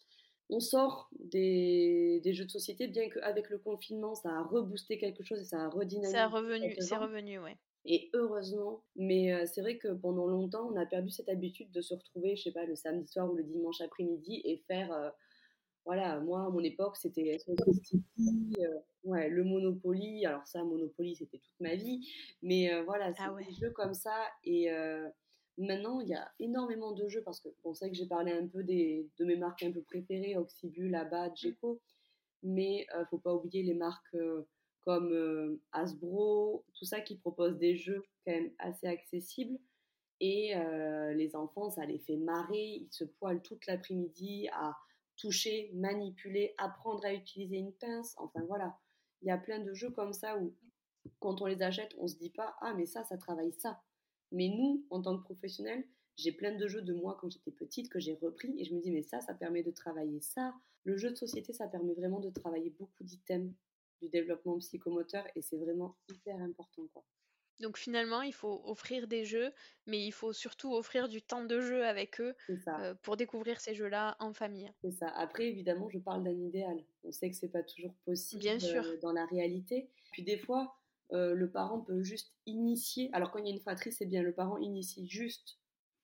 on 0.49 0.59
sort 0.59 1.09
des, 1.19 2.21
jeux 2.25 2.45
de 2.45 2.51
société, 2.51 2.87
bien 2.87 3.09
qu'avec 3.09 3.49
le 3.49 3.57
confinement, 3.57 4.15
ça 4.15 4.29
a 4.29 4.43
reboosté 4.43 4.97
quelque 4.97 5.23
chose 5.23 5.39
et 5.39 5.45
ça 5.45 5.61
a 5.61 5.69
redynamisé. 5.69 6.11
C'est 6.11 6.25
revenu, 6.25 6.75
c'est 6.79 6.97
revenu, 6.97 7.39
ouais. 7.39 7.57
Et 7.87 8.09
heureusement, 8.13 8.83
mais 8.95 9.31
euh, 9.31 9.45
c'est 9.45 9.61
vrai 9.61 9.77
que 9.77 9.89
pendant 9.89 10.25
longtemps, 10.25 10.67
on 10.71 10.75
a 10.75 10.85
perdu 10.87 11.11
cette 11.11 11.29
habitude 11.29 11.71
de 11.71 11.81
se 11.81 11.93
retrouver, 11.93 12.35
je 12.35 12.43
sais 12.43 12.51
pas, 12.51 12.65
le 12.65 12.75
samedi 12.75 13.07
soir 13.07 13.31
ou 13.31 13.35
le 13.35 13.43
dimanche 13.43 13.79
après-midi 13.79 14.41
et 14.43 14.57
faire, 14.67 14.91
euh, 14.91 15.09
voilà, 15.85 16.19
moi 16.19 16.45
à 16.45 16.49
mon 16.49 16.61
époque, 16.61 16.97
c'était 16.97 17.37
euh, 17.47 18.79
ouais, 19.03 19.29
le 19.29 19.43
Monopoly. 19.43 20.25
Alors 20.25 20.47
ça, 20.47 20.63
Monopoly, 20.63 21.15
c'était 21.15 21.37
toute 21.37 21.59
ma 21.59 21.75
vie, 21.75 22.09
mais 22.41 22.81
voilà, 22.83 23.13
c'est 23.13 23.21
ah 23.21 23.35
des 23.37 23.53
jeux 23.53 23.69
comme 23.69 23.93
ça 23.93 24.15
et 24.43 24.67
Maintenant, 25.57 26.01
il 26.01 26.09
y 26.09 26.13
a 26.13 26.29
énormément 26.39 26.91
de 26.91 27.07
jeux 27.07 27.23
parce 27.23 27.39
que 27.39 27.47
bon, 27.63 27.73
c'est 27.73 27.85
vrai 27.85 27.91
que 27.91 27.97
j'ai 27.97 28.07
parlé 28.07 28.31
un 28.33 28.47
peu 28.47 28.63
des, 28.63 29.09
de 29.17 29.25
mes 29.25 29.37
marques 29.37 29.63
un 29.63 29.71
peu 29.71 29.81
préférées, 29.81 30.35
Oxybul, 30.35 30.93
Abad, 30.95 31.31
mmh. 31.31 31.35
Geco, 31.35 31.81
mais 32.43 32.85
ne 32.93 32.99
euh, 32.99 33.05
faut 33.05 33.17
pas 33.17 33.33
oublier 33.33 33.63
les 33.63 33.73
marques 33.73 34.13
euh, 34.15 34.47
comme 34.81 35.11
euh, 35.11 35.61
Hasbro, 35.71 36.63
tout 36.77 36.85
ça 36.85 37.01
qui 37.01 37.17
propose 37.17 37.57
des 37.57 37.75
jeux 37.75 38.03
quand 38.25 38.33
même 38.33 38.51
assez 38.59 38.87
accessibles. 38.87 39.57
Et 40.21 40.53
les 41.13 41.35
enfants, 41.35 41.69
ça 41.69 41.85
les 41.85 41.99
fait 41.99 42.15
marrer, 42.15 42.77
ils 42.83 42.87
se 42.89 43.03
poilent 43.03 43.41
toute 43.41 43.67
l'après-midi 43.67 44.47
à 44.53 44.73
toucher, 45.17 45.71
manipuler, 45.73 46.55
apprendre 46.57 47.03
à 47.05 47.13
utiliser 47.13 47.57
une 47.57 47.73
pince. 47.73 48.15
Enfin 48.17 48.39
voilà, 48.47 48.77
il 49.21 49.27
y 49.27 49.31
a 49.31 49.37
plein 49.37 49.59
de 49.59 49.73
jeux 49.73 49.89
comme 49.91 50.13
ça 50.13 50.37
où 50.37 50.55
quand 51.19 51.41
on 51.41 51.47
les 51.47 51.61
achète, 51.61 51.93
on 51.97 52.07
se 52.07 52.15
dit 52.15 52.29
pas 52.29 52.55
ah 52.61 52.73
mais 52.73 52.85
ça, 52.85 53.03
ça 53.03 53.17
travaille 53.17 53.51
ça. 53.51 53.81
Mais 54.35 54.49
nous, 54.49 54.85
en 54.89 55.01
tant 55.01 55.17
que 55.17 55.23
professionnels, 55.23 55.85
j'ai 56.17 56.33
plein 56.33 56.55
de 56.55 56.67
jeux 56.67 56.81
de 56.81 56.93
moi 56.93 57.17
quand 57.19 57.29
j'étais 57.29 57.51
petite 57.51 57.89
que 57.89 57.99
j'ai 57.99 58.15
repris 58.15 58.53
et 58.59 58.65
je 58.65 58.73
me 58.75 58.81
dis 58.81 58.91
mais 58.91 59.01
ça, 59.01 59.21
ça 59.21 59.33
permet 59.33 59.63
de 59.63 59.71
travailler 59.71 60.19
ça. 60.19 60.53
Le 60.83 60.97
jeu 60.97 61.09
de 61.09 61.15
société, 61.15 61.53
ça 61.53 61.67
permet 61.67 61.93
vraiment 61.93 62.19
de 62.19 62.29
travailler 62.29 62.69
beaucoup 62.77 63.03
d'items 63.03 63.53
du 64.01 64.09
développement 64.09 64.57
psychomoteur 64.59 65.25
et 65.35 65.41
c'est 65.41 65.57
vraiment 65.57 65.95
hyper 66.09 66.35
important 66.41 66.85
quoi. 66.93 67.05
Donc 67.61 67.77
finalement, 67.77 68.21
il 68.21 68.33
faut 68.33 68.61
offrir 68.65 69.07
des 69.07 69.23
jeux, 69.23 69.53
mais 69.85 70.05
il 70.05 70.11
faut 70.11 70.33
surtout 70.33 70.73
offrir 70.73 71.07
du 71.07 71.21
temps 71.21 71.45
de 71.45 71.61
jeu 71.61 71.85
avec 71.85 72.19
eux 72.19 72.35
euh, 72.49 72.93
pour 73.01 73.15
découvrir 73.15 73.61
ces 73.61 73.73
jeux-là 73.73 74.17
en 74.19 74.33
famille. 74.33 74.69
C'est 74.81 74.91
ça. 74.91 75.07
Après, 75.15 75.47
évidemment, 75.47 75.89
je 75.89 75.99
parle 75.99 76.25
d'un 76.25 76.37
idéal. 76.37 76.83
On 77.05 77.13
sait 77.13 77.29
que 77.29 77.35
c'est 77.37 77.47
pas 77.47 77.63
toujours 77.63 77.93
possible 78.03 78.41
Bien 78.41 78.59
sûr. 78.59 78.83
Euh, 78.83 78.97
dans 79.01 79.13
la 79.13 79.25
réalité. 79.27 79.89
Puis 80.11 80.23
des 80.23 80.37
fois, 80.37 80.75
le 81.11 81.49
parent 81.49 81.79
peut 81.79 82.01
juste 82.01 82.33
initier. 82.45 83.09
Alors 83.13 83.31
quand 83.31 83.39
il 83.39 83.45
y 83.45 83.49
a 83.49 83.53
une 83.53 83.59
fratrie, 83.59 83.91
c'est 83.91 84.05
bien, 84.05 84.21
le 84.21 84.33
parent 84.33 84.57
initie 84.57 85.07
juste 85.07 85.59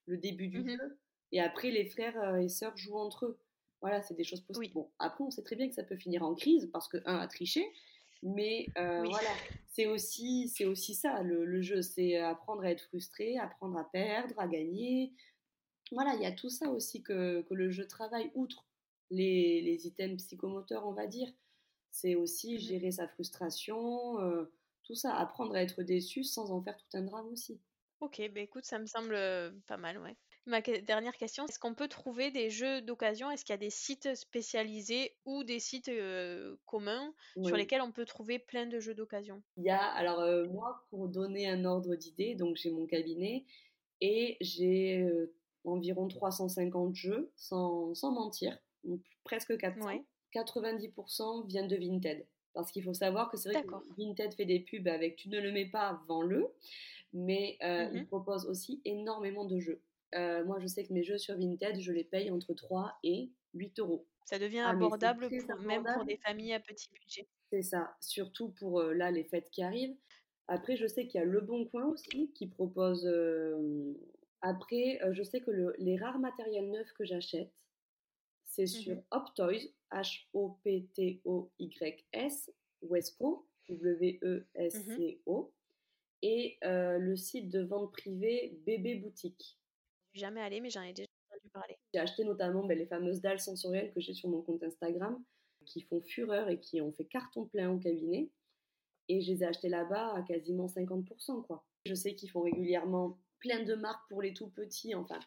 le 0.06 0.16
début 0.16 0.48
du 0.48 0.60
mmh 0.60 0.70
jeu, 0.70 0.98
et 1.32 1.40
après 1.40 1.70
les 1.70 1.86
frères 1.86 2.18
euh, 2.20 2.36
et 2.36 2.48
sœurs 2.48 2.76
jouent 2.76 2.98
entre 2.98 3.26
eux. 3.26 3.38
Voilà, 3.80 4.00
c'est 4.02 4.14
des 4.14 4.24
choses 4.24 4.40
possibles. 4.40 4.74
Bon, 4.74 4.90
après, 4.98 5.24
on 5.24 5.30
sait 5.30 5.42
très 5.42 5.56
bien 5.56 5.68
que 5.68 5.74
ça 5.74 5.82
peut 5.82 5.96
finir 5.96 6.22
en 6.22 6.34
crise 6.34 6.68
parce 6.72 6.86
que 6.86 6.98
un 7.04 7.16
a 7.16 7.26
triché, 7.26 7.66
mais 8.22 8.68
euh, 8.78 9.02
voilà, 9.02 9.30
c'est 9.66 9.86
aussi, 9.86 10.48
c'est 10.48 10.66
aussi 10.66 10.94
ça 10.94 11.22
le, 11.22 11.60
jeu, 11.62 11.82
c'est 11.82 12.16
apprendre 12.18 12.62
à 12.62 12.70
être 12.70 12.82
frustré, 12.82 13.38
apprendre 13.38 13.76
à 13.76 13.84
perdre, 13.90 14.38
à 14.38 14.46
gagner. 14.46 15.12
Voilà, 15.90 16.14
il 16.14 16.22
y 16.22 16.26
a 16.26 16.32
tout 16.32 16.48
ça 16.48 16.70
aussi 16.70 17.02
que, 17.02 17.44
le 17.50 17.70
jeu 17.70 17.86
travaille, 17.88 18.30
outre 18.34 18.64
les, 19.10 19.60
les, 19.62 19.86
items 19.88 20.22
psychomoteurs, 20.22 20.86
on 20.86 20.92
va 20.92 21.08
dire. 21.08 21.28
C'est 21.90 22.14
aussi 22.14 22.54
mmh 22.54 22.58
gérer 22.58 22.92
sa 22.92 23.08
frustration, 23.08 24.18
tout 24.82 24.94
ça, 24.94 25.14
apprendre 25.16 25.54
à 25.54 25.62
être 25.62 25.82
déçu 25.82 26.24
sans 26.24 26.50
en 26.50 26.62
faire 26.62 26.76
tout 26.76 26.96
un 26.96 27.02
drame 27.02 27.28
aussi. 27.28 27.60
Ok, 28.00 28.20
bah 28.34 28.40
écoute, 28.40 28.64
ça 28.64 28.80
me 28.80 28.86
semble 28.86 29.16
pas 29.66 29.76
mal, 29.76 29.98
ouais. 29.98 30.16
Ma 30.44 30.60
dernière 30.60 31.16
question, 31.16 31.46
est-ce 31.46 31.60
qu'on 31.60 31.74
peut 31.76 31.86
trouver 31.86 32.32
des 32.32 32.50
jeux 32.50 32.82
d'occasion? 32.82 33.30
Est-ce 33.30 33.44
qu'il 33.44 33.52
y 33.52 33.54
a 33.54 33.58
des 33.58 33.70
sites 33.70 34.16
spécialisés 34.16 35.16
ou 35.24 35.44
des 35.44 35.60
sites 35.60 35.90
communs 36.66 37.14
sur 37.42 37.56
lesquels 37.56 37.80
on 37.80 37.92
peut 37.92 38.04
trouver 38.04 38.40
plein 38.40 38.66
de 38.66 38.80
jeux 38.80 38.94
d'occasion? 38.94 39.42
Il 39.56 39.64
y 39.64 39.70
a, 39.70 39.82
alors 39.82 40.48
moi, 40.50 40.84
pour 40.90 41.08
donner 41.08 41.48
un 41.48 41.64
ordre 41.64 41.94
d'idée, 41.94 42.34
donc 42.34 42.56
j'ai 42.56 42.70
mon 42.70 42.86
cabinet 42.86 43.44
et 44.00 44.36
j'ai 44.40 45.06
environ 45.64 46.08
350 46.08 46.94
jeux, 46.96 47.32
sans, 47.36 47.94
sans 47.94 48.12
mentir, 48.12 48.58
presque 49.24 49.56
400. 49.58 50.04
90% 50.32 51.46
viennent 51.46 51.68
de 51.68 51.76
Vinted. 51.76 52.26
Parce 52.54 52.70
qu'il 52.70 52.82
faut 52.82 52.94
savoir 52.94 53.30
que 53.30 53.36
c'est 53.36 53.50
vrai 53.50 53.62
que 53.62 53.74
Vinted 53.96 54.34
fait 54.34 54.44
des 54.44 54.60
pubs 54.60 54.88
avec 54.88 55.16
tu 55.16 55.28
ne 55.28 55.40
le 55.40 55.52
mets 55.52 55.66
pas, 55.66 56.02
vends-le. 56.06 56.48
Mais 57.14 57.58
euh, 57.62 57.88
il 57.92 58.02
mmh 58.02 58.06
propose 58.06 58.46
aussi 58.46 58.80
énormément 58.84 59.44
de 59.44 59.58
jeux. 59.58 59.80
Euh, 60.14 60.44
moi, 60.44 60.58
je 60.60 60.66
sais 60.66 60.84
que 60.84 60.92
mes 60.92 61.02
jeux 61.02 61.18
sur 61.18 61.36
Vinted, 61.36 61.80
je 61.80 61.92
les 61.92 62.04
paye 62.04 62.30
entre 62.30 62.54
3 62.54 62.98
et 63.02 63.30
8 63.54 63.78
euros. 63.80 64.06
Ça 64.24 64.38
devient 64.38 64.60
ah, 64.60 64.70
abordable, 64.70 65.28
même 65.60 65.84
pour 65.84 66.04
des 66.04 66.16
familles 66.16 66.54
à 66.54 66.60
petit 66.60 66.88
budget. 66.90 67.26
C'est 67.50 67.62
ça, 67.62 67.94
surtout 68.00 68.50
pour 68.50 68.80
euh, 68.80 68.94
là 68.94 69.10
les 69.10 69.24
fêtes 69.24 69.50
qui 69.50 69.62
arrivent. 69.62 69.96
Après, 70.48 70.76
je 70.76 70.86
sais 70.86 71.06
qu'il 71.06 71.20
y 71.20 71.22
a 71.22 71.26
Le 71.26 71.40
Bon 71.40 71.66
Coin 71.66 71.86
aussi 71.86 72.30
qui 72.34 72.46
propose. 72.46 73.06
Après, 74.40 75.00
je 75.12 75.22
sais 75.22 75.40
que 75.40 75.74
les 75.78 75.96
rares 75.96 76.18
matériels 76.18 76.70
neufs 76.70 76.92
que 76.94 77.04
j'achète, 77.04 77.52
c'est 78.44 78.64
mmh 78.64 78.66
sur 78.66 78.96
Optoys, 79.10 79.68
H-O-P-T-O-Y-S, 79.92 81.20
Wesco, 82.82 83.46
W-E-S-C-O, 83.68 85.42
mmh 85.42 85.48
et 86.22 86.56
euh, 86.64 86.98
le 86.98 87.16
site 87.16 87.48
de 87.48 87.62
vente 87.62 87.92
privée 87.92 88.56
Bébé 88.64 88.94
Boutique. 88.94 89.58
Jamais 90.14 90.40
allée, 90.40 90.60
mais 90.60 90.70
j'en 90.70 90.82
ai 90.82 90.92
déjà 90.92 91.08
entendu 91.28 91.50
parler. 91.50 91.76
J'ai 91.92 92.00
acheté 92.00 92.24
notamment 92.24 92.64
ben, 92.64 92.78
les 92.78 92.86
fameuses 92.86 93.20
dalles 93.20 93.40
sensorielles 93.40 93.92
que 93.92 94.00
j'ai 94.00 94.14
sur 94.14 94.28
mon 94.28 94.40
compte 94.42 94.62
Instagram, 94.62 95.22
qui 95.66 95.82
font 95.82 96.00
fureur 96.00 96.48
et 96.48 96.60
qui 96.60 96.80
ont 96.80 96.92
fait 96.92 97.04
carton 97.04 97.46
plein 97.46 97.70
au 97.70 97.78
cabinet. 97.78 98.30
Et 99.08 99.20
je 99.20 99.32
les 99.32 99.42
ai 99.42 99.46
achetées 99.46 99.68
là-bas 99.68 100.14
à 100.14 100.22
quasiment 100.22 100.66
50%. 100.66 101.44
Quoi. 101.44 101.64
Je 101.84 101.94
sais 101.94 102.14
qu'ils 102.14 102.30
font 102.30 102.42
régulièrement 102.42 103.18
plein 103.40 103.64
de 103.64 103.74
marques 103.74 104.08
pour 104.08 104.22
les 104.22 104.32
tout 104.32 104.48
petits. 104.48 104.94
Enfin, 104.94 105.18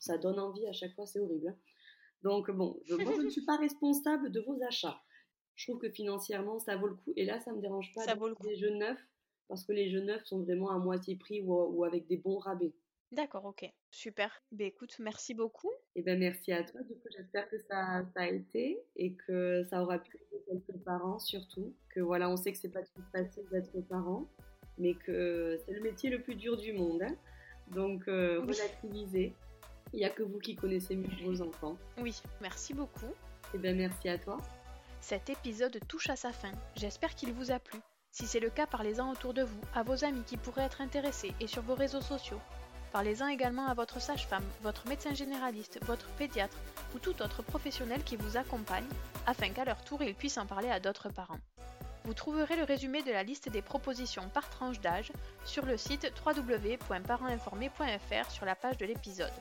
ça 0.00 0.18
donne 0.18 0.38
envie 0.38 0.66
à 0.66 0.72
chaque 0.72 0.94
fois, 0.94 1.06
c'est 1.06 1.18
horrible. 1.18 1.56
Donc 2.22 2.50
bon, 2.50 2.78
je, 2.84 2.94
moi 3.04 3.12
je 3.16 3.22
ne 3.22 3.30
suis 3.30 3.44
pas 3.44 3.56
responsable 3.56 4.30
de 4.30 4.40
vos 4.40 4.62
achats. 4.62 5.00
Je 5.54 5.66
trouve 5.66 5.80
que 5.80 5.90
financièrement 5.90 6.58
ça 6.58 6.76
vaut 6.76 6.88
le 6.88 6.94
coup. 6.94 7.12
Et 7.16 7.24
là, 7.24 7.40
ça 7.40 7.52
me 7.52 7.60
dérange 7.60 7.92
pas 7.94 8.02
ça 8.02 8.14
vaut 8.14 8.28
le 8.28 8.34
coup. 8.34 8.46
les 8.46 8.56
jeux 8.56 8.70
neufs 8.70 9.06
parce 9.48 9.64
que 9.64 9.72
les 9.72 9.90
jeux 9.90 10.00
neufs 10.00 10.24
sont 10.24 10.40
vraiment 10.40 10.70
à 10.70 10.78
moitié 10.78 11.14
prix 11.16 11.42
ou, 11.42 11.84
avec 11.84 12.06
des 12.06 12.16
bons 12.16 12.38
rabais. 12.38 12.72
D'accord, 13.10 13.44
ok, 13.44 13.70
super. 13.90 14.42
Ben 14.50 14.66
écoute, 14.68 14.96
merci 14.98 15.34
beaucoup. 15.34 15.70
Et 15.94 16.00
eh 16.00 16.02
ben 16.02 16.18
merci 16.18 16.52
à 16.52 16.64
toi. 16.64 16.80
Du 16.80 16.94
coup, 16.94 17.08
j'espère 17.14 17.50
que 17.50 17.58
ça, 17.58 18.02
ça, 18.14 18.20
a 18.22 18.28
été 18.28 18.80
et 18.96 19.12
que 19.12 19.62
ça 19.64 19.82
aura 19.82 19.98
pu 19.98 20.16
aider 20.16 20.42
quelques 20.46 20.78
parents 20.82 21.18
surtout. 21.18 21.74
Que 21.90 22.00
voilà, 22.00 22.30
on 22.30 22.38
sait 22.38 22.52
que 22.52 22.56
c'est 22.56 22.70
pas 22.70 22.82
tout 22.82 23.02
facile 23.12 23.44
d'être 23.52 23.78
parent. 23.88 24.26
mais 24.78 24.94
que 24.94 25.58
c'est 25.66 25.72
le 25.72 25.82
métier 25.82 26.08
le 26.08 26.22
plus 26.22 26.36
dur 26.36 26.56
du 26.56 26.72
monde. 26.72 27.02
Hein. 27.02 27.14
Donc, 27.72 28.08
euh, 28.08 28.40
relativisez. 28.40 29.34
Il 29.92 29.98
n'y 29.98 30.04
a 30.04 30.10
que 30.10 30.22
vous 30.22 30.38
qui 30.38 30.56
connaissez 30.56 30.96
mieux 30.96 31.08
vos 31.24 31.42
enfants. 31.42 31.76
Oui, 31.98 32.14
merci 32.40 32.74
beaucoup. 32.74 33.06
Et 33.06 33.56
eh 33.56 33.58
bien, 33.58 33.74
merci 33.74 34.08
à 34.08 34.18
toi. 34.18 34.38
Cet 35.00 35.28
épisode 35.28 35.78
touche 35.88 36.08
à 36.08 36.16
sa 36.16 36.32
fin. 36.32 36.52
J'espère 36.76 37.14
qu'il 37.14 37.32
vous 37.32 37.50
a 37.50 37.58
plu. 37.58 37.78
Si 38.10 38.26
c'est 38.26 38.40
le 38.40 38.50
cas, 38.50 38.66
parlez-en 38.66 39.10
autour 39.10 39.34
de 39.34 39.42
vous, 39.42 39.60
à 39.74 39.82
vos 39.82 40.04
amis 40.04 40.22
qui 40.24 40.36
pourraient 40.36 40.64
être 40.64 40.80
intéressés 40.80 41.34
et 41.40 41.46
sur 41.46 41.62
vos 41.62 41.74
réseaux 41.74 42.00
sociaux. 42.00 42.40
Parlez-en 42.92 43.26
également 43.26 43.66
à 43.66 43.74
votre 43.74 44.00
sage-femme, 44.02 44.44
votre 44.62 44.86
médecin 44.86 45.14
généraliste, 45.14 45.80
votre 45.86 46.10
pédiatre 46.10 46.58
ou 46.94 46.98
tout 46.98 47.22
autre 47.22 47.42
professionnel 47.42 48.04
qui 48.04 48.16
vous 48.16 48.36
accompagne 48.36 48.84
afin 49.26 49.48
qu'à 49.48 49.64
leur 49.64 49.82
tour 49.82 50.02
ils 50.02 50.14
puissent 50.14 50.36
en 50.36 50.44
parler 50.44 50.68
à 50.68 50.78
d'autres 50.78 51.08
parents. 51.08 51.38
Vous 52.04 52.12
trouverez 52.12 52.56
le 52.56 52.64
résumé 52.64 53.02
de 53.02 53.10
la 53.10 53.22
liste 53.22 53.48
des 53.48 53.62
propositions 53.62 54.28
par 54.28 54.50
tranche 54.50 54.80
d'âge 54.80 55.10
sur 55.46 55.64
le 55.64 55.78
site 55.78 56.12
www.parentinformés.fr 56.24 58.30
sur 58.30 58.44
la 58.44 58.54
page 58.54 58.76
de 58.76 58.84
l'épisode. 58.84 59.32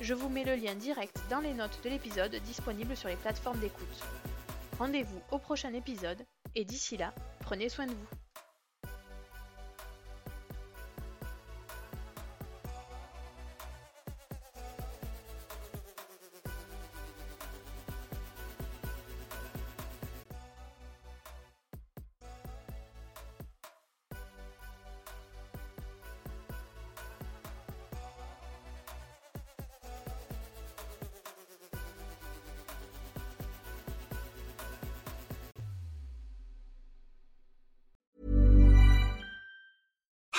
Je 0.00 0.14
vous 0.14 0.28
mets 0.28 0.44
le 0.44 0.54
lien 0.54 0.76
direct 0.76 1.18
dans 1.28 1.40
les 1.40 1.54
notes 1.54 1.80
de 1.82 1.90
l'épisode 1.90 2.34
disponible 2.44 2.96
sur 2.96 3.08
les 3.08 3.16
plateformes 3.16 3.58
d'écoute. 3.58 4.04
Rendez-vous 4.78 5.20
au 5.32 5.38
prochain 5.38 5.72
épisode 5.74 6.24
et 6.54 6.64
d'ici 6.64 6.96
là, 6.96 7.12
prenez 7.40 7.68
soin 7.68 7.86
de 7.86 7.92
vous. 7.92 8.17